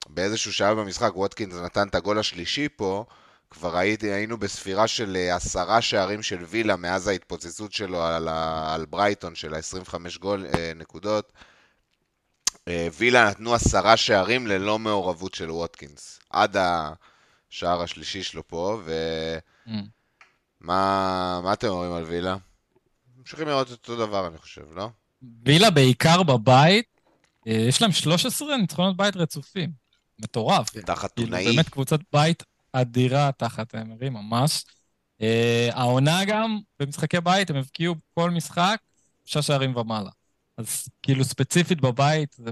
[0.09, 3.05] באיזשהו שלב במשחק, ווטקינס נתן את הגול השלישי פה,
[3.49, 8.27] כבר הייתי, היינו בספירה של עשרה שערים של וילה מאז ההתפוצצות שלו על,
[8.67, 11.31] על ברייטון של ה-25 גול, נקודות.
[12.67, 16.19] אה, וילה נתנו עשרה שערים ללא מעורבות של ווטקינס.
[16.29, 21.43] עד השער השלישי שלו פה, ומה Mm.
[21.43, 22.35] מה אתם אומרים על וילה?
[23.17, 24.89] ממשיכים לראות אותו דבר, אני חושב, לא?
[25.45, 26.85] וילה בעיקר בבית,
[27.47, 29.71] אה, יש להם 13 ניצחונות בית רצופים.
[30.19, 30.69] מטורף.
[30.69, 31.45] תחת כאילו, תונאי.
[31.45, 32.43] באמת קבוצת בית
[32.73, 34.63] אדירה תחת אמרי, ממש.
[35.21, 38.77] אה, העונה גם, במשחקי בית, הם הבקיעו כל משחק
[39.25, 40.09] שישה שערים ומעלה.
[40.61, 42.51] אז כאילו ספציפית בבית, זה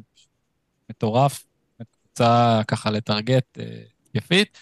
[0.89, 1.43] מטורף.
[2.20, 3.66] קבוצה ככה לטרגט אה,
[4.05, 4.57] התקפית.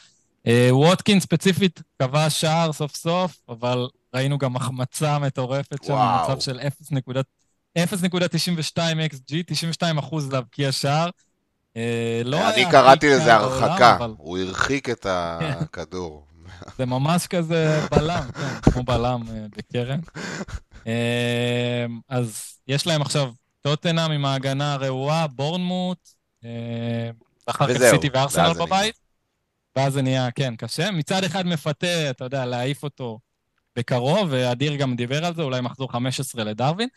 [0.47, 5.93] אה, ווטקין ספציפית קבע שער סוף סוף, אבל ראינו גם החמצה מטורפת שם.
[5.93, 8.77] במצב של 0.92
[9.13, 11.09] XG, 92 אחוז להבקיע שער.
[11.77, 16.26] אה, לא אני קראתי לזה הרחקה, הוא הרחיק את הכדור.
[16.77, 19.99] זה ממש כזה בלם, כן, כמו בלם אה, בקרן.
[20.87, 23.31] אה, אז יש להם עכשיו
[23.61, 26.09] טוטנאם עם ההגנה הרעועה, בורנמוט,
[26.45, 27.09] אה,
[27.47, 28.95] ואחר כך סיטי וארסנל בבית,
[29.75, 30.91] ואז זה נהיה, כן, קשה.
[30.91, 33.19] מצד אחד מפתה, אתה יודע, להעיף אותו
[33.75, 36.89] בקרוב, ואדיר גם דיבר על זה, אולי מחזור 15 לדרווין,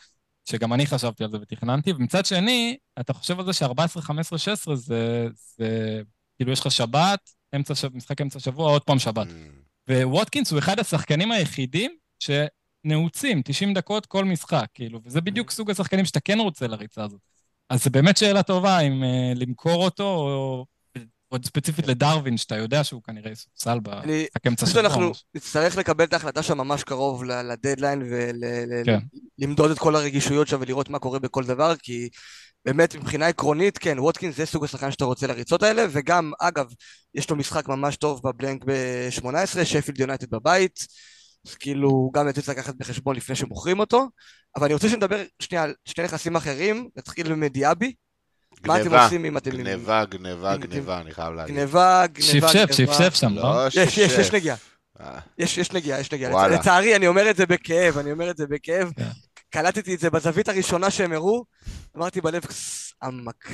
[0.49, 4.75] שגם אני חשבתי על זה ותכננתי, ומצד שני, אתה חושב על זה ש-14, 15, 16
[4.75, 5.27] זה,
[5.57, 6.01] זה,
[6.37, 9.27] כאילו יש לך שבת, אמצע, ש- משחק אמצע שבוע, עוד פעם שבת.
[9.27, 9.91] Mm.
[9.91, 16.05] וווטקינס הוא אחד השחקנים היחידים שנעוצים 90 דקות כל משחק, כאילו, וזה בדיוק סוג השחקנים
[16.05, 17.19] שאתה כן רוצה לריצה הזאת.
[17.69, 20.65] אז זה באמת שאלה טובה אם uh, למכור אותו, או
[21.27, 24.81] עוד ספציפית לדרווין, שאתה יודע שהוא כנראה יסופסל אני במשחק אמצע שבוע.
[24.83, 25.23] שאנחנו ממש.
[25.35, 28.01] נצטרך לקבל את ההחלטה שם ממש קרוב ל- לדדליין
[28.85, 28.99] כן.
[29.39, 32.09] ולמדוד את כל הרגישויות שם ולראות מה קורה בכל דבר, כי
[32.65, 36.65] באמת מבחינה עקרונית, כן, ווטקינס זה סוג השחקן שאתה רוצה לריצות האלה, וגם, אגב,
[37.15, 40.87] יש לו משחק ממש טוב בבלנק ב-18, שפילד יונייטד בבית,
[41.47, 44.09] אז כאילו, גם את זה צריך לקחת בחשבון לפני שמוכרים אותו,
[44.55, 47.93] אבל אני רוצה שנדבר שנייה על שני נכסים אחרים, נתחיל מדיאבי,
[48.67, 49.51] מה אתם עושים אם אתם...
[49.51, 51.55] עם- גניבה, גניבה, עם- גניבה, אני חייב להגיד.
[51.55, 52.73] גניבה, גניבה, גניבה.
[52.73, 53.41] שפשף שם, לא?
[53.41, 54.31] לא יש, יש, יש.
[54.33, 54.57] נגיעה.
[55.01, 56.47] אה, יש, יש נגיעה, יש נגיעה.
[56.47, 58.91] לצערי, אני אומר את זה בכאב, אני אומר את זה בכאב.
[58.95, 59.09] כן.
[59.49, 61.45] קלטתי את זה בזווית הראשונה שהם הראו,
[61.97, 63.47] אמרתי בלב, "ס, עמק.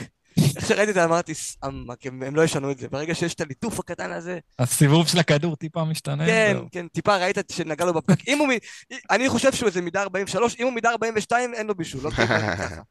[0.55, 2.87] איך שראיתי את זה אמרתי, "ס, עמק, הם, הם לא ישנו את זה.
[2.89, 6.25] ברגע שיש את הליטוף הקטן הזה, הסיבוב של הכדור טיפה משתנה.
[6.25, 6.67] כן, זהו.
[6.71, 8.27] כן, טיפה ראית שנגע לו בפקק.
[8.27, 11.75] אם הוא, מ- אני חושב שהוא איזה מידה 43, אם הוא מידה 42, אין לו
[11.75, 12.81] בישול, לא ככה.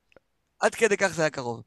[0.61, 1.63] עד כדי כך זה היה קרוב.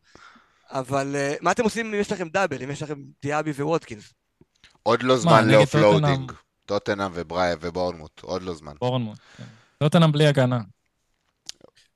[0.71, 4.13] אבל אה, מה אתם עושים אם יש לכם double, אם יש לכם דיאבי וווטקינס?
[4.83, 6.31] עוד לא זמן ל offloading.
[6.65, 8.73] טוטנאם ובריי ובורנמוט, עוד לא זמן.
[8.79, 9.17] בורנמוט.
[9.37, 9.43] כן.
[9.77, 10.59] טוטנאם בלי הגנה.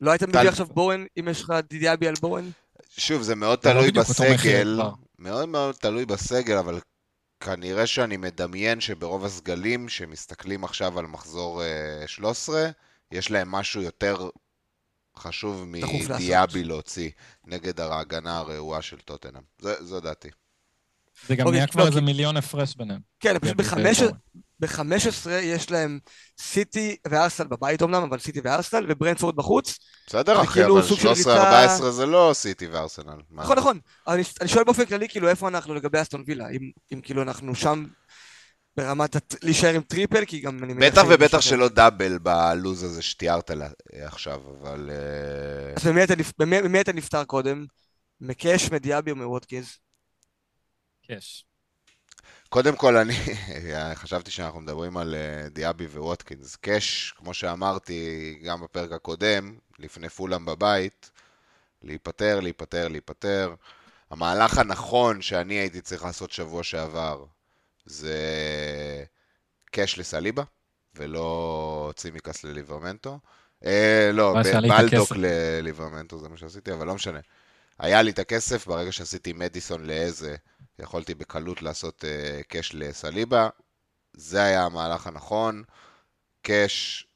[0.04, 2.50] לא היית מביא עכשיו בואן, אם יש לך דיאבי על בואן?
[2.98, 4.92] שוב, זה מאוד לא תלוי בסגל, כבר.
[5.20, 6.80] מאוד מאוד תלוי בסגל, אבל
[7.40, 12.70] כנראה שאני מדמיין שברוב הסגלים שמסתכלים עכשיו על מחזור אה, 13,
[13.12, 14.30] יש להם משהו יותר
[15.18, 15.64] חשוב.
[15.68, 17.10] מדיאבי להוציא
[17.46, 19.42] נגד ההגנה הרעועה של טוטנאם.
[19.60, 20.30] זה- זו דעתי.
[21.28, 23.00] זה גם אוקיי, נהיה לא, כבר איזה כי- מיליון הפרש ביניהם.
[23.20, 24.02] כן, פשוט דיאבי בחמש-.
[24.64, 26.00] ב-15 יש להם
[26.42, 29.80] סיטי וארסנל בבית אומנם, אבל סיטי וארסנל, וברנפורד בחוץ.
[30.08, 31.30] בסדר, אחי, כאילו אבל סוג של
[31.80, 33.22] 13-14 זה לא סיטי וארסנל.
[33.32, 33.80] נכון, נכון.
[34.08, 36.50] אני, אני שואל באופן כללי, כאילו, איפה אנחנו לגבי אסטון וילה?
[36.50, 37.86] אם, אם כאילו אנחנו שם
[38.78, 39.16] ברמת.
[39.44, 44.42] להישאר עם triple, כי גם אני בטח ובטח שלא double בלוז הזה שתיארת לה- עכשיו,
[44.62, 44.90] אבל...
[44.90, 45.88] אה, אז
[46.40, 47.66] ממי אתה, נפטר קודם?
[48.22, 49.78] מקאש, מדיאבי או מווטקינס?
[51.08, 51.46] קאש.
[52.54, 53.14] קודם כל, אני
[54.02, 56.56] חשבתי שאנחנו מדברים על אה, דיאבי וווטקינס.
[56.56, 61.12] קאש, כמו שאמרתי גם בפרק הקודם, לפני פולאם בבית,
[61.82, 63.56] להיפטר, להיפטר, להיפטר.
[64.10, 67.26] המהלך הנכון שאני הייתי צריך לעשות שבוע שעבר
[67.86, 68.18] זה
[69.72, 70.44] קאש לסליבה,
[70.96, 73.20] ולא צימקס לליברמנטו.
[73.66, 74.36] אה, לא,
[74.70, 75.10] בלדוק.
[75.16, 77.20] לליברמנטו, זה מה שעשיתי, אבל לא משנה.
[77.80, 80.36] היה לי את הכסף, ברגע שעשיתי מדיסון לאיזה,
[80.80, 83.50] יכולתי בקלות לעשות uh, קאש לסליבה.
[84.14, 85.64] זה היה המהלך הנכון.
[86.42, 87.08] קאש...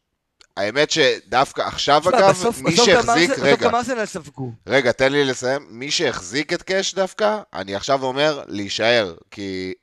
[0.58, 3.30] האמת שדווקא עכשיו, תשמע, אגב, בסוף- מי בסוף שהחזיק...
[3.30, 4.52] ארסנל- רגע, בסוף גם ארסנל ספגו.
[4.68, 5.68] רגע, תן לי לסיים.
[5.70, 9.74] מי שהחזיק את קאש דווקא, אני עכשיו אומר להישאר, כי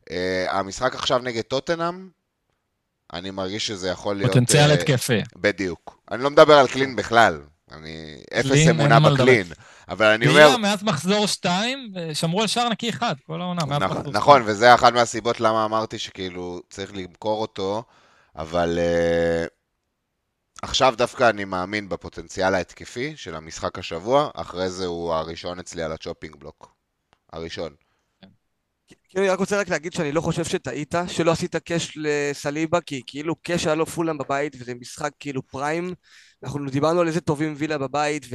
[0.00, 0.12] אה,
[0.48, 2.08] המשחק עכשיו נגד טוטנאם,
[3.12, 4.32] אני מרגיש שזה יכול להיות...
[4.32, 5.20] פוטנציאל אה, התקפי.
[5.36, 5.98] בדיוק.
[6.10, 7.40] אני לא מדבר על clean בכלל.
[7.72, 9.42] אני אפס אמונה מה לדבר.
[9.88, 10.56] אבל אני אומר...
[10.56, 13.64] מאז מחזור 2, שמרו על שער נקי אחד כל העונה.
[13.64, 14.56] מאז נכ- מחזור נכון, שתיים.
[14.56, 17.82] וזה אחת מהסיבות למה אמרתי שכאילו צריך למכור אותו,
[18.36, 19.48] אבל אה,
[20.62, 25.92] עכשיו דווקא אני מאמין בפוטנציאל ההתקפי של המשחק השבוע, אחרי זה הוא הראשון אצלי על
[25.92, 26.74] ה chopping block.
[27.32, 27.74] הראשון.
[29.08, 33.02] כאילו, אני רק רוצה רק להגיד שאני לא חושב שטעית, שלא עשית קאש לסליבה, כי
[33.06, 35.94] כאילו קאש היה לו פולאם בבית, וזה משחק כאילו פריים.
[36.42, 38.26] אנחנו דיברנו על איזה טובים וילה בבית,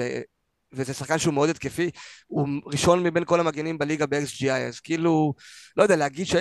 [0.74, 1.90] וזה שחקן שהוא מאוד התקפי,
[2.28, 5.34] הוא ראשון מבין כל המגנים בליגה ב-XGI, אז כאילו,
[5.78, 6.36] לא יודע, להגיד ש...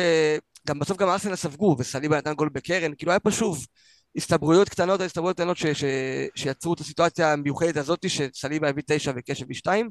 [0.68, 3.66] גם בסוף גם ארסנל ספגו, וסליבה נתן גול בקרן, כאילו היה פה שוב
[4.16, 5.66] הסתברויות קטנות, הסתברויות קטנות ש...
[5.66, 5.84] ש...
[6.34, 9.90] שיצרו את הסיטואציה המיוחדת הזאת, שסליבה הביא תשע וקשב הביא שתיים.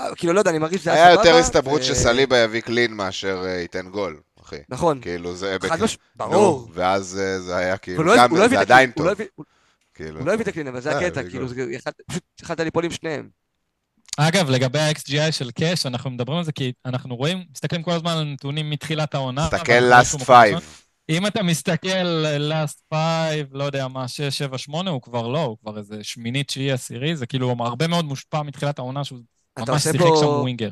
[0.00, 1.84] אה, כאילו, לא יודע, אני מרגיש שזה היה יותר הסתברות ו...
[1.84, 4.56] שסליבה יביא קלין מאשר uh, ייתן גול, אחי.
[4.68, 5.00] נכון.
[5.00, 5.56] כאילו, זה...
[5.60, 6.68] חד משמעית, ברור.
[6.74, 9.08] ואז זה היה כאילו, גם, זה עדיין טוב.
[9.94, 10.18] כאילו.
[10.18, 11.48] הוא לא הביא את הקלין, אבל זה הקטע, כאילו,
[12.08, 13.28] פשוט יכלת ליפול עם שניהם.
[14.16, 18.10] אגב, לגבי ה-XGI של קאש, אנחנו מדברים על זה כי אנחנו רואים, מסתכלים כל הזמן
[18.10, 19.48] על נתונים מתחילת העונה.
[19.52, 20.60] מסתכל last five.
[21.08, 25.56] אם אתה מסתכל last five, לא יודע מה, 6, 7, 8, הוא כבר לא, הוא
[25.60, 29.18] כבר איזה שמינית, תשיעי, עשירי, זה כאילו הרבה מאוד מושפע מתחילת העונה שהוא
[29.58, 30.16] ממש שיחק פה...
[30.20, 30.70] שם ווינגר.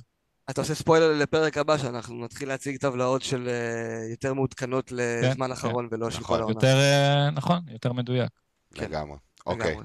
[0.50, 5.46] אתה עושה ספוילר לפרק הבא, שאנחנו נתחיל להציג טבלאות של uh, יותר מעודכנות כן, לזמן
[5.46, 5.94] כן, אחרון כן.
[5.94, 6.54] ולא של נכון, כל העונה.
[6.56, 8.30] יותר, uh, נכון, יותר מדויק.
[8.74, 8.84] כן.
[8.84, 9.16] לגמרי.
[9.46, 9.76] אוקיי.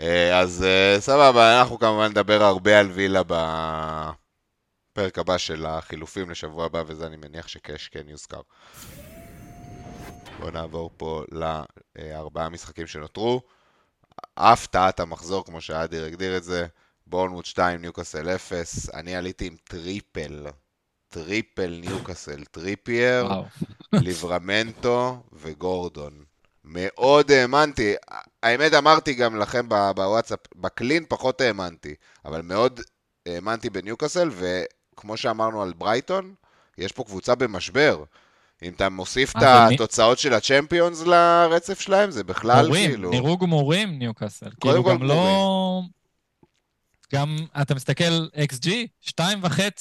[0.00, 3.22] אה, אז אה, סבבה, אנחנו כמובן נדבר הרבה על וילה
[4.92, 8.40] בפרק הבא של החילופים לשבוע הבא, וזה אני מניח שקאש כן יוזכר.
[10.38, 11.24] בואו נעבור פה
[11.98, 13.40] לארבעה משחקים שנותרו.
[14.36, 16.66] הפתעת המחזור, כמו שאדיר הגדיר את זה,
[17.06, 20.46] בורנמוט 2, ניוקאסל 0, אני עליתי עם triple,
[21.08, 23.28] triple ניוקאסל, טריפייר,
[23.92, 26.24] ליברמנטו וגורדון.
[26.72, 27.94] מאוד האמנתי,
[28.42, 31.94] האמת אמרתי גם לכם בוואטסאפ, ב clean פחות האמנתי,
[32.24, 32.80] אבל מאוד
[33.26, 36.34] האמנתי בניוקאסל, וכמו שאמרנו על ברייטון,
[36.78, 38.04] יש פה קבוצה במשבר.
[38.62, 43.10] אם אתה מוסיף את התוצאות של הצ'מפיונס לרצף שלהם, זה בכלל מורים, כאילו...
[43.10, 44.50] נראו גמורים ניוקאסל.
[44.60, 45.82] כאילו גם לא...
[47.12, 48.68] גם אתה מסתכל XG,
[49.08, 49.20] 2.5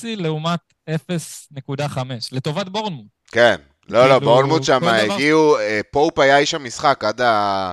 [0.03, 0.59] לעומת
[0.89, 1.97] 0.5,
[2.31, 3.05] לטובת בורנמוט.
[3.31, 3.55] כן,
[3.89, 7.71] לא, לא, כאילו, בורנמוט שם הגיעו, אה, פופ היה איש המשחק, עד, ה...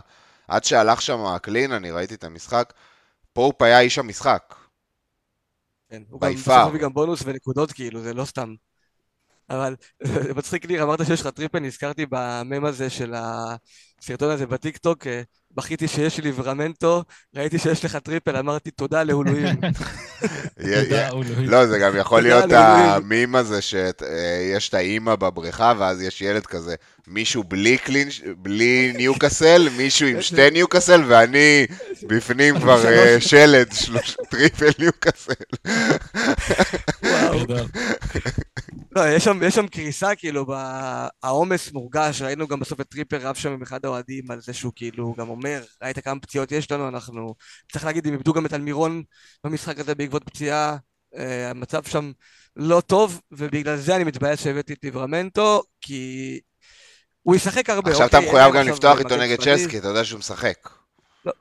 [0.48, 2.72] עד שהלך שם ה clean, אני ראיתי את המשחק,
[3.32, 4.54] פופ היה איש המשחק.
[5.90, 8.54] כן, הוא גם בסוף גם בונוס ונקודות, כאילו, זה לא סתם.
[9.51, 9.74] אבל
[10.36, 15.22] מצחיק לי, אמרת שיש לך triple, נזכרתי במם הזה של הסרטון הזה בטיקטוק, אה,
[15.57, 17.03] בכיתי שיש לי ליברמנטו,
[17.34, 19.57] ראיתי שיש לך triple, אמרתי תודה לאלוהים.
[21.51, 26.74] לא, זה גם יכול להיות המם הזה שיש את האימא בבריכה, ואז יש ילד כזה,
[27.07, 31.66] מישהו בלי קלינש, בלי ניוקאסל, מישהו עם שתי ניוקאסל, ואני
[32.03, 33.68] בפנים כבר אה, שלד,
[34.30, 35.32] triple ניוקאסל.
[38.96, 40.46] לא, יש שם, יש שם קריסה, כאילו,
[41.22, 44.72] העומס מורגש, ראינו גם בסוף את טריפר רב שם עם אחד האוהדים על זה שהוא
[44.76, 47.34] כאילו גם אומר, ראית כמה פציעות יש לנו, אנחנו...
[47.72, 49.02] צריך להגיד, הם איבדו גם את אלמירון
[49.44, 50.76] במשחק הזה בעקבות פציעה,
[51.16, 52.12] אה, המצב שם
[52.56, 56.40] לא טוב, ובגלל זה אני מתבאס שהבאתי את ליברמנטו, כי
[57.22, 57.90] הוא ישחק הרבה.
[57.90, 60.68] עכשיו אתה אוקיי, מחויב גם לפתוח איתו נגד צ'סקי, אתה יודע שהוא משחק.
[61.26, 61.32] לא.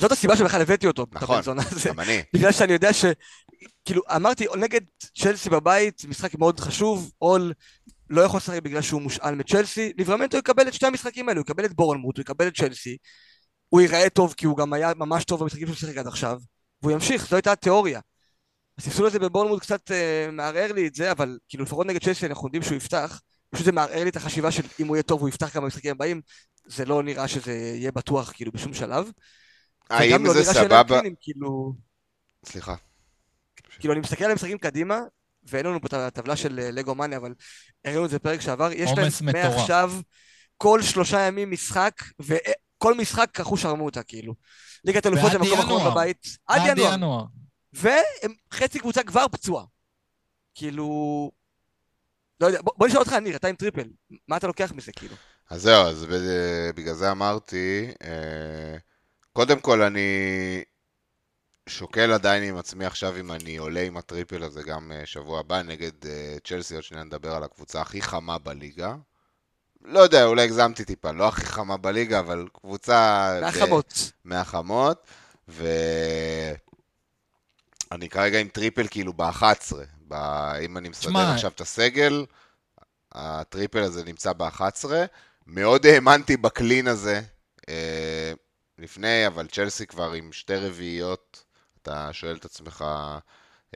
[0.00, 1.42] זאת הסיבה שבכלל הבאתי אותו, נכון,
[1.86, 2.22] גם אני.
[2.34, 3.04] בגלל שאני יודע ש...
[3.84, 4.80] כאילו, אמרתי, נגד
[5.18, 7.52] צ'לסי בבית, משחק מאוד חשוב, אול
[8.10, 11.64] לא יכול לשחק בגלל שהוא מושאל מצ'לסי, ליברמנטו יקבל את שתי המשחקים האלו, הוא יקבל
[11.64, 12.96] את בורנמוט, הוא יקבל את צ'לסי,
[13.68, 16.38] הוא ייראה טוב כי הוא גם היה ממש טוב במשחקים שהוא שיחק עד עכשיו,
[16.82, 18.00] והוא ימשיך, זו הייתה התיאוריה.
[18.78, 22.46] הספסול הזה בבורנמוט קצת uh, מערער לי את זה, אבל כאילו לפחות נגד צ'לסי אנחנו
[22.46, 25.28] יודעים שהוא יפתח, פשוט זה מערער לי את החשיבה של אם הוא יהיה טוב הוא
[25.28, 26.20] יפתח גם במשחקים הבאים,
[26.66, 29.10] זה לא נראה שזה יהיה בטוח כאילו בשום שלב.
[29.90, 31.00] האם זה לא סבבה?
[31.20, 31.72] כאילו...
[32.44, 32.74] סליחה.
[33.80, 35.00] כאילו, אני מסתכל על המשחקים קדימה,
[35.42, 37.34] ואין לנו פה את הטבלה של אה, Lego Mane, אבל
[37.84, 39.92] הראינו את זה בפרק שעבר, יש להם מעכשיו
[40.56, 44.34] כל שלושה ימים משחק, וכל משחק קחו שרמוטה, כאילו.
[44.84, 46.36] ליגת אלופות זה מקום אחרון בבית.
[46.46, 46.94] עד ינואר.
[46.94, 47.24] ינואר.
[47.72, 49.64] וחצי קבוצה כבר פצועה.
[50.54, 51.30] כאילו...
[52.40, 53.88] לא יודע, בוא נשאל אותך, ניר, אתה עם triple,
[54.28, 55.14] מה אתה לוקח מזה, כאילו?
[55.50, 56.06] אז זהו, אז
[56.74, 58.76] בגלל זה אמרתי, אה,
[59.32, 60.62] קודם כל אני
[61.68, 65.40] שוקל עדיין עם עצמי עכשיו אם אני עולה עם ה triple הזה גם אה, שבוע
[65.40, 68.94] הבא נגד אה, צ'לסי, עוד שניה נדבר על הקבוצה הכי חמה בליגה.
[69.84, 73.38] לא יודע, אולי הגזמתי טיפה, לא הכי חמה בליגה, אבל קבוצה...
[73.40, 74.12] מהחמות.
[74.24, 75.06] מהחמות,
[75.48, 75.68] ואני
[78.10, 79.74] כרגע עם triple כאילו ב-11.
[80.08, 80.14] ב...
[80.60, 81.34] אם אני מסדר שמה...
[81.34, 82.26] עכשיו את הסגל,
[83.12, 84.84] ה triple הזה נמצא ב-11.
[85.46, 87.20] מאוד האמנתי בקלין הזה.
[87.68, 88.32] אה,
[88.78, 91.44] לפני, אבל צ'לסי כבר עם שתי רביעיות
[91.82, 92.84] אתה שואל את עצמך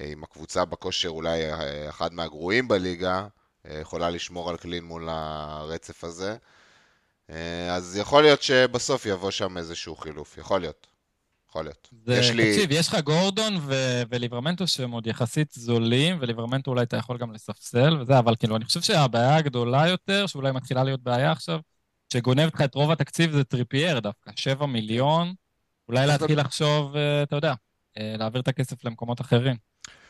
[0.01, 3.27] אה, אם הקבוצה בכושר אולי אה, אחד מהגרועים בליגה,
[3.67, 6.37] אה, יכולה לשמור על קלין מול הרצף הזה.
[7.71, 10.87] אז יכול להיות שבסוף יבוא שם איזשהו חילוף, יכול להיות.
[11.49, 11.89] יכול להיות.
[12.07, 12.53] זה, יש לי...
[12.53, 17.33] תקשיב, יש לך גורדון ו- וליברמנטו שהם עוד יחסית זולים, וליברמנטו אולי אתה יכול גם
[17.33, 21.61] לספסל וזה, אבל כאילו, אני חושב שהבעיה הגדולה יותר, שאולי מתחילה להיות בעיה עכשיו,
[22.13, 25.35] שגונבת לך את רוב התקציב זה טריפייר דווקא, 7 מיליון,
[25.89, 27.55] אולי להתחיל לחשוב, אתה יודע,
[27.97, 29.57] להעביר את הכסף למקומות אחרים.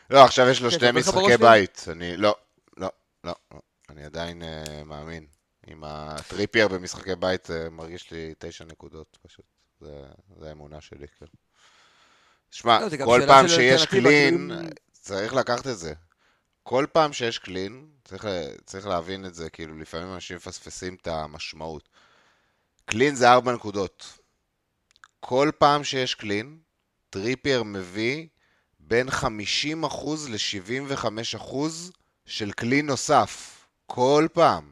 [0.09, 1.85] לא, עכשיו יש לו כן, שני משחקי בית.
[1.91, 2.35] אני, לא,
[2.77, 2.89] לא,
[3.23, 3.59] לא, לא.
[3.89, 5.25] אני עדיין אה, מאמין.
[5.67, 9.45] עם הטריפייר במשחקי בית זה מרגיש לי תשע נקודות פשוט.
[9.81, 10.05] זה,
[10.41, 11.25] האמונה שלי, כן.
[12.51, 15.93] שמע, לא, כל פעם שיש clean, כאילו- צריך לקחת את זה.
[16.63, 18.27] כל פעם שיש clean, צריך,
[18.65, 21.89] צריך להבין את זה, כאילו לפעמים אנשים מפספסים את המשמעות.
[22.85, 24.19] clean זה ארבע נקודות.
[25.19, 26.59] כל פעם שיש clean,
[27.15, 28.27] טריפייר מביא
[28.79, 29.23] בין 50%
[30.29, 31.55] ל-75%
[32.25, 33.65] של clean נוסף.
[33.85, 34.71] כל פעם.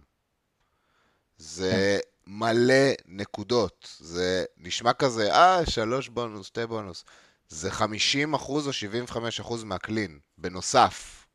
[1.38, 3.96] זה מלא נקודות.
[4.00, 7.06] זה נשמע כזה, אה, שלוש בונוס, שתי בונוס.
[7.50, 11.26] זה 50% או 75% מה clean, בנוסף.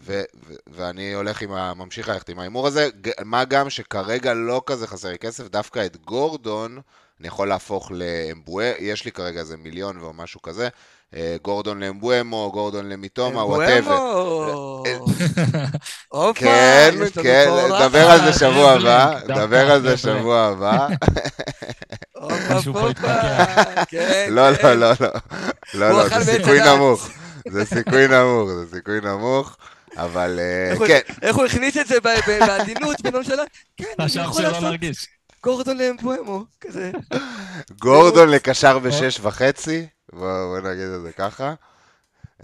[0.00, 1.74] ו- ו- ואני הולך עם ה...
[1.74, 2.88] ממשיך ללכת עם ההימור הזה,
[3.24, 6.80] מה גם שכרגע לא כזה חסר לי כסף, דווקא את גורדון
[7.20, 10.68] אני יכול להפוך לאמבואה, יש לי כרגע איזה מיליון או משהו כזה,
[11.14, 13.96] אה, גורדון לאמבואמו, גורדון למיטומה, וואטאבר.
[13.96, 14.82] בואמו!
[16.08, 18.38] הופה, כן, כן, פה נדבר על זה.
[18.38, 20.88] שבוע הבא, נדבר על זה שבוע הבא.
[23.88, 24.78] כן, לא, לא, כן.
[24.78, 25.08] לא, לא,
[25.74, 26.60] לא, לא, אכל זה סיכוי.
[26.60, 27.08] נמוך,
[27.48, 29.56] זה סיכוי נמוך, זה סיכוי נמוך,
[29.96, 33.48] אבל אה, כן, איך הוא הכניס את זה בעדינות, בנונשלנט?
[33.76, 35.15] כן, אני יכול שלא לעשות להרגיש.
[35.46, 36.92] גורדון לאמבואמו, כזה.
[37.80, 41.54] גורדון לקשר בשש וחצי, בוא בוא נגיד את זה ככה.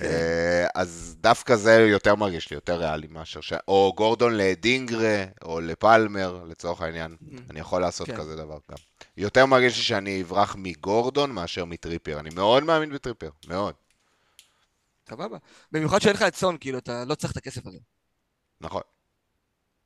[0.00, 3.52] אה, אז דווקא זה יותר מרגיש לי, יותר ריאלי מאשר ש...
[3.68, 7.16] או גורדון לדינגרה, או לפלמר, לצורך העניין.
[7.50, 8.16] אני יכול לעשות כן.
[8.16, 8.76] כזה דבר גם.
[9.16, 12.20] יותר מרגיש לי שאני אברח מגורדון מאשר מטריפייר.
[12.20, 13.74] אני מאוד מאמין בטריפייר, מאוד.
[15.08, 15.38] סבבה.
[15.72, 17.78] במיוחד שאין לך את סון, כאילו, אתה לא צריך את הכסף הזה.
[18.60, 18.82] נכון.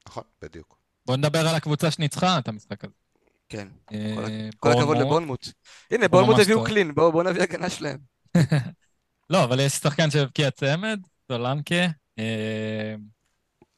[0.09, 0.77] נכון, בדיוק.
[1.07, 3.06] בוא נדבר על הקבוצה שניצחה את המשחק הזה.
[3.49, 3.69] כן.
[3.93, 5.07] אה, כל הכבוד בורנמוט.
[5.07, 5.49] לבונמוט.
[5.91, 6.65] הנה, בונמוט ממש הביאו.
[6.65, 7.99] clean, בואו בואו נביא הגנה שלהם.
[9.31, 11.87] לא, אבל יש שחקן שהבקיע צמד, סולנקה.
[12.19, 12.95] אה,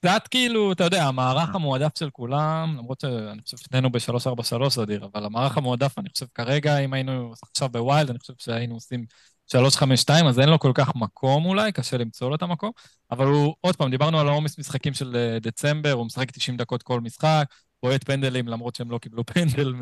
[0.00, 5.24] קצת כאילו, אתה יודע, המערך המועדף של כולם, למרות שאני חושב ששנינו ב-343 אדיר, אבל
[5.24, 9.04] המערך המועדף, אני חושב כרגע, אם היינו עכשיו ב wild, אני חושב שהיינו עושים
[9.46, 12.70] 352, אז אין לו כל כך מקום אולי, קשה למצוא לו את המקום,
[13.10, 16.82] אבל הוא, עוד פעם, דיברנו על העומס משחקים של אה, דצמבר, הוא משחק 90 דקות
[16.82, 17.44] כל משחק,
[17.82, 19.74] בועט פנדלים למרות שהם לא קיבלו פנדל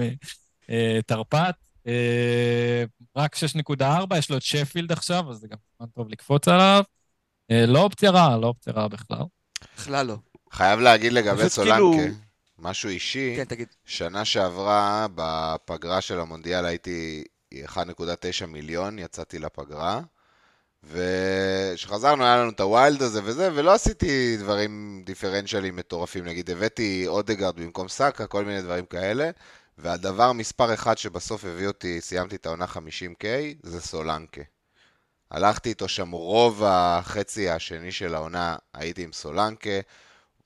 [0.69, 1.55] מתרפ"ט.
[1.87, 2.85] אה,
[3.17, 6.83] רק 6.4, יש לו את שפילד עכשיו, אז זה גם זמן טוב לקפוץ עליו.
[7.51, 9.23] אה, לא אופציה רעה, לא אופציה רעה בכלל.
[9.77, 10.17] בכלל לא.
[10.53, 12.15] חייב להגיד לגבי סולנקה, כאילו-
[12.59, 13.33] משהו אישי.
[13.37, 13.69] כן, תגיד.
[13.85, 17.25] שנה שעברה, בפגרה של המונדיאל, הייתי
[17.65, 20.01] 1.9 מיליון, יצאתי לפגרה.
[20.87, 26.25] וכשחזרנו, היה לנו את ה wild הזה וזה, ולא עשיתי דברים דיפרנציאליים מטורפים.
[26.25, 29.31] נגיד, הבאתי אודגרד במקום סאקה, כל מיני דברים כאלה.
[29.79, 33.25] והדבר מספר אחד שבסוף הביא אותי, סיימתי את העונה 50K,
[33.63, 34.41] זה סולנקה.
[35.31, 39.81] הלכתי איתו שם רוב החצי השני של העונה, הייתי עם סולנקה,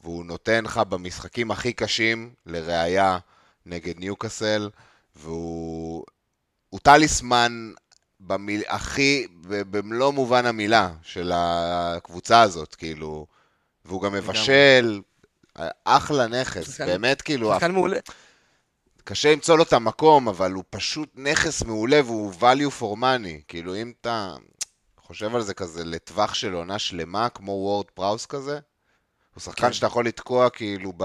[0.01, 3.19] והוא נותן לך במשחקים הכי קשים, לראיה,
[3.67, 4.71] נגד ניוקאסל,
[5.17, 6.05] והוא
[6.71, 7.73] הוא טליסמן
[8.21, 8.63] במיל...
[8.69, 13.27] הכי, במלוא מובן המילה של הקבוצה הזאת, כאילו,
[13.85, 15.01] והוא גם מבשל,
[15.85, 17.99] אחלה נכס, שחקן- באמת, כאילו, שחקן מעולה.
[19.05, 23.45] קשה למצוא לו את המקום, אבל הוא פשוט נכס מעולה והוא value for money.
[23.49, 24.35] כאילו, אם אתה
[25.01, 28.59] חושב על זה כזה לטווח של עונה שלמה, כמו וורד פראוס כזה,
[29.35, 29.73] הוא שחקן כן.
[29.73, 31.05] שאתה יכול לתקוע כאילו ב...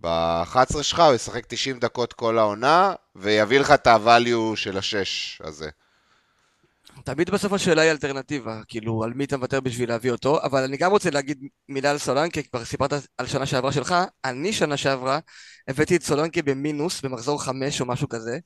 [0.00, 5.70] ב-11 שלך, הוא ישחק 90 דקות כל העונה, ויביא לך את ה-value של השש הזה.
[7.04, 10.76] תמיד בסוף השאלה היא אלטרנטיבה, כאילו, על מי אתה מוותר בשביל להביא אותו, אבל אני
[10.76, 11.38] גם רוצה להגיד
[11.68, 13.94] מילה על סולנקה, כבר סיפרת על שנה שעברה שלך,
[14.24, 15.18] אני שנה שעברה
[15.68, 18.38] הבאתי את סולנקה במינוס, במחזור חמש או משהו כזה.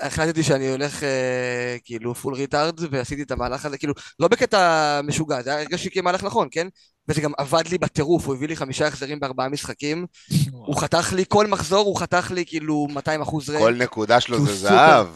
[0.00, 5.42] החלטתי שאני הולך אה, כאילו full retard, ועשיתי את המהלך הזה, כאילו, לא בקטע משוגע,
[5.42, 6.68] זה היה הרגשתי כמהלך נכון, כן?
[7.08, 10.06] וזה גם עבד לי בטירוף, הוא הביא לי חמישה החזרים בארבעה משחקים,
[10.50, 13.62] הוא חתך לי, כל מחזור הוא חתך לי כאילו 200 אחוז rate.
[13.62, 15.06] כל נקודה שלו שהוא זה סופר- זהב.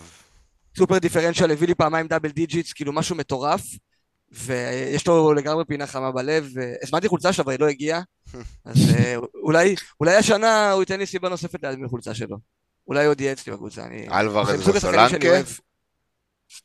[0.79, 3.63] סופר דיפרנציאל, הביא לי פעמיים double digits, כאילו משהו מטורף,
[4.33, 6.49] ויש לו לגמרי פינה חמה בלב,
[6.83, 8.01] הזמנתי חולצה שלו, אבל היא לא הגיעה,
[8.65, 12.37] אז אה, אולי, אולי השנה הוא ייתן לי סיבה נוספת להזמין חולצה שלו.
[12.89, 14.09] אולי עוד יהיה אצלי בקבוצה, אני...
[14.21, 15.17] אלוורז וסולנקה?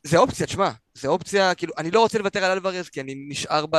[0.06, 3.64] זה אופציה, תשמע, זה אופציה, כאילו, אני לא רוצה לוותר על אלוורז, כי אני נשאר
[3.70, 3.76] ב...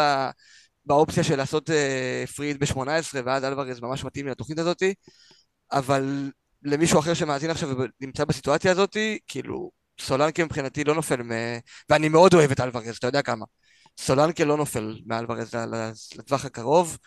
[0.90, 4.94] באופציה של לעשות אה, פריד ב-18, ואז אלוורז ממש מתאים לי לתוכנית הזאתי,
[5.72, 6.32] אבל
[6.64, 7.70] למישהו אחר שמאזין עכשיו
[8.02, 11.32] ונמצא בסיטואציה הזאתי, כאילו, סולנקה מבחינתי לא נופל מ...
[11.90, 13.46] ואני מאוד אוהב את אלוורז, אתה יודע כמה.
[13.98, 15.56] סולנקה לא נופל מאלוורז
[16.18, 16.98] לטווח הקרוב,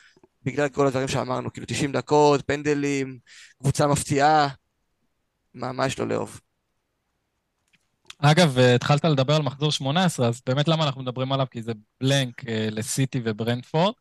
[0.42, 3.18] בגלל כל הדברים שאמרנו, כאילו 90 דקות, פנדלים,
[3.58, 4.48] קבוצה מפתיעה,
[5.54, 6.40] מה, מה יש לו לאהוב?
[8.24, 11.46] אגב, אה, התחלת לדבר על מחזור 18, אז באמת למה אנחנו מדברים עליו?
[11.50, 13.94] כי זה בלנק אה, לסיטי וברנדפורד.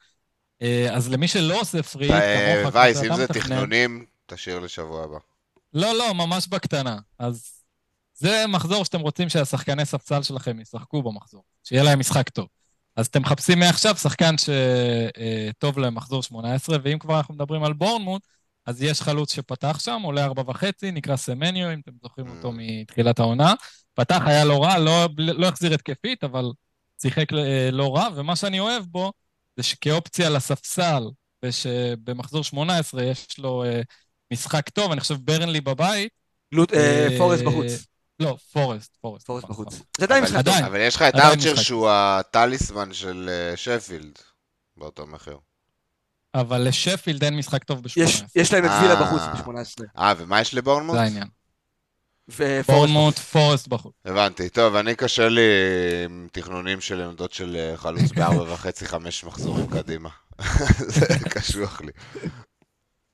[0.62, 5.04] אה, אז למי שלא עושה פרי, אה, כמוך, וייס, אם זה מתכנן- תכנונים, תשאיר לשבוע
[5.04, 5.18] הבא.
[5.74, 6.98] לא, לא, ממש בקטנה.
[7.20, 7.52] אז
[8.14, 12.48] זה מחזור שאתם רוצים שהשחקני ספסל שלכם ישחקו במחזור, שיהיה להם משחק טוב.
[12.96, 18.22] אז אתם מחפשים מעכשיו שחקן שטוב למחזור 18, ואם כבר אנחנו מדברים על בורנמוט,
[18.66, 22.56] אז יש חלוץ שפתח שם, עולה ארבע וחצי, נקרא סמניו, אם אתם זוכרים אותו Mm.
[22.58, 23.54] מתחילת העונה.
[23.94, 26.46] פתח, היה לא רע, לא, לא החזיר התקפית, אבל
[27.02, 29.12] שיחק אה, לא רע, ומה שאני אוהב בו,
[29.58, 31.04] זה שכאופציה לספסל,
[31.46, 33.82] ושבמחזור 18 יש לו אה,
[34.34, 36.10] משחק טוב, אני חושב ברנלי בבית.
[36.52, 37.72] לוט- אה, אה, פורסט בחוץ.
[38.20, 39.26] לא, פורסט, פורסט.
[39.26, 39.74] פורסט נכון, בחוץ.
[39.74, 39.86] נכון.
[39.98, 40.54] זה עדיין אבל- משחק טוב.
[40.54, 40.66] עדיין.
[40.66, 41.56] אבל יש לך את עדיין ארצ'ר.
[41.56, 44.20] שהוא הטליסמן של אה, שפילד,
[44.78, 45.38] באותו מחיר.
[46.36, 47.92] אבל לשפילד אין משחק טוב ב-18.
[47.96, 49.02] יש- יש להם את וילה אה.
[49.06, 49.84] בחוץ ב-18.
[49.98, 50.96] אה, ומה יש לבורנמוט?
[50.96, 51.28] זה העניין.
[52.68, 53.94] בורנמוט, פורסט בחוץ.
[54.06, 54.50] הבנתי.
[54.50, 55.42] טוב, אני קשה לי
[56.06, 60.10] עם תכנונים של עמדות של אה, חלוץ בארבע וחצי, חמש מחזורים קדימה.
[60.96, 61.92] זה קשוח לי.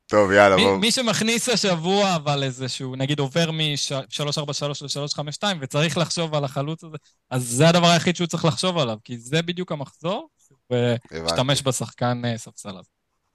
[0.06, 0.78] טוב, יאללה, מי- בואו.
[0.78, 6.98] מי שמכניס השבוע, אבל איזשהו, נגיד עובר מ-343 ל-352 וצריך לחשוב על החלוץ הזה,
[7.32, 10.30] אז זה הדבר היחיד שהוא צריך לחשוב עליו, כי זה בדיוק המחזור,
[10.72, 11.62] ולהשתמש.
[11.62, 12.90] בשחקן אה, ספסל הזה.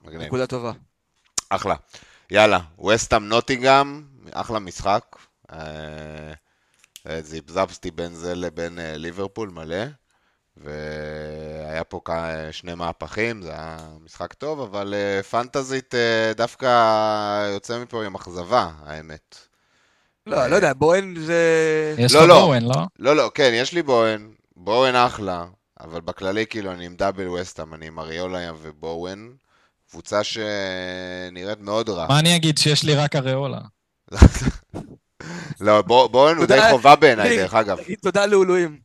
[0.04, 0.22] מגניב.
[0.22, 0.72] נקודה טובה.
[1.48, 1.74] אחלה.
[2.30, 5.16] יאללה, וסטאם נוטינגאם, אחלה משחק.
[5.52, 5.58] אה,
[7.06, 9.84] אה, זיפזפסתי בין זה לבין אה, ליברפול מלא.
[10.56, 12.00] והיה פה
[12.50, 14.94] שני מהפכים, זה היה משחק טוב, אבל
[15.30, 15.94] פנטזית
[16.36, 16.66] דווקא
[17.52, 19.36] יוצא מפה עם אכזבה, האמת.
[20.26, 21.94] לא, לא יודע, בוהן זה...
[21.98, 22.40] יש לא, לו לא.
[22.40, 22.74] בואן, לא?
[22.98, 25.44] לא, לא, כן, יש לי בואן, בואן אחלה,
[25.80, 29.30] אבל בכללי כאילו אני עם דאבל וסטאם, אני עם אריולה ובואן,
[29.92, 32.06] קבוצה שנראית מאוד רע.
[32.08, 33.58] מה אני אגיד שיש לי רק אריולה?
[35.60, 36.58] לא, בוא- בואן הוא די.
[36.70, 37.78] חובה בעיניי, דרך אגב.
[38.02, 38.80] תודה לאלוהים.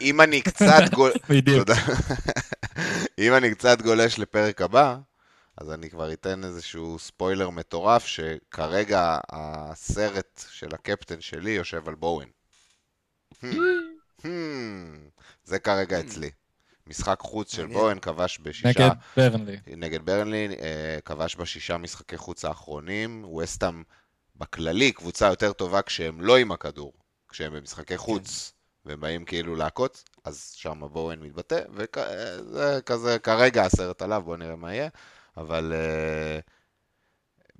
[0.00, 1.12] אם אני קצת גול...
[1.30, 1.58] בדיוק.
[1.58, 1.74] תודה.
[3.18, 4.96] אם אני קצת גולש לפרק הבא,
[5.58, 12.26] אז אני כבר אתן איזשהו ספוילר מטורף, שכרגע הסרט של הקפטן שלי יושב על בואן.
[13.42, 13.46] Hmm.
[14.22, 14.26] Hmm.
[15.44, 16.30] זה כרגע אצלי.
[16.86, 17.66] משחק חוץ של.
[17.66, 18.68] בואן, כבש בשישה...
[18.68, 19.56] נגד ברנלי.
[19.76, 23.24] נגד ברנלי, אה, כבש בשישה משחקי חוץ האחרונים.
[23.24, 23.82] וסטאם
[24.36, 26.92] בכללי קבוצה יותר טובה כשהם לא עם הכדור,
[27.28, 28.52] כשהם במשחקי חוץ,
[28.84, 34.56] והם באים כאילו לעקוץ, אז שם בואן מתבטא, וזה כזה כרגע הסרט עליו, בואו נראה
[34.56, 34.88] מה יהיה,
[35.36, 36.38] אבל אה,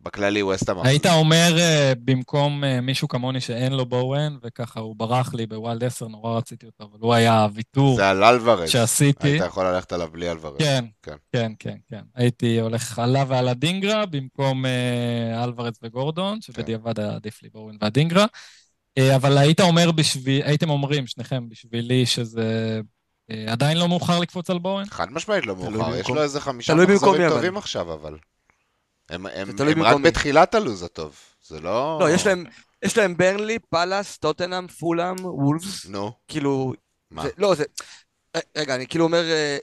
[0.07, 0.77] בכללי וסטאם...
[0.83, 5.85] היית אומר אה, במקום אה, מישהו כמוני שאין לו בואן, וככה הוא ברח לי בוואלד
[5.85, 8.71] 10, נורא רציתי אותו, אבל הוא היה הוויתור זה על אלוורז.
[8.71, 9.29] שעשיתי.
[9.29, 10.59] היית יכול ללכת עליו בלי אלוורז.
[10.59, 11.17] כן, כן.
[11.33, 12.03] כן, כן, כן.
[12.15, 18.27] הייתי הולך עליו ועל הדינגרה במקום אה, אלוורז וגורדון, שבדיעבד היה עדיף לי בואוין והדינגרה.
[19.17, 22.81] אבל היית אומר בשביל, הייתם אומרים, שניכם, בשבילי, שזה
[23.47, 24.87] עדיין לא מאוחר לקפוץ על בואוין?
[24.91, 27.29] חד משמעית לא מאוחר, יש לו איזה חמישה מחזורים.
[27.29, 28.17] טובים עכשיו, אבל...
[29.09, 29.97] הם, הם, הם רק.
[30.01, 31.99] בתחילת הלו"ז הטוב, זה לא...
[32.01, 32.45] לא, יש להם-
[32.85, 36.73] יש להם ברנלי, פאלאס, טוטנאם, פולאם, וולפס, נו, כאילו...
[37.11, 37.23] מה?
[37.23, 37.65] זה- לא, זה...
[38.37, 39.59] ר- רגע, אני כאילו אומר אה,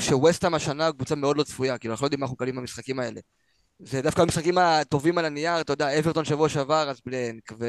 [0.00, 3.20] שווסטהאם השנה קבוצה מאוד לא צפויה, כאילו אנחנו לא יודעים מה אנחנו מקבלים במשחקים האלה.
[3.78, 7.66] זה דווקא המשחקים הטובים על הנייר, אתה יודע, אברטון שבוע שעבר, אז בלנק, ו...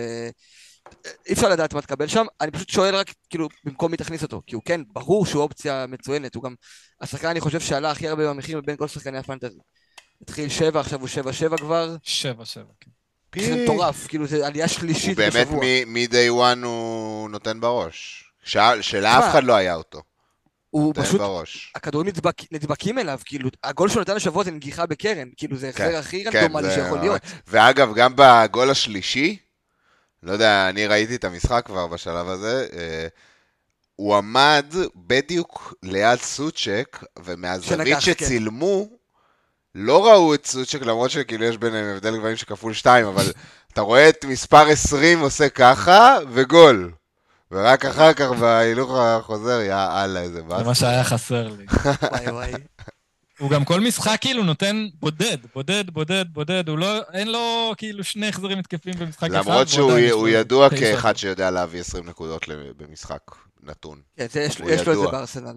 [1.27, 4.41] אי אפשר לדעת מה תקבל שם, אני פשוט שואל רק, כאילו, במקום מי תכניס אותו,
[4.47, 6.55] כי הוא כן, ברור שהוא אופציה מצוינת, הוא גם
[7.01, 9.59] השחקן, אני חושב, שעלה הכי הרבה במחיר מבין כל שחקני הפנטזי.
[10.21, 13.41] התחיל שבע, עכשיו הוא שבע שבע כבר, שבע, שבע, כן.
[13.41, 15.65] זה מטורף, כאילו, זה עלייה הוא שלישית באמת בשבוע.
[15.85, 18.23] מ-day one הוא נותן בראש.
[18.81, 20.01] שלאף אחד לא היה אותו.
[20.69, 21.73] הוא פשוט, בראש.
[21.75, 25.83] הכדורים נדבק, נדבקים אליו, כאילו, הגול שהוא נתן השבוע זה נגיחה בקרן, כאילו, זה כן,
[25.83, 27.21] ההחזר הכי כן, רנדומלי שיכול להיות.
[27.47, 29.37] ואגב, גם בגול השלישי,
[30.23, 33.07] לא יודע, אני ראיתי את המשחק כבר בשלב הזה, אה,
[33.95, 34.65] הוא עמד
[34.95, 38.25] בדיוק ליד סוצ'ק, ומהזווית שנגח, כן.
[39.75, 43.25] לא ראו את סוצ'ק, למרות שכאילו יש ביניהם הבדל גבוהים שכפול שתיים, אבל
[43.73, 46.91] אתה רואה את מספר 20 עושה ככה, וגול.
[47.51, 50.65] ורק אחר כך בהילוך החוזר, יא אללה, איזה זה באס.
[50.65, 51.65] מה שהיה חסר לי.
[52.11, 52.51] וואי וואי.
[53.39, 58.03] הוא גם כל משחק כאילו נותן בודד, בודד, בודד, בודד, הוא לא, אין לו כאילו
[58.03, 59.31] שני החזרים התקפים במשחק אחד.
[59.31, 60.69] למרות שהוא ידוע.
[60.69, 62.45] כאחד שיודע להביא 20 נקודות
[62.77, 63.21] במשחק
[63.63, 64.01] נתון.
[64.17, 65.07] כן, זה יש לו את זה.
[65.11, 65.55] בארסנל.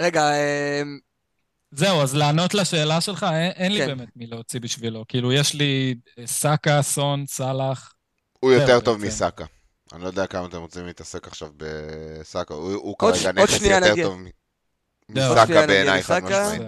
[0.00, 0.98] רגע, אמ,
[1.76, 3.86] זהו, אז לענות לשאלה שלך, אין, אין לי כן.
[3.86, 5.04] באמת מי להוציא בשבילו.
[5.08, 7.92] כאילו, יש לי אה, סאקה, סון, סאלח.
[8.40, 9.06] הוא יותר טוב בעצם.
[9.08, 9.44] מסאקה.
[9.92, 13.62] אני לא יודע כמה אתם רוצים להתעסק עכשיו בסאקה, הוא הוא עוד כרגע ש- נכס
[13.62, 14.04] יותר נגיע.
[14.06, 14.18] טוב
[15.08, 16.22] מסאקה בעיניי, חד.
[16.24, 16.62] משמעית.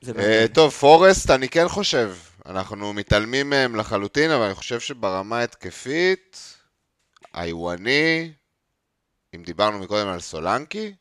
[0.00, 0.46] זה אה.
[0.54, 2.14] טוב, פורסט, אני כן חושב.
[2.46, 6.54] אנחנו מתעלמים מהם לחלוטין, אבל אני חושב שברמה התקפית,
[7.34, 8.32] איוואני,
[9.34, 10.94] אם דיברנו מקודם על סולנקי,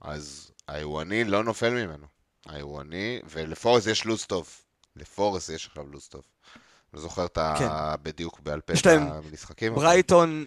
[0.00, 2.06] אז איוואני לא נופל ממנו.
[2.54, 4.48] איוואני, ולפורסט יש לו"ז טוב.
[4.96, 6.22] לפורסט יש עכשיו לו"ז טוב.
[6.94, 7.54] לא זוכר את ה...
[7.58, 7.68] כן.
[8.02, 9.74] בדיוק בעל פה את המשחקים.
[9.74, 10.44] ברייטון,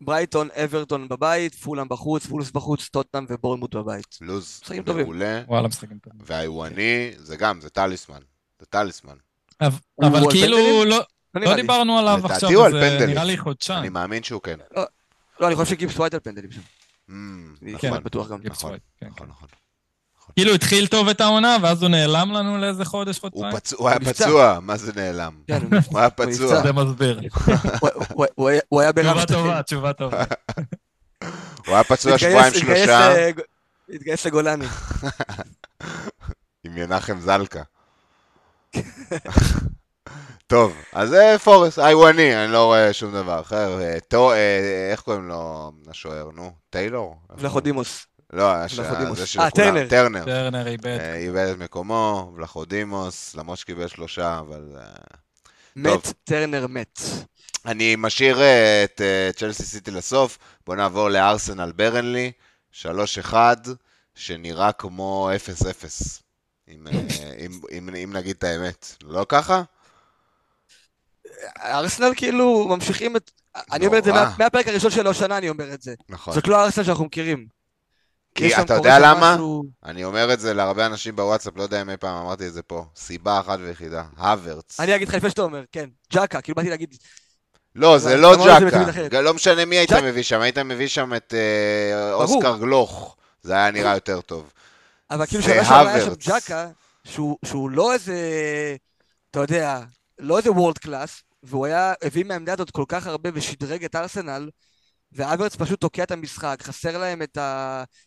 [0.00, 4.18] ברייטון, אברטון בבית, פולאם בחוץ, וולבס בחוץ, טוטנאם ובורנמוט בבית.
[4.20, 5.04] לו"ז משחקים טובים.
[5.04, 6.20] מעולה, וואלה, משחקים טובים.
[6.24, 8.20] והאיוואני זה גם, זה טליסמן.
[8.60, 9.16] זה טליסמן.
[9.60, 10.58] אבל כאילו?
[10.58, 11.54] לא- לא לא.
[11.56, 13.06] דיברנו עליו עכשיו, זה.
[13.06, 13.92] נראה לי אני חודשיים.
[13.92, 14.58] מאמין שהוא כן.
[15.40, 16.60] לא, אני חושב שגיבס ווייט על פנדלים שם.
[16.60, 17.12] Mm,
[17.62, 18.38] אני נכון, בטוח גם.
[18.40, 19.32] גיבס נכון, כן, נכון, כן.
[19.32, 19.48] נכון.
[20.38, 23.44] כאילו התחיל טוב את העונה, ואז הוא נעלם לנו לאיזה חודש, חודשיים.
[23.76, 23.98] הוא היה.
[24.00, 25.32] פצוע, מה זה נעלם?
[25.46, 25.60] כן,
[25.90, 26.62] הוא היה פצוע.
[26.62, 27.20] זה מסביר.
[28.68, 29.42] הוא- היה- ברב תשובה.
[29.42, 30.24] טובה, תשובה טובה.
[31.66, 33.30] הוא היה פצוע שבועיים שלושה
[33.90, 34.66] התגייס לגולני.
[36.64, 37.62] עם מנחם זלקה.
[40.46, 43.80] טוב, אז זה פורס, איוואני, אני לא רואה שום דבר אחר.
[43.80, 46.52] אה, אה, איך קוראים לו השוער, נו?
[46.70, 47.16] טיילור?
[47.38, 48.06] ולחודימוס.
[48.32, 48.66] לא.
[49.14, 49.86] זה של אה, כולם, טרנר.
[49.88, 50.24] טרנר.
[50.24, 50.98] טרנר איבד.
[51.00, 54.76] אה, איבד את מקומו, ולחודימוס, למרות שקיבל שלושה, אבל...
[54.78, 54.84] אה,
[55.76, 57.00] מת, טרנר מת.
[57.66, 62.32] אני משאיר אה, את אה, צ'לסי סיטי לסוף, בואו נעבור לארסנל ברנלי,
[62.72, 63.34] 3-1,
[64.14, 65.30] שנראה כמו
[65.82, 66.22] 0-0.
[66.68, 66.92] אם, אה,
[67.44, 68.96] אם, אם, אם נגיד את האמת.
[69.02, 69.62] לא ככה?
[71.58, 73.30] ארסנל כאילו ממשיכים את...
[73.72, 75.94] אני אומר את זה מהפרק הראשון של השנה, אני אומר את זה.
[76.08, 76.34] נכון.
[76.34, 77.55] זאת לא הארסנל שאנחנו מכירים.
[78.36, 79.34] כי אתה יודע למה?
[79.34, 82.52] משהו- אני אומר את זה להרבה אנשים בוואטסאפ, לא יודע אם אי פעם אמרתי את
[82.52, 82.84] זה פה.
[82.96, 84.80] סיבה אחת ויחידה, הוורץ.
[84.80, 85.88] אני אגיד לך לפני שאתה אומר, כן.
[86.12, 86.94] ג'קה, כאילו באתי להגיד,
[87.74, 89.20] לא, זה לא ג'קה.
[89.20, 92.12] לא משנה מי היית מביא שם, היית מביא שם את אה.
[92.12, 93.16] אוסקר גלוך.
[93.42, 94.52] זה היה נראה יותר טוב.
[95.10, 96.12] אבל כאילו זה שנה שעברה היה שם.
[96.18, 96.68] ג'קה,
[97.04, 98.16] שהוא שהוא לא איזה,
[99.30, 99.80] אתה יודע,
[100.18, 104.48] לא איזה וולד קלאס, והוא היה, הביא מהעמדה הזאת כל כך הרבה ושדרג את ארסנל,
[105.12, 107.38] ואברץ פשוט תוקע את המשחק, חסר להם את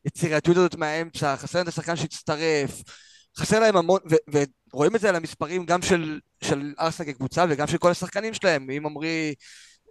[0.05, 2.81] היצירתיות הזאת מהאמצע, חסר להם את השחקן שהצטרף,
[3.37, 4.43] חסר להם המון, ו-
[4.73, 8.69] ורואים את זה על המספרים גם של, של ארסנל כקבוצה וגם של כל השחקנים שלהם,
[8.77, 9.33] אם עמרי,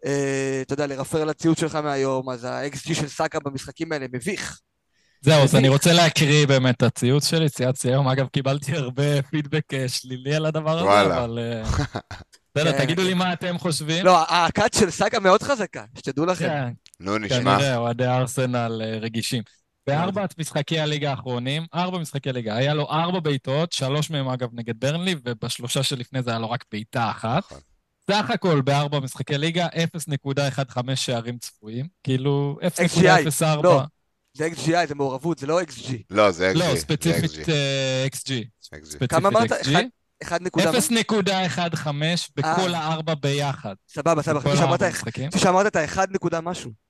[0.06, 4.60] אה, אתה יודע, לרפר לציוץ שלך מהיום, אז ה-XG של סאקה במשחקים האלה מביך.
[5.20, 9.74] זהו, אז אני רוצה להקריא באמת את הציוץ שלי, צייצתי היום, אגב, קיבלתי הרבה פידבק
[9.74, 11.24] אה, שלילי על הדבר הזה, וואלה.
[11.24, 11.38] אבל...
[11.38, 11.62] אה,
[12.54, 12.78] בסדר, כן.
[12.78, 14.04] תגידו לי מה אתם חושבים.
[14.04, 16.68] לא, הקאט של סאקה מאוד חזקה, שתדעו לכם.
[17.00, 17.38] נו, נשמע.
[17.38, 19.42] כנראה, אוהדי ארסנל אה, רגישים.
[19.86, 24.80] בארבעת משחקי הליגה האחרונים, ארבע משחקי ליגה, היה לו ארבע בעיטות, שלוש מהם אגב נגד
[24.80, 27.44] ברנלי, ובשלושה שלפני זה היה לו רק בעיטה אחת.
[27.44, 27.58] נכון.
[28.10, 33.62] סך הכל בארבע משחקי ליגה, 0.15 שערים צפויים, כאילו XGI, 0.04.
[33.62, 33.82] לא.
[34.34, 35.92] זה XGI, זה מעורבות, זה לא XG.
[36.10, 36.58] לא, זה XG.
[36.58, 37.50] לא, ספציפית XG.
[37.50, 39.06] אה, XG.
[39.08, 39.52] כמה אמרת?
[39.52, 39.70] XG.
[39.70, 39.82] אחד-
[40.22, 40.72] אחד נקודה...
[40.72, 40.78] מה?
[40.78, 41.90] 0.15
[42.36, 42.78] בכל אה.
[42.78, 43.74] הארבע ביחד.
[43.88, 44.82] סבבה, סבבה, שאמרת-.
[44.82, 46.87] חשבתי שאמרת את האחד נקודה משהו.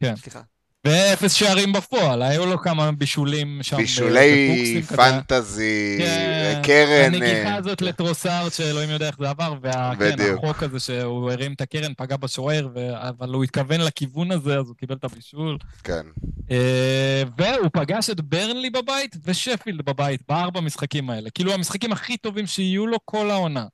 [0.00, 0.16] כן.
[0.16, 0.40] סליחה.
[0.84, 3.76] ואפס שערים בפועל, היו לו כמה בישולים שם.
[3.76, 4.96] בישולי בבוקסים כזה.
[4.96, 7.14] פנטזי, כן, קרן.
[7.14, 10.44] הנגיחה אה, הזאת לטרוסארד, שאלוהים יודע איך זה עבר, וכן, בדיוק.
[10.44, 14.76] החוק הזה שהוא הרים את הקרן, פגע בשוער, אבל הוא התכוון לכיוון הזה, אז הוא
[14.76, 15.58] קיבל את הבישול.
[15.84, 16.02] כן.
[16.50, 21.30] אה, והוא פגש את ברנלי בבית ושפילד בבית, בארבע משחקים האלה.
[21.30, 23.66] כאילו המשחקים הכי טובים שיהיו לו כל העונה.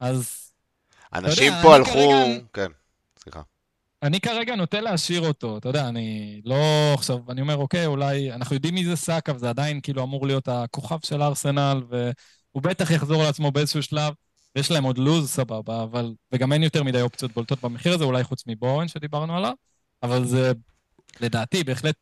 [0.00, 0.50] אז
[1.14, 1.90] אנשים יודע, פה הלכו...
[1.92, 2.68] כרגע- כן,
[3.22, 3.40] סליחה.
[4.06, 6.56] אני כרגע נוטה להשאיר אותו, אתה יודע, אני לא
[6.94, 10.48] עכשיו, אני אומר, אוקיי, אולי, אנחנו יודעים מי זה סאקה, וזה עדיין כאילו אמור להיות
[10.48, 14.12] הכוכב של ארסנל, והוא בטח יחזור לעצמו באיזשהו שלב,
[14.56, 18.24] ויש להם עוד לוז, סבבה, אבל, וגם אין יותר מדי אופציות בולטות במחיר הזה, אולי
[18.24, 19.52] חוץ מבורן שדיברנו עליו,
[20.02, 20.52] אבל זה,
[21.20, 21.96] לדעתי, בהחלט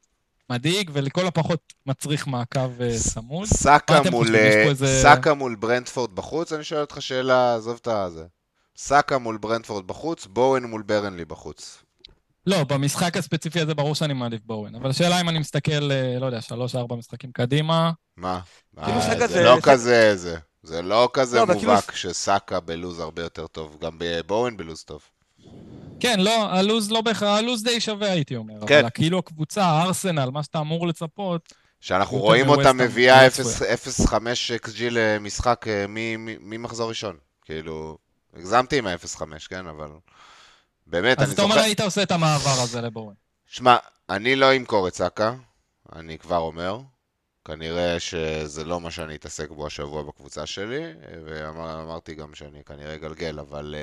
[0.51, 3.41] מדאיג, ולכל הפחות מצריך מעקב אה, צמוד.
[3.41, 4.27] מה סאקה מול,
[4.65, 8.25] פה איזה- מול ברנדפורד בחוץ, אני שואל אותך שאלה, עזוב את הזה.
[8.77, 11.84] סאקה מול ברנדפורד בחוץ, בואן מול ברנלי בחוץ.
[12.47, 16.27] לא, במשחק הספציפי הזה ברור שאני מעדיף בורן, אבל השאלה אם אני מסתכל, אה, לא
[16.27, 18.41] יודע, שלוש-ארבע משחקים קדימה, מה?
[18.85, 20.37] כאילו זה זה- לא כזה, זה.
[20.63, 25.03] זה לא כזה לא, כאילו- מובהק שסאקה בלוז הרבה יותר טוב, גם בבואן בלוז טוב.
[26.01, 28.67] כן, לא, הלוז לא בהכרח, הלוז די שווה הייתי אומר.
[28.67, 28.79] כן.
[28.81, 33.29] אבל כאילו הקבוצה, הארסנל, מה שאתה אמור לצפות, שאנחנו רואים אותה מביאה לא
[33.75, 34.13] 0.5
[34.67, 35.85] XG למשחק אה,
[36.41, 37.17] ממחזור ראשון.
[37.45, 37.99] כאילו,
[38.37, 39.89] הגזמתי עם ה-0.5, כן, אבל...
[40.87, 41.65] באמת, אז אני אתה אומר זוכר...
[41.67, 43.15] היית עושה את המעבר הזה לבורן.
[43.47, 43.77] שמע,
[44.11, 45.35] אני לא אמכור את סאקה,
[45.93, 46.81] אני כבר אומר.
[47.45, 50.93] כנראה שזה לא מה שאני אתעסק בו השבוע בקבוצה שלי,
[51.27, 53.75] ואמרתי גם שאני כנראה אגלגל, אבל...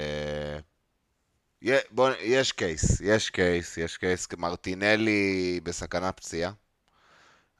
[1.61, 4.27] יה- בוא, יש קייס, יש קייס, יש קייס.
[4.37, 6.51] מרטינלי בסכנה פציעה,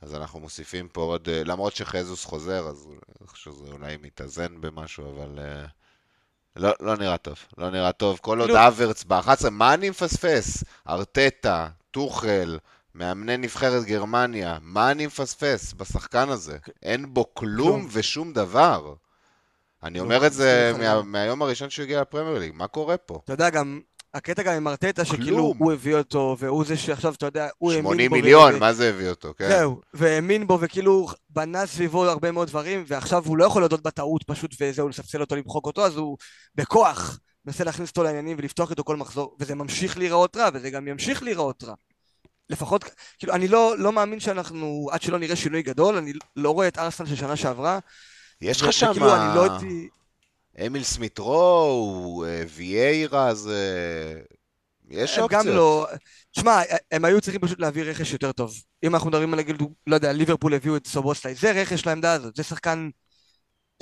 [0.02, 1.30] אז אנחנו מוסיפים פה עוד...
[1.30, 2.88] אה, למרות שחזוס חוזר, אז
[3.20, 5.40] אני חושב שזה אולי מתאזן במשהו, אבל...
[5.40, 5.66] אה,
[6.56, 8.20] לא, לא נראה טוב, לא נראה טוב.
[8.22, 10.64] כל עוד כאילו- אברץ ב-11, מה אני מפספס?
[10.90, 12.60] ארטטה, טוחל,
[12.96, 16.58] מאמני נבחרת גרמניה, מה אני מפספס בשחקן הזה?
[16.84, 17.88] אין בו כלום.
[17.92, 18.94] ושום דבר.
[19.84, 20.74] אני אומר את זה.
[21.06, 23.20] מהיום הראשון שהוא הגיע לפרמייר ליג, מה קורה פה?
[23.24, 23.82] אתה יודע, גם,
[24.14, 25.54] הקטע גם עם ארטטה, שכאילו.
[25.58, 27.94] הוא הביא אותו, והוא זה שעכשיו, אתה יודע, הוא האמין בו.
[27.94, 29.50] 80 ו- מיליון, מה זה הביא אותו, כן?
[29.50, 34.24] זהו, והאמין בו, וכאילו בנה סביבו הרבה מאוד דברים, ועכשיו הוא לא יכול להודות בטעות
[34.24, 36.18] פשוט, וזהו, לספסל אותו, למחוק אותו, אז הוא
[36.56, 40.88] בכוח מנסה להכניס אותו לעניינים ולפתוח איתו כל מחזור, וזה ממשיך להיראות רע, וזה גם
[40.88, 41.74] ימשיך להיראות רע.
[42.50, 42.84] לפחות,
[43.20, 46.78] כאילו, אני לא, לא מאמין שאנחנו, עד שלא נראה שינוי גדול, אני לא רואה את
[46.78, 47.80] ארסנל של שנה שעברה.
[48.42, 49.90] יש לך שם וכאילו, אני לא הייתי...
[50.68, 52.26] אמיל סמית רו,
[52.56, 53.60] ויירה, זה...
[54.90, 55.46] יש הם אופציות.
[55.46, 55.88] גם לא...
[56.32, 56.62] שמע,
[56.92, 58.54] הם היו צריכים פשוט להביא רכש יותר טוב.
[58.84, 59.40] אם אנחנו מדברים על,
[59.88, 62.90] לא יודע, ליברפול הביאו את סובוסטי, זה רכש לעמדה הזאת, זה שחקן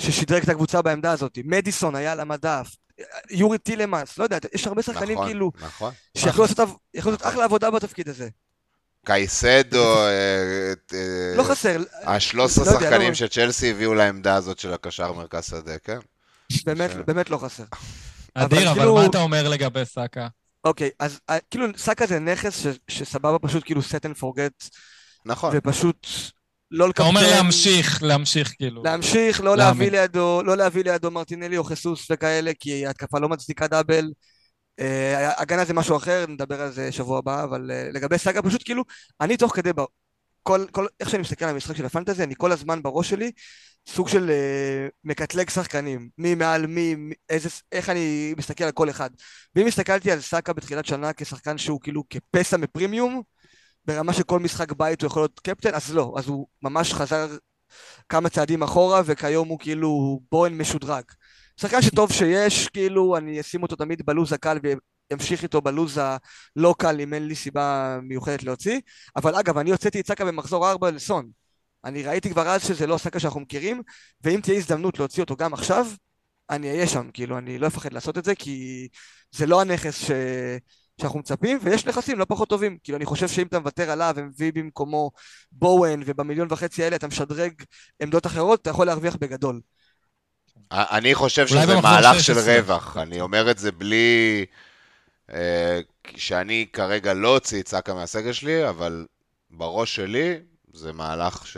[0.02, 1.38] ששדרג את הקבוצה בעמדה הזאת.
[1.46, 2.76] מדיסון היה על המדף,
[3.30, 5.94] יורי טילמאס, לא יודע, יש הרבה שחקנים נכון, כאילו, נכון.
[6.18, 8.30] שיכולו לעשות, עב- יכלו לעשות אחלה עבודה בתפקיד הזה.
[9.06, 14.74] קייסדו, אה, אה, לא חסר, השלוש לא יודע, שחקנים לא- שצ'לסי הביאו לעמדה הזאת של
[14.74, 16.00] הקשר מרכז שדה, כן?
[16.66, 17.04] באמת, בסדר.
[17.08, 17.64] באמת לא חסר.
[18.34, 20.28] אדיר, אבל כאילו- מה אתה אומר לגבי סאקה?
[20.64, 24.70] אוקיי, אז אה, כאילו סאקה זה נכס ש- שסבבה פשוט כאילו set and forget,
[25.26, 25.54] נכון.
[25.58, 26.08] ופשוט
[26.72, 27.08] לא אתה לקפטן.
[27.08, 28.84] אומר להמשיך, להמשיך כאילו.
[28.84, 29.80] להמשיך, לא להאמין.
[29.94, 34.12] להביא לידו, לא להביא לידו מרטינלי או חיסוס וכאלה, כי ההתקפה לא מצדיקה דאבל.
[34.80, 38.62] אה, הגנה זה משהו אחר, נדבר על זה שבוע הבא, אבל אה, לגבי סאגה, פשוט
[38.66, 38.84] כאילו,
[39.22, 39.70] אני תוך כדי,
[40.44, 43.32] כל, כל, איך שאני מסתכל על המשחק של הפנטזי, אני כל הזמן בראש שלי
[43.88, 46.96] סוג של אה, מקטלג שחקנים, מי מעל מי,
[47.30, 49.10] איזה, איך אני מסתכל על כל אחד.
[49.56, 53.22] ואם הסתכלתי על סאקה בתחילת שנה כשחקן שהוא כאילו כפסע מפרימיום,
[53.86, 57.28] ברמה שכל משחק בית הוא יכול להיות קפטן, אז לא, אז הוא ממש חזר
[58.10, 61.04] כמה צעדים אחורה, וכיום הוא כאילו בוהן משודרג.
[61.62, 64.60] שחקן שטוב שיש, כאילו, אני אשים אותו תמיד בלוז הקל
[65.12, 68.80] וימשיך איתו בלוז הלא קל אם אין לי סיבה מיוחדת להוציא.
[69.16, 71.30] אבל אגב, אני הוצאתי את סאקה במחזור 4 לסון.
[71.86, 73.82] אני ראיתי כבר אז שזה לא סאקה שאנחנו מכירים,
[74.24, 75.88] ואם תהיה הזדמנות להוציא אותו גם עכשיו,
[76.50, 78.88] אני אהיה שם, כאילו, אני לא אפחד לעשות את זה, כי
[79.32, 80.12] זה לא הנכס ש...
[81.02, 82.78] שאנחנו מצפים, ויש נכסים לא פחות טובים.
[82.84, 85.12] כאילו, אני חושב שאם אתה מוותר עליו ומביא במקומו
[85.52, 87.54] בואן, ובמיליון וחצי האלה אתה משדרג
[88.02, 89.62] עמדות אחרות, אתה יכול להרוויח בגדול.
[90.72, 92.56] אני חושב שזה מהלך של 16.
[92.56, 92.98] רווח.
[92.98, 94.46] אני אומר את זה בלי...
[95.34, 95.80] אה,
[96.16, 99.06] שאני כרגע לא אוציא את סאקה מהסגל שלי, אבל
[99.52, 100.40] בראש שלי
[100.74, 101.58] זה מהלך ש...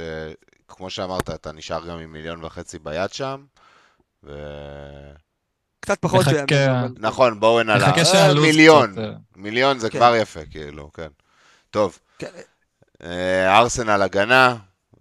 [0.67, 3.43] כמו שאמרת, אתה נשאר גם עם מיליון וחצי ביד שם.
[4.23, 4.31] ו...
[5.79, 6.93] קצת פחות מחכה- אבל...
[6.97, 7.87] נכון, בואו נעלה.
[7.87, 8.91] נחכה אה, שהלו"ז מיליון.
[8.91, 9.97] קצת, אה, מיליון זה כן.
[9.97, 11.07] כבר יפה, כאילו, כן.
[11.69, 11.99] טוב.
[12.19, 12.27] כן.
[13.03, 14.57] אה, ארסנל הגנה,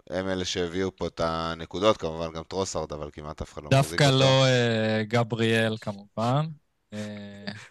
[0.09, 4.01] הם אלה שהביאו פה את הנקודות, כמובן גם טרוסארד, אבל כמעט אף אחד לא מחזיק
[4.01, 4.19] דווקא אותו.
[4.19, 6.45] לא אה, גבריאל כמובן.
[6.93, 6.99] אה,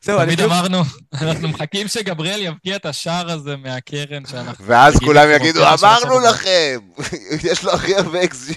[0.02, 0.82] זהו, אני תמיד כאילו- אמרנו,
[1.20, 4.64] אנחנו מחכים שגבריאל יבקיע את השער הזה מהקרן שאנחנו...
[4.66, 6.78] ואז נגיד כולם יגידו, אמרנו השבוע." לכם,
[7.50, 8.54] יש לו הכי הרבה XG.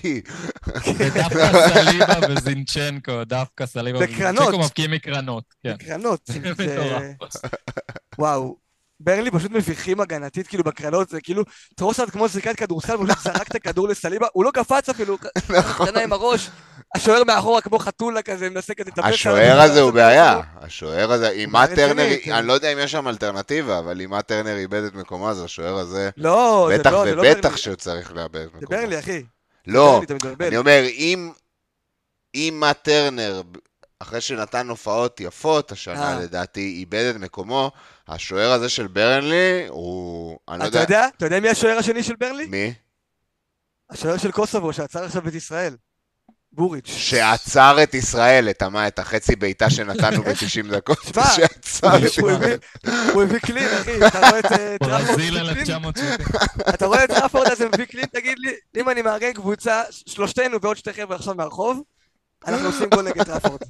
[0.97, 3.99] ודווקא סליבה וזינצ'נקו, דווקא סליבה.
[3.99, 5.43] וזינצ'נקו מבקיעים מקרנות.
[5.63, 6.19] כן, קרנות.
[6.27, 7.31] זה זה- מטורף.
[8.19, 8.63] וואו.
[8.99, 11.43] ברלי פשוט מביכים הגנתית, כאילו בקרנות, זה כאילו,
[11.75, 15.17] טרוסרד כמו זריקת כדורסל, הוא פשוט זרק את הכדור לסליבה, הוא לא קפץ אפילו,
[15.49, 15.87] נכון.
[15.87, 16.49] קטנה עם הראש,
[16.95, 20.41] השוער מאחורה כמו חתולה כזה, מנסה כזה לטפס השוער הזה הוא בעיה.
[20.55, 22.31] השוער הזה, אם מאט טרנר, רצינית, כן.
[22.31, 25.43] אני לא יודע אם יש שם אלטרנטיבה, אבל אם מאט טרנר איבד את מקומו, אז
[25.43, 27.57] השוער הזה, לא, זה בטח לא, לא ובטח.
[27.57, 28.81] שהוא צריך לאבד את מקומו.
[28.81, 29.23] ברלי, אחי.
[29.67, 30.01] לא.
[30.39, 31.31] אני אומר, אם,
[32.35, 33.41] אם מאט טרנר,
[33.99, 36.19] אחרי שנתן הופעות יפות השנה, אה.
[36.19, 37.71] לדעתי, איבד את מקומו,
[38.07, 40.39] השוער הזה של ברנלי, הוא...
[40.49, 41.07] אני לא אתה יודע...
[41.17, 42.45] אתה יודע מי השוער השני של ברנלי?
[42.45, 42.73] מי?
[43.89, 45.75] השוער של קוסובו, שעצר עכשיו את ישראל.
[46.53, 46.87] מוריץ'.
[46.87, 50.97] שעצר את ישראל, את המה, את החצי בעיטה שנתנו ב-90 דקות,
[51.35, 52.57] שעצר את ישראל.
[53.13, 55.75] הוא הביא clean, אחי, אתה רואה את אה, טראפורד ברזיל מביא clean?
[55.75, 56.27] 1970.
[56.69, 60.77] אתה רואה את טראפורד הזה מביא clean, תגיד לי, אם אני מארגן קבוצה, שלושתנו ועוד
[60.77, 61.81] שתי חבר'ה עכשיו מהרחוב,
[62.47, 63.61] אנחנו עושים גול נגד טראפורד.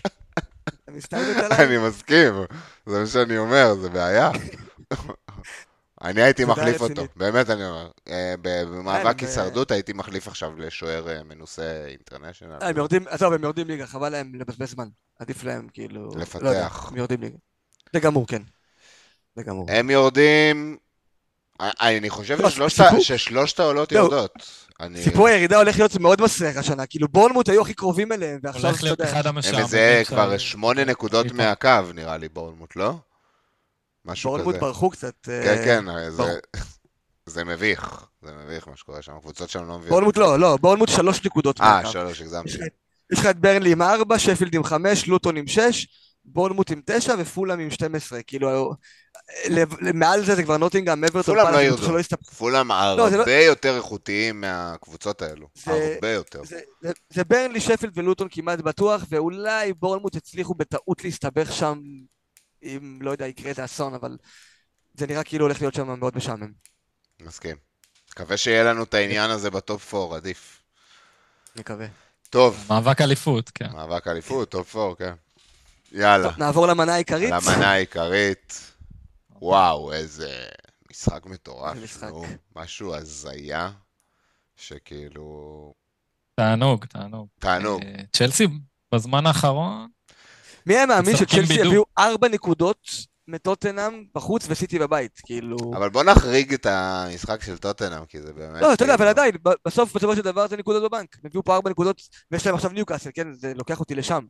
[0.84, 1.66] אתה מסתלבט עליי?
[1.66, 2.34] אני מסכים,
[2.86, 4.32] זה מה שאני אומר, זה בעיה.
[6.04, 7.04] אני הייתי מחליף אותו.
[7.16, 7.90] באמת אני אומר.
[8.10, 12.58] אה, במאבק כן, הישרדות הייתי מחליף עכשיו לשוער אה, מנוסה international.
[12.62, 14.88] אה, הם יורדים, עזוב, הם יורדים ליגה, חבל להם לבזבז זמן.
[15.20, 16.10] עדיף להם, כאילו...
[16.16, 16.42] לפתח.
[16.44, 17.38] לא יודע, הם יורדים ליגה.
[17.94, 18.42] זה גמור, כן.
[19.36, 19.66] זה גמור.
[19.70, 20.78] הם יורדים...
[21.62, 22.50] אה, אני חושב לא,
[23.00, 23.98] ששלושת העולות לא.
[24.00, 24.32] יורדות.
[24.80, 28.66] אני- סיפור הירידה הולך להיות מאוד מסריח השנה, כאילו בורנמוט היו הכי קרובים אליהם, ועכשיו,
[28.66, 29.64] הולך אתה להיות יודע, אחד הם המשעממים.
[29.64, 31.36] איזה של- כבר שמונה נקודות חיפה.
[31.38, 32.94] מהקו, נראה לי, בורנמוט, לא?
[34.06, 34.62] משהו בורנמוט כזה.
[34.62, 35.14] ברחו קצת.
[35.24, 36.40] כן, אה, כן, אה, זה-.
[37.26, 38.06] זה מביך.
[38.22, 39.12] זה מביך מה שקורה שם.
[39.18, 39.90] הקבוצות שם לא מביאות.
[39.90, 41.92] בורנמוט לא, לא, בורנמוט שלוש נקודות אה.
[41.92, 42.50] שלוש, הגזמתי.
[43.14, 45.88] יש לך את ברנלי עם ארבע, שפילד עם חמש, לוטון עם שש,
[46.26, 48.74] בורנמוט עם 9 ופולאם עם 12, כאילו,
[49.50, 49.64] ל-
[49.94, 51.82] מעל זה זה כבר נוטינגאם, אברטון, פולאם לא ירדו.
[52.38, 55.48] פולאם לא, זה לא- הרבה יותר איכותיים מהקבוצות האלו.
[55.66, 56.42] הרבה יותר.
[57.10, 61.80] זה ברנלי, שפילד ולוטון כמעט בטוח, ואולי בורנמוט הצליחו בטעות להסתבך שם,
[62.64, 64.18] אם לא יודע, יקרה איזה אסון, אבל
[64.94, 66.52] זה נראה כאילו הולך להיות שם מאוד משעמם.
[67.22, 67.56] מסכים.
[68.12, 70.64] מקווה שיהיה לנו את העניין הזה בטופ 4, עדיף.
[71.56, 71.88] מקווה.
[72.30, 73.72] טוב, מאבק אליפות, כן.
[73.72, 75.14] מאבק אליפות, top 4, כן.
[75.92, 77.32] יאללה, טוב, נעבור למנה העיקרית.
[77.32, 78.72] למנה העיקרית.
[79.30, 80.46] וואו, איזה
[80.92, 81.78] משחק מטורף.
[81.78, 82.10] משחק.
[82.10, 82.26] נו,
[82.56, 83.72] משהו הזיה,
[84.56, 85.74] שכאילו...
[86.36, 87.28] תענוג, תענוג.
[87.40, 87.82] תענוג.
[87.84, 88.48] אה, צ'לסי
[88.94, 89.88] בזמן האחרון,
[90.66, 91.54] מי היה מאמין שצ'לסי.
[91.54, 92.78] יביאו ארבע נקודות
[93.28, 95.58] מטוטנאם בחוץ וסיטי בבית, כאילו...
[95.76, 98.62] אבל בוא נחריג את המשחק של טוטנאם, כי זה באמת...
[98.62, 101.16] לא, אתה יודע, כאילו- אבל עדיין, ב- בסוף, בסופו של דבר זה נקודות בבנק.
[101.16, 103.34] הם הביאו פה ארבע נקודות, ויש להם עכשיו ניוקאסל, כן?
[103.34, 104.24] זה לוקח אותי לשם.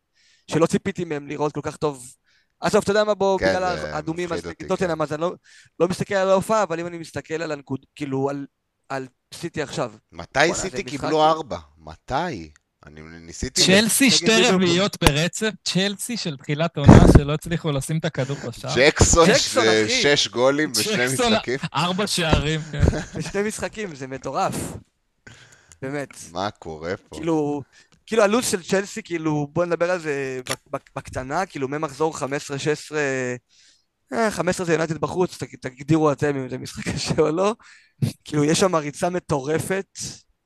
[0.51, 2.14] שלא ציפיתי מהם לראות כל כך טוב.
[2.60, 5.34] עזוב, אתה יודע מה, בוא, כן, בגלל זה האדומים, אז נגד טוטנאם, אז אני לא-
[5.80, 8.30] לא מסתכל על ההופעה, אבל אם אני מסתכל על הנקוד, כאילו,
[8.89, 9.91] על- סיטי עכשיו.
[10.11, 11.57] מתי סיטי קיבלו ארבע?
[11.77, 12.51] מתי?
[12.88, 13.61] אני ניסיתי...
[13.65, 14.49] צ'לסי שתי.
[14.49, 18.73] רביעיות ברצף, צ'לסי של תחילת עונה שלא הצליחו לשים את הכדור בשער.
[18.76, 20.01] ג'קסון, אחי.
[20.01, 21.60] שש גולים בשני משחקים?
[21.73, 22.81] ארבע שערים, כן.
[23.18, 24.55] בשני משחקים, זה מטורף.
[25.81, 26.10] באמת.
[26.31, 27.15] מה קורה פה?
[27.15, 27.61] כאילו,
[28.05, 32.23] כאילו הלו"ז של צ'לסי, כאילו, בוא נדבר על זה בק- בק- בקטנה, כאילו ממחזור 15-16,
[34.14, 37.55] אה, 15 זה יונתד בחוץ, ת- תגדירו אתם אם זה משחק קשה או לא.
[38.26, 39.85] כאילו, יש שם ריצה מטורפת,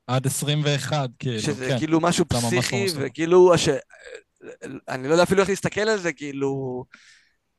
[0.08, 1.78] עד 21, כאילו, שזה כן.
[1.78, 2.96] כאילו משהו פסיכי, טוב.
[3.00, 3.68] וכאילו, הש...
[4.88, 6.84] אני לא יודע אפילו איך להסתכל על זה, כאילו,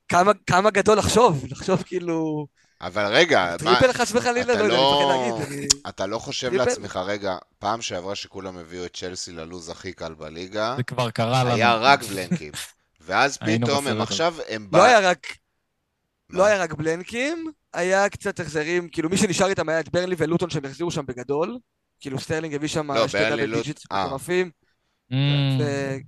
[0.08, 2.48] כמה, כמה גדול לחשוב, לחשוב כאילו,
[2.82, 5.58] אבל רגע, מה- triple חס וחלילה, אתה לא יודע, אני לא- מפחד להגיד.
[5.58, 6.66] אני- אתה לא חושב triple?
[6.66, 11.44] לעצמך, רגע, פעם שעברה שכולם הביאו את צ'לסי ללוז הכי קל בליגה, זה כבר קרה
[11.44, 11.54] לנו.
[11.56, 12.52] היה רק בלנקים.
[13.06, 15.28] ואז פתאום הם עכשיו, הם לא בא- היה רק...
[16.30, 16.38] מה?
[16.40, 20.50] לא היה רק בלנקים, היה קצת החזרים, כאילו מי שנשאר איתם היה את ברנלי ולוטון
[20.50, 21.58] שהם החזירו שם בגדול,
[22.00, 24.06] כאילו סטרלינג הביא שם לא, שתי double digits אה.
[24.06, 24.52] מטורפים,
[25.12, 25.16] Mm.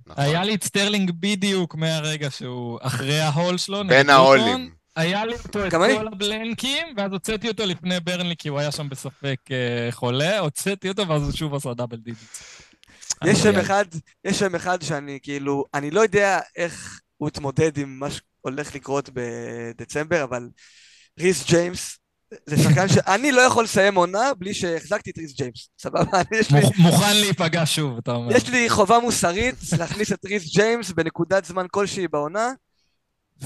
[0.06, 0.24] נכון.
[0.24, 3.82] היה לי את סטרלינג בדיוק מהרגע שהוא אחרי ה haul שלו.
[3.88, 4.10] בין.
[4.10, 4.70] ההולים.
[4.96, 5.70] היה לי אותו את.
[5.70, 10.88] כל הבלנקים, ואז הוצאתי אותו לפני ברנלי, כי הוא היה שם בספק אה, חולה, הוצאתי
[10.88, 12.28] אותו, ואז הוא שוב עשה double digit.
[13.24, 13.84] יש שם אחד,
[14.24, 19.10] יש שם אחד שאני כאילו, אני לא יודע איך הוא התמודד עם מה שהולך לקרות
[19.12, 20.48] בדצמבר, אבל
[21.20, 21.98] ריס ג'יימס,
[22.46, 26.02] זה שחקן שאני לא יכול לסיים עונה בלי שהחזקתי את ריס ג'יימס, סבבה?
[26.20, 28.36] אני- יש לי- מוכ- מוכן להיפגע שוב, אתה אומר.
[28.36, 32.48] יש לי חובה מוסרית להכניס את ריס ג'יימס בנקודת זמן כלשהי בעונה,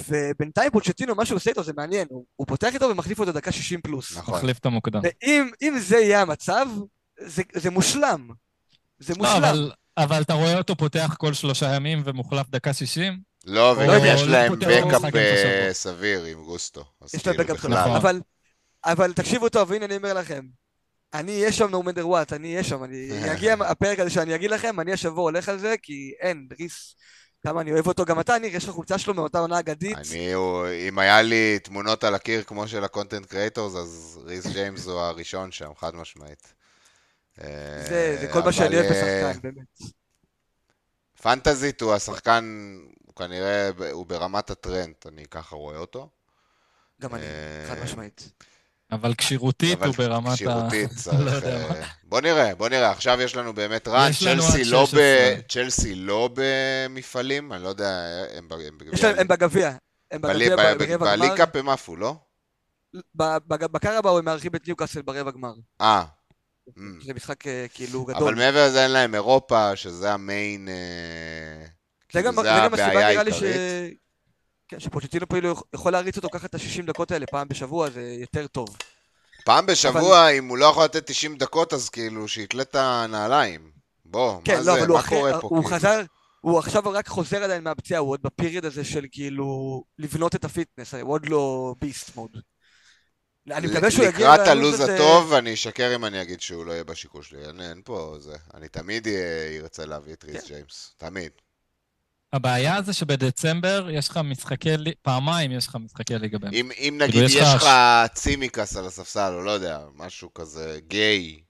[0.09, 3.53] ובינתיים פוצ'טינו, מה שהוא עושה איתו זה מעניין, הוא, הוא פותח איתו ומחליף אותו דקה
[3.53, 4.17] 60 פלוס.
[4.17, 4.35] נכון.
[4.35, 5.01] מחליף את המוקדם.
[5.03, 6.67] ואם אם זה יהיה המצב,
[7.21, 8.29] זה, זה מושלם.
[8.99, 9.37] זה לא, מושלם.
[9.45, 13.21] אבל- אבל אתה רואה אותו פותח כל שלושה ימים ומוחלף דקה 60?
[13.47, 14.71] לא, לא וגם יש לא להם בקאפ
[15.05, 15.73] אה, בשבוע.
[15.73, 16.85] סביר עם גוסטו.
[17.15, 17.65] יש להם כאילו בקאפ.
[17.71, 17.97] נכון.
[17.97, 18.21] אבל,
[18.87, 20.45] אבל תקשיבו טוב, הנה אני אומר לכם.
[21.15, 22.97] אני אהיה שם no matter what, אני אהיה שם, אני
[23.33, 26.97] יגיע הפרק הזה שאני אגיד לכם, אני השבוע הולך על זה, כי אין, ריס,
[27.47, 29.97] כמה אני אוהב אותו, גם אתה, ניר, יש לך חולצה שלו מאותה עונה אגדית.
[29.97, 34.47] אני, הוא- אם היה לי תמונות על הקיר כמו של ה content creators, אז ריס
[34.47, 36.53] ג'יימס הוא הראשון שם, חד משמעית.
[37.41, 38.91] אה, זה, זה כל מה שאני אוהב אה,
[39.31, 39.93] בשחקן, באמת.
[41.23, 42.77] פנטזית הוא השחקן,
[43.07, 46.09] הוא כנראה, הוא ברמת הטרנט, אני ככה רואה אותו.
[47.01, 48.31] גם אני, אה, חד משמעית.
[48.93, 50.35] אבל כשירותית אבל הוא ברמת ה...
[50.35, 51.21] כשירותית לא צריך...
[51.35, 54.87] יודע אה, בוא נראה, בוא נראה, עכשיו יש לנו באמת רן, צ'לסי לא, ב...
[54.87, 55.01] 16.
[55.49, 58.01] צ'לסי לא במפעלים, אני לא יודע,
[58.35, 58.79] הם, ב- הם
[59.29, 59.73] בגביע.
[60.11, 60.87] הם בלי- בגביע ברבע
[61.17, 61.17] גמר.
[61.27, 62.15] בליקאפ הם עפו, לא?
[63.17, 65.53] ב- בג- בקרבאו הם מארחים את ניוקאסל ברבע גמר.
[65.81, 66.05] אה,
[66.69, 66.81] Mm.
[67.07, 68.35] זה משחק אה, כאילו אבל גדול.
[68.35, 70.69] מעבר לזה אין להם אירופה, שזה המיין...
[72.77, 73.43] זה הבעיה נראה לי ש...
[73.43, 74.06] העיקרית.
[74.69, 78.47] כן, שפוצ'טינו כאילו יכול להריץ אותו ככה את ה-60 דקות האלה פעם בשבוע, זה יותר
[78.47, 78.77] טוב.
[79.45, 83.71] פעם בשבוע, אם הוא לא יכול לתת 90 דקות, אז כאילו, שיתלה את הנעליים.
[84.05, 85.49] בוא, כן, מה לא, זה, אבל מה אחרי, קורה פה?
[85.49, 85.77] הוא כאילו?
[85.77, 86.03] חזר,
[86.41, 90.45] הוא עכשיו רק חוזר עדיין מהפציעה, הוא עוד ב period הזה של כאילו לבנות את
[90.45, 92.31] ה fitness, הוא עוד לא beast mode.
[93.51, 96.73] אני מקווה שהוא יגיע לקראת הלו"ז הזה- הטוב, אני אשקר אם אני אגיד שהוא לא
[96.73, 97.47] יהיה בשיקול שלי.
[97.49, 98.37] אין, אין פה זה.
[98.55, 100.49] אני תמיד אהיה- ארצה להביא את ריס כן.
[100.55, 100.95] ג'יימס.
[100.97, 101.31] תמיד.
[102.33, 104.71] הבעיה זה שבדצמבר יש לך משחקי,
[105.03, 106.55] פעמיים יש לך משחקי ליגה באמת.
[106.55, 107.69] אם, אם נגיד יש יש לך לך
[108.15, 111.41] צימיקאס על הספסל, או לא יודע, משהו כזה גיי,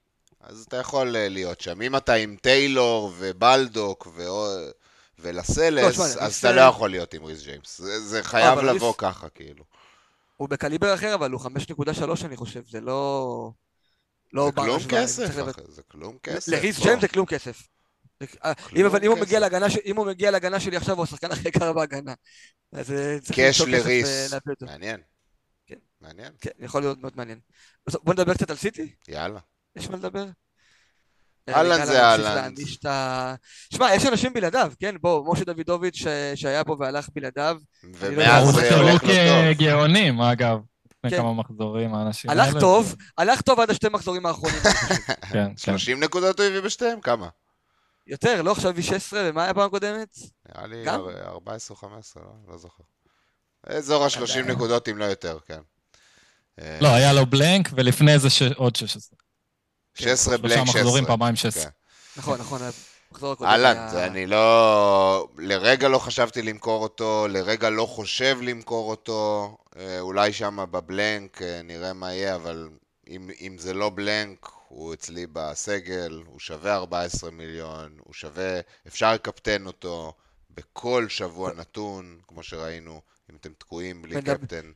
[0.41, 1.81] אז אתה יכול אה, להיות שם.
[1.81, 4.23] אם אתה עם טיילור ובלדוק ו...
[4.23, 4.57] לא,
[5.19, 7.77] ולסלס, שמע, אז אתה לא יכול להיות עם ריס ג'יימס.
[7.77, 9.63] זה, זה חייב לבוא ריס- ככה, כאילו.
[10.37, 13.51] הוא בקליבר אחר, אבל הוא 5.3 אני חושב, זה לא...
[14.33, 15.31] לא זה כלום כסף,
[15.67, 16.51] זה כלום כסף.
[16.51, 16.79] לריס.
[16.79, 17.67] ג'יימס זה כלום כסף.
[18.45, 19.19] אה, אם אבל אם הוא.
[19.19, 22.13] מגיע להגנה אם הוא מגיע להגנה שלי עכשיו, הוא השחקן הכי יקר בהגנה.
[22.73, 24.33] אז אה, צריך קאש לריס.
[24.33, 24.65] אותו.
[24.65, 24.99] מעניין.
[25.65, 25.75] כן.
[26.01, 26.31] מעניין.
[26.41, 27.39] כן, יכול להיות מאוד מעניין.
[28.03, 29.39] בוא נדבר קצת על סיטי, יאללה.
[29.75, 30.25] יש מה לדבר?
[31.49, 32.53] אהלן ארלינג זה אהלן.
[33.73, 34.95] שמע, יש אנשים בלעדיו, כן?
[35.01, 36.07] בוא, משה דוידוביץ' ש-
[36.41, 37.57] שהיה פה והלך בלעדיו.
[37.83, 39.53] לא ומאז זה הולך לו טוב.
[39.53, 40.57] כגאונים, אגב.
[40.91, 41.17] לפני כן.
[41.17, 42.59] כמה מחזורים, האנשים הלך האלה.
[42.59, 44.59] טוב, הלך טוב עד השתי מחזורים האחרונים.
[45.33, 45.77] כן, כן.
[45.77, 47.01] 30 נקודות הוא הביא בשתיהם?
[47.01, 47.27] כמה?
[48.07, 50.17] יותר, לא עכשיו V16, ומה היה פעם הקודמת?
[50.49, 51.01] נראה לי גם?
[51.25, 52.29] 14 או 15, לא?
[52.51, 52.83] לא זוכר.
[53.67, 54.45] אזור ה-30 עדיין.
[54.51, 55.59] נקודות, אם לא יותר, כן.
[56.61, 59.17] אה, לא, היה לו בלנק, ולפני זה ש- עוד 16.
[59.93, 60.81] 16 שלושה בלנק 16.
[60.81, 61.63] מחזורים, פעמיים 16.
[61.63, 61.69] כן.
[62.17, 62.61] נכון, נכון,
[63.41, 65.27] אהלן, היה- אני לא...
[65.37, 71.61] לרגע לא חשבתי למכור אותו, לרגע לא חושב למכור אותו, אה, אולי שם בבלנק אה,
[71.63, 72.69] נראה מה יהיה, אבל
[73.09, 78.59] אם, אם זה לא בלנק, הוא אצלי בסגל, הוא שווה 14 מיליון, הוא שווה...
[78.87, 80.13] אפשר לקפטן אותו
[80.49, 84.71] בכל שבוע נתון, כמו שראינו, אם אתם תקועים בלי ונדבר- קפטן.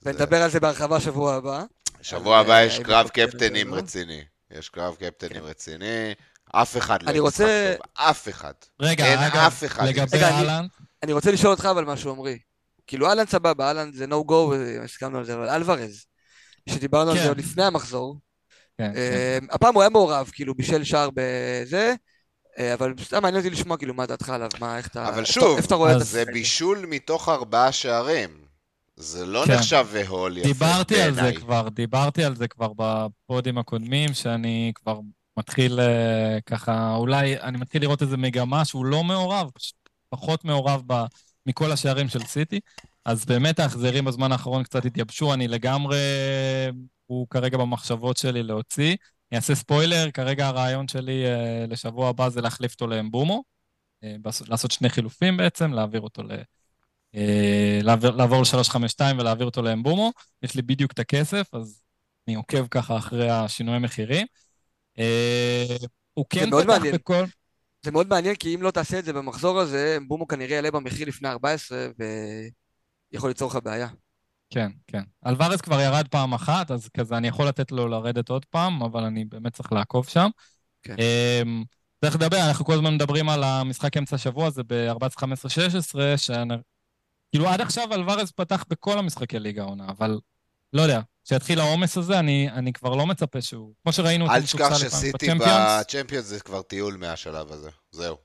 [0.00, 1.64] זה- ונדבר על זה בהרחבה שבוע הבא.
[2.02, 3.76] שבוע הבא יש קרב קפטנים לא?
[3.76, 4.24] רציני.
[4.50, 6.14] יש קרב קפטנים רציני.
[6.52, 7.86] אף אחד לא אני ישחק רוצה- טוב.
[7.94, 8.52] אף אחד.
[8.80, 9.84] רגע, אין אגב, אף אחד.
[9.86, 10.66] לגבי אהלן,
[11.02, 12.38] אני רוצה לשאול אותך אבל משהו, עמרי.
[12.86, 16.06] כאילו, אהלן סבבה, אהלן זה no go, והסכמנו על זה, אבל אלוורז,
[16.68, 17.22] שדיברנו על כן.
[17.22, 18.16] זה עוד לפני המחזור,
[18.78, 18.96] כן, כן.
[18.96, 21.94] אה, הפעם הוא היה מעורב, כאילו, בישל שער בזה,
[22.58, 25.08] אה, אבל סתם מעניין אותי לשמוע, כאילו, מה דעתך עליו, מה, איך אתה...
[25.08, 26.24] אבל שוב, איפה אתה רואה את אז זה?
[26.24, 28.44] בישול מתוך ארבעה שערים.
[28.96, 29.54] זה לא כן.
[29.54, 31.32] נחשב והול יפה דיברתי על זה.
[31.36, 35.00] כבר, דיברתי על זה כבר בפודים הקודמים, שאני כבר
[35.36, 39.50] מתחיל אה, ככה, אולי אני מתחיל לראות איזה מגמה שהוא לא מעורב,
[40.08, 41.04] פחות מעורב ב,
[41.46, 42.60] מכל השערים של סיטי.
[43.04, 45.98] אז באמת ההחזרים בזמן האחרון קצת התייבשו, אני לגמרי,
[47.06, 48.96] הוא כרגע במחשבות שלי להוציא.
[49.32, 53.42] אני אעשה ספוילר, כרגע הרעיון שלי אה, לשבוע הבא זה להחליף אותו לאמבומו,
[54.04, 56.30] אה, בס- לעשות שני חילופים בעצם, להעביר אותו ל...
[57.14, 60.12] אה, לעבור, לעבור ל-352 ולהעביר אותו לאמבומו.
[60.42, 61.82] יש לי בדיוק את הכסף, אז
[62.28, 64.26] אני עוקב ככה אחרי השינויי מחירים.
[64.98, 65.76] אה,
[66.14, 66.94] הוא כן פתח מעניין.
[66.94, 67.24] בכל...
[67.84, 71.08] זה מאוד מעניין, כי אם לא תעשה את זה במחזור הזה, בומו כנראה יעלה במחיר
[71.08, 71.86] לפני 14,
[73.12, 73.88] ויכול ליצור לך בעיה.
[74.54, 75.02] כן, כן.
[75.26, 79.04] אלוורז כבר ירד פעם אחת, אז כזה אני יכול לתת לו לרדת עוד פעם, אבל
[79.04, 80.28] אני באמת צריך לעקוב שם.
[80.82, 80.96] כן.
[80.98, 81.64] אמ,
[82.04, 86.54] צריך לדבר, אנחנו כל הזמן מדברים על המשחק אמצע השבוע, זה ב-14, 15, 16, שאני...
[87.32, 90.20] כאילו עד עכשיו אלוורז פתח בכל המשחקי ליגה העונה, אבל
[90.72, 93.74] לא יודע, כשיתחיל העומס הזה, אני, אני כבר לא מצפה שהוא...
[93.82, 96.24] כמו שראינו אל תשכח שסיטי בצ'מפיונס.
[96.24, 97.70] זה כבר טיול מהשלב הזה.
[97.90, 98.16] זהו.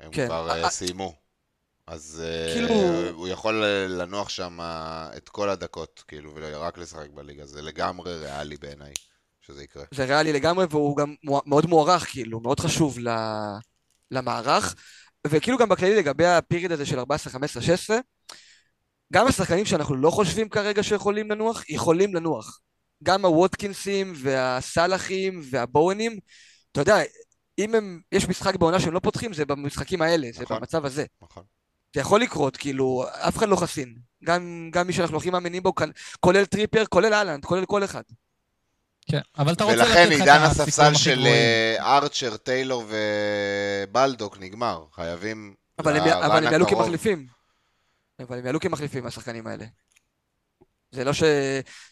[0.00, 0.26] הם כן.
[0.26, 1.14] כבר אה, אה, סיימו.
[1.90, 4.58] אז אה, כאילו- הוא יכול אה, לנוח שם
[5.16, 7.46] את כל הדקות, כאילו, ורק לשחק בליגה.
[7.46, 8.92] זה לגמרי ריאלי בעיניי,
[9.40, 9.84] שזה יקרה.
[9.94, 13.58] זה ריאלי לגמרי, והוא גם מאוד מוערך, כאילו, מאוד חשוב ל-
[14.10, 14.74] למערך.
[15.26, 17.98] וכאילו גם בכללי לגבי הפיריד הזה של 14, 15, 16,
[19.12, 22.60] גם השחקנים שאנחנו לא חושבים כרגע שיכולים לנוח, יכולים לנוח.
[23.02, 26.18] גם הווטקינסים והסאלחים והבואנים,
[26.72, 26.96] אתה יודע,
[27.58, 30.56] אם הם, יש משחק בעונה שהם לא פותחים, זה במשחקים האלה, זה נכון.
[30.58, 31.04] במצב הזה.
[31.22, 31.42] נכון.
[31.94, 33.94] זה יכול לקרות, כאילו, אף אחד לא חסין.
[34.24, 35.90] גם, גם מי שאנחנו הכי מאמינים בו, כאן,
[36.20, 38.02] כולל טריפר, כולל אהלנד, כולל כל אחד.
[39.10, 41.26] כן, אבל אתה רוצה לתת ולכן לך את עידן הספסל של.
[41.26, 44.84] אה, ארצ'ר, טיילור ובלדוק נגמר.
[44.92, 46.66] חייבים אבל הם, אבל הם יעלו.
[46.66, 47.26] כמחליפים.
[48.20, 49.64] אבל הם יעלו כמחליפים, השחקנים האלה.
[50.90, 51.22] זה לא ש...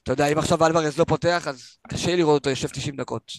[0.02, 3.32] אתה יודע, אם עכשיו אלוורז לא פותח, אז קשה לי לראות אותו יושב 90 דקות.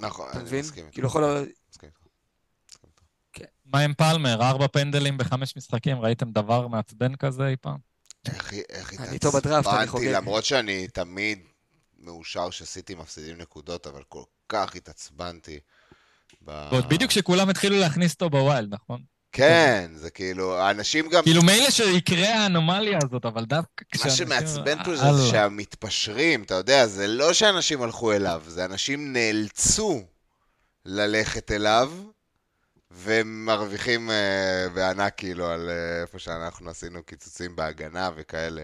[0.00, 0.60] נכון, אני?
[0.60, 0.84] מסכים.
[0.92, 1.24] כאילו יכול...
[3.72, 4.42] מה עם פלמר?
[4.42, 7.76] ארבע פנדלים בחמש משחקים, ראיתם דבר מעצבן כזה אי פעם?
[8.26, 10.06] איך איך אני איתו בדראפט, אני התעצבנתי, חוגג.
[10.06, 11.38] למרות שאני תמיד
[11.98, 15.58] מאושר שסיטי מפסידים נקודות, אבל כל כך התעצבנתי.
[16.44, 19.00] ב- ועוד בדיוק כשכולם התחילו להכניס אותו בווילד, נכון?
[19.32, 21.22] כן, זה כאילו, האנשים גם...
[21.22, 24.26] כאילו מילא שיקרה האנומליה הזאת, אבל דווקא מה כשאנשים...
[24.26, 25.30] שמעצבן פה זה.
[25.30, 30.02] שהמתפשרים, אתה יודע, זה לא שאנשים הלכו אליו, זה אנשים נאלצו
[30.84, 31.92] ללכת אליו,
[32.90, 38.62] והם מרוויחים אה, בענק כאילו על אה, איפה שאנחנו עשינו קיצוצים בהגנה וכאלה.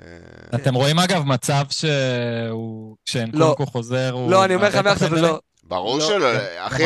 [0.00, 0.06] אה,
[0.54, 2.96] אתם רואים אגב מצב שהוא...
[3.04, 4.30] כשאנקונקו חוזר, הוא...
[4.30, 5.14] לא, אני אומר לך מעכשיו?
[5.14, 5.40] לא.
[5.62, 6.56] ברור לא, שלא, כן.
[6.58, 6.82] אחי,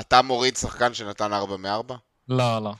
[0.00, 1.94] אתה- מוריד שחקן שנתן 4 מ-4?
[2.28, 2.72] לא, לא.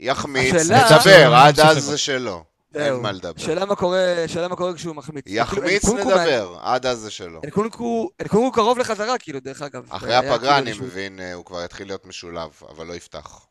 [0.00, 1.84] יחמיץ, נדבר, שהוא עד אז.
[1.84, 2.44] זה שלו.
[2.74, 2.94] אין.
[2.94, 3.40] מה לדבר.
[3.42, 5.24] שאלה מה קורה, שאלה מה קורה כשהוא מחמיץ.
[5.28, 7.40] יחמיץ, כאילו, אנקונקו נדבר, עד אז זה שלו.
[7.44, 8.10] אנקונקו
[8.52, 9.86] קרוב לחזרה, כאילו, דרך אגב.
[9.90, 13.46] אחרי היה הפגרה, כאילו אני מבין, אה, הוא כבר יתחיל להיות משולב, אבל לא יפתח.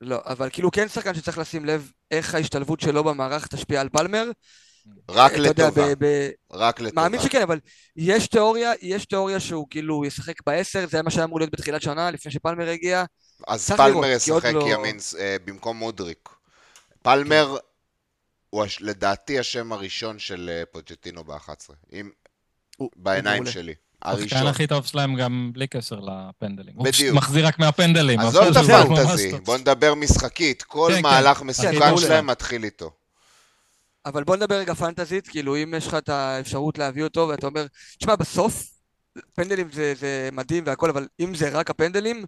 [0.00, 4.30] לא, אבל כאילו כן שחקן שצריך לשים לב איך ההשתלבות שלו במערך תשפיע על פלמר.
[5.10, 7.02] רק אתה יודע, לטובה, ב- ב- רק לטובה.
[7.02, 7.58] מאמין שכן, אבל
[7.96, 12.10] יש תיאוריה, יש תיאוריה שהוא כאילו ישחק בעשר, זה מה שהיה אמור להיות בתחילת שנה,
[12.10, 13.04] לפני שפלמר הגיע.
[13.48, 16.28] אז פלמר לראות, ישחק לא- ימין אה, במקום מודריק.
[17.02, 17.56] פלמר
[18.52, 21.50] הוא הש- לדעתי השם הראשון של אה, פוצ'טינו ב-11.
[21.92, 22.10] אם...
[22.76, 23.52] הוא- בעיניים הוא.
[23.52, 23.74] שלי.
[24.02, 24.46] השחקן הראשון.
[24.46, 26.74] הכי טוב שלהם גם בלי קשר לפנדלים.
[26.76, 27.16] הוא בדיוק.
[27.16, 28.20] מחזיר רק מהפנדלים.
[28.20, 29.32] עזוב את הפנטזי.
[29.44, 30.62] בוא נדבר משחקית.
[30.62, 31.02] כל כן, כן.
[31.02, 32.00] מהלך כן, מסוכן ברור.
[32.00, 32.90] שלהם מתחיל איתו.
[34.06, 37.66] אבל בוא נדבר רגע פנטזית, כאילו אם יש לך את האפשרות להביא אותו ואתה אומר,
[37.98, 38.64] תשמע בסוף,
[39.34, 42.24] פנדלים זה, זה מדהים והכל, אבל אם זה רק הפנדלים,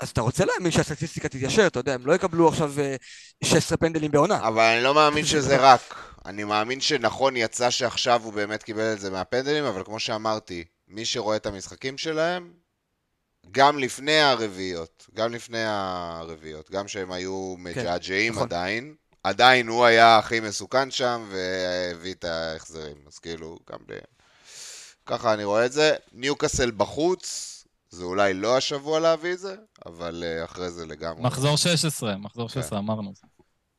[0.00, 2.96] אז אתה רוצה להאמין שהסטטיסטיקה תתיישר, אתה יודע, הם לא יקבלו עכשיו אה,
[3.44, 4.48] 16 פנדלים בעונה.
[4.48, 5.94] אבל אני לא מאמין שזה רק.
[6.26, 11.04] אני מאמין שנכון יצא שעכשיו הוא באמת קיבל את זה מהפנדלים, אבל כמו שאמרתי, מי
[11.04, 12.52] שרואה את המשחקים שלהם,
[13.50, 18.42] גם לפני הרביעיות, גם לפני הרביעיות, גם שהם היו מג'עג'עים נכון.
[18.42, 22.96] עדיין, עדיין הוא היה הכי מסוכן שם והביא את ההחזרים.
[23.06, 23.98] אז כאילו, גם ב...
[25.06, 25.94] ככה אני רואה את זה.
[26.12, 27.59] ניוקאסל בחוץ,
[27.90, 29.56] זה אולי לא השבוע להביא את זה,
[29.86, 31.22] אבל אה, אחרי זה לגמרי.
[31.22, 32.62] מחזור 16, מחזור כן.
[32.62, 33.12] 16, אמרנו.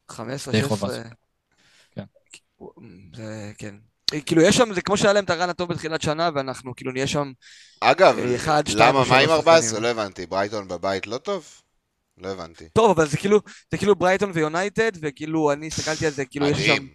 [0.09, 0.77] 15, די 16.
[0.77, 1.03] חובה.
[1.91, 2.03] כן.
[3.15, 3.75] זה, כן.
[4.25, 7.07] כאילו יש שם, זה כמו שהיה להם את הרן הטוב בתחילת שנה, ואנחנו כאילו נהיה
[7.07, 7.31] שם
[7.81, 9.61] אגב, אה, אחד, שתיים, למה, מה עם שלוש 14?
[9.61, 9.83] שחקנים.
[9.83, 10.25] לא הבנתי.
[10.25, 11.61] ברייטון בבית לא טוב?
[12.17, 12.69] לא הבנתי.
[12.73, 13.39] טוב, אבל זה כאילו,
[13.71, 16.87] זה כאילו ברייטון ויונייטד, וכאילו אני הסתכלתי על זה, כאילו יש שם...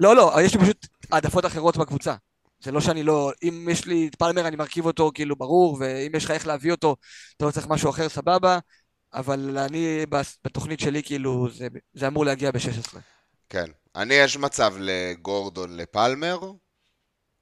[0.00, 2.14] לא, לא, יש לי פשוט העדפות אחרות בקבוצה.
[2.60, 3.32] זה לא שאני לא...
[3.42, 6.72] אם יש לי את פלמר, אני מרכיב אותו, כאילו, ברור, ואם יש לך איך להביא
[6.72, 6.96] אותו,
[7.36, 8.58] אתה לא צריך משהו אחר, סבבה,
[9.14, 10.06] אבל אני,
[10.44, 12.98] בתוכנית שלי, כאילו, זה, זה אמור להגיע ב-16.
[13.48, 13.70] כן.
[13.96, 16.38] אני, יש מצב לגורדון לפלמר,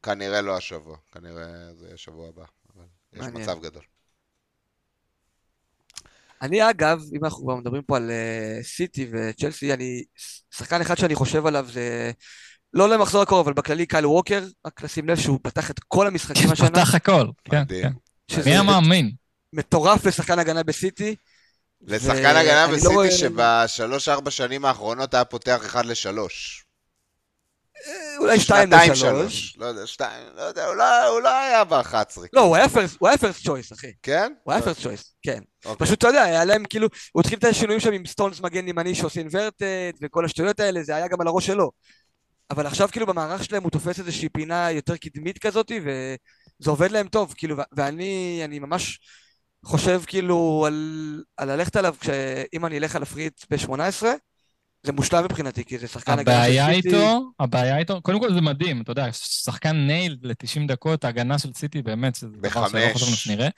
[0.03, 0.97] כנראה לא השבוע.
[1.13, 2.45] כנראה זה יהיה שבוע הבא.
[2.77, 3.43] אבל יש מעניין.
[3.43, 3.83] מצב גדול.
[6.43, 10.05] אני, אגב, אם אנחנו כבר מדברים פה על אה, סיטי וצ'לסי, אני...
[10.51, 12.13] שחקן אחד שאני חושב עליו זה...
[12.75, 16.51] לא למחזור הקרוב, אבל בכללי קייל ווקר, רק לשים לב שהוא פתח את כל המשחקים
[16.51, 17.63] השנה, פתח הכל, כן.
[17.69, 17.93] כן.
[18.45, 19.11] מי היה מאמין?
[19.53, 21.17] מטורף לשחקן הגנה בסיטי.
[21.83, 26.65] לשחקן הגנה לא בסיטי שבשלוש-ארבע שנים האחרונות היה פותח אחד לשלוש.
[27.87, 29.57] אה, אולי שתיים לשלוש.
[29.59, 32.21] לא יודע, שתיים, לא יודע, אולי הוא לא היה ב-11.
[32.33, 33.93] לא, הוא היה first, הוא היה first choice, אחי.
[34.03, 34.33] כן?
[34.43, 35.41] הוא היה first choice, כן.
[35.65, 35.87] אוקיי.
[35.87, 38.95] פשוט, אתה יודע, היה להם כאילו, הוא התחיל את השינויים שם עם סטונס מגן ימני
[38.95, 41.71] שעושה inverted, וכל השטויות האלה, זה היה גם על הראש שלו.
[42.51, 47.09] אבל עכשיו כאילו במערך שלהם הוא תופס איזושהי פינה יותר קדמית כזאת, וזה עובד להם
[47.09, 48.99] טוב, כאילו, ואני אני ממש
[49.65, 54.05] חושב כאילו על, על ללכת עליו, כשאם אני אלך על הפריט ב-18,
[54.83, 56.89] זה מושלם מבחינתי, כי זה שחקן הגנה של הבעיה סיטי.
[56.89, 61.53] איתו, הבעיה איתו, קודם כל זה מדהים, אתה יודע, שחקן נייל ל-90 דקות, ההגנה של
[61.55, 62.95] סיטי באמת, זה דבר שלא בחמש.
[62.95, 63.49] חשבנו שנראה.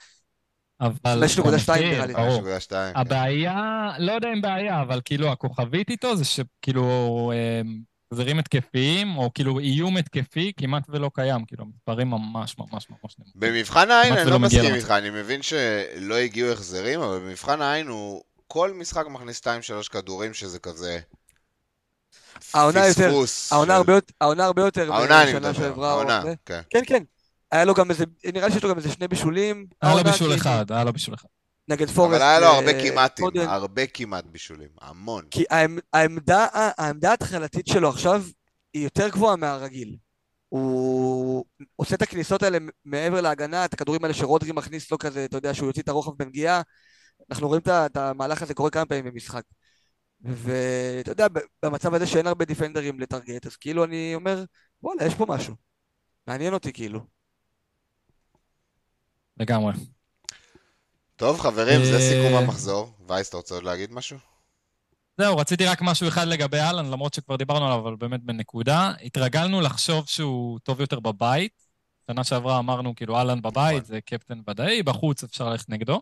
[0.81, 1.23] אבל...
[1.23, 2.13] 5.2 אני מסכים, נראה לי.
[2.13, 2.41] ברור.
[2.41, 2.69] 5.2.
[2.69, 2.91] כן.
[2.95, 7.31] הבעיה, לא יודע אם בעיה, אבל כאילו הכוכבית איתו זה שכאילו
[8.11, 13.15] אה, חזרים התקפיים, או כאילו איום התקפי כמעט ולא קיים, כאילו מספרים ממש ממש ממש
[13.19, 13.33] נמוכים.
[13.35, 14.75] במבחן העין אני לא מגיע מסכים.
[14.75, 19.47] איתך, אני מבין שלא הגיעו החזרים, אבל במבחן העין הוא כל משחק מכניס 2-3
[19.91, 20.99] כדורים שזה כזה
[22.53, 23.53] העונה יותר- פספוס.
[23.53, 26.61] העונה הרבה יותר- העונה הרבה יותר העונה אני מדבר, העונה, כן.
[26.69, 27.03] כן, כן.
[27.51, 29.65] היה לו גם איזה, נראה לי שיש לו גם איזה שני בישולים.
[29.81, 31.27] היה לו בישול אחד, היה לו בישול אחד.
[31.71, 32.13] נגד פורסט.
[32.13, 33.49] אבל היה לו אה, הרבה כמעטים, קודם.
[33.49, 35.25] הרבה כמעט בישולים, המון.
[35.31, 38.23] כי העמ- העמדה, העמדה ההתחלתית שלו עכשיו
[38.73, 39.97] היא יותר גבוהה מהרגיל.
[40.49, 41.45] הוא
[41.75, 45.53] עושה את הכניסות האלה מעבר להגנה, את הכדורים האלה שרודרי מכניס לו כזה, אתה יודע,
[45.53, 46.61] שהוא יוציא את הרוחב בנגיעה.
[47.31, 49.43] אנחנו רואים את המהלך הזה קורה כמה פעמים במשחק.
[50.21, 51.27] ואתה יודע,
[51.65, 54.43] במצב הזה שאין הרבה דיפנדרים לטרגט, אז כאילו אני אומר,
[54.83, 55.55] וואלה, יש פה משהו.
[56.27, 56.99] מעניין אותי כאילו.
[59.37, 59.73] לגמרי.
[61.21, 62.89] טוב, חברים, זה אה, סיכום המחזור.
[63.07, 64.17] וייס, אתה רוצה עוד להגיד משהו?
[65.17, 68.93] זהו, רציתי רק משהו אחד לגבי אהלן, למרות שכבר דיברנו עליו, אבל באמת בנקודה.
[69.03, 71.51] התרגלנו לחשוב שהוא טוב יותר בבית.
[72.07, 73.85] שנה שעברה אמרנו, כאילו, אהלן בבית, נכון.
[73.87, 76.01] זה קפטן ודאי, בחוץ אפשר ללכת נגדו.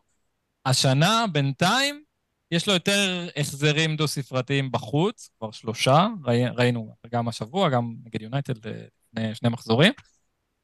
[0.66, 2.04] השנה, בינתיים,
[2.52, 8.68] יש לו יותר החזרים דו-ספרתיים בחוץ, כבר שלושה, ראי, ראינו גם השבוע, גם נגד יונייטד
[8.68, 8.72] אה,
[9.14, 9.94] לפני שני מחזורים.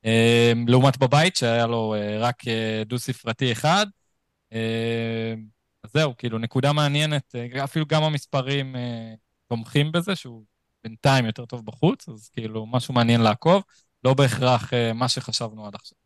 [0.06, 3.86] אה, לעומת בבית, שהיה לו אה, רק אה, דו-ספרתי אחד.
[4.54, 5.34] אה,
[5.84, 9.14] אז זהו, כאילו, נקודה מעניינת, אה, אפילו גם המספרים אה,
[9.48, 10.44] תומכים בזה, שהוא
[10.84, 13.64] בינתיים יותר טוב בחוץ, אז כאילו, משהו מעניין לעקוב,
[14.04, 15.98] לא בהכרח מה שחשבנו עד עכשיו.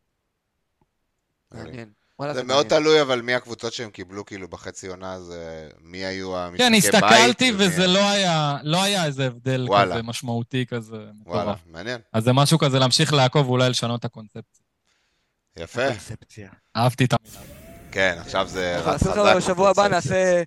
[1.52, 1.92] מעניין.
[2.32, 2.66] זה מאוד.
[2.68, 6.84] תלוי, אבל מי הקבוצות שהם קיבלו כאילו בחצי עונה, זה מי היו המשחקי כן, בית.
[6.84, 9.94] הסתכלתי, ומי- וזה לא היה, לא היה איזה הבדל וואלה.
[9.94, 10.96] כזה משמעותי כזה
[11.26, 11.54] וואלה.
[11.66, 12.00] מעניין.
[12.12, 14.64] אז זה משהו כזה להמשיך לעקוב ואולי לשנות את הקונספציה.
[15.56, 15.88] יפה.
[15.88, 16.50] קונספציה.
[16.76, 17.59] אהבתי את המילה.
[17.92, 19.36] כן, עכשיו זה רץ חזק.
[19.36, 19.88] בשבוע הבא.
[19.88, 20.42] נעשה...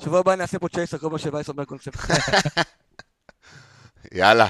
[0.00, 2.16] שבוע הבא נעשה פה צ'ייסר, כל מה שווייס אומר קונספציה.
[4.12, 4.48] יאללה,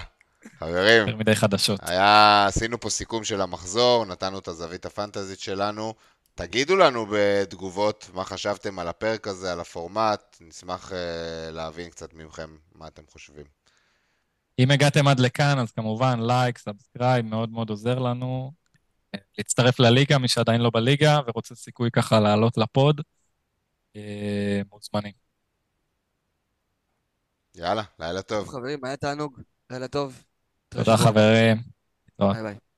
[0.59, 1.07] חברים.
[1.07, 1.81] יותר מדי חדשות.
[1.83, 5.95] היה, עשינו פה סיכום של המחזור, נתנו את הזווית הפנטזית שלנו.
[6.35, 10.95] תגידו לנו בתגובות מה חשבתם על הפרק הזה, על הפורמט, נשמח uh,
[11.51, 13.45] להבין קצת מכם מה אתם חושבים.
[14.59, 18.53] אם הגעתם עד לכאן, אז כמובן לייק, subscribe, מאוד מאוד עוזר לנו.
[19.39, 23.01] להצטרף לליגה, מי שעדיין לא בליגה ורוצה סיכוי ככה לעלות ל pod,
[23.97, 25.13] אה, מוזמנים.
[27.55, 28.49] יאללה, לילה טוב.
[28.49, 29.41] חברים, היה תענוג,
[29.71, 30.25] לילה טוב.
[30.69, 31.57] תודה חברים.
[32.19, 32.72] ביי ביי.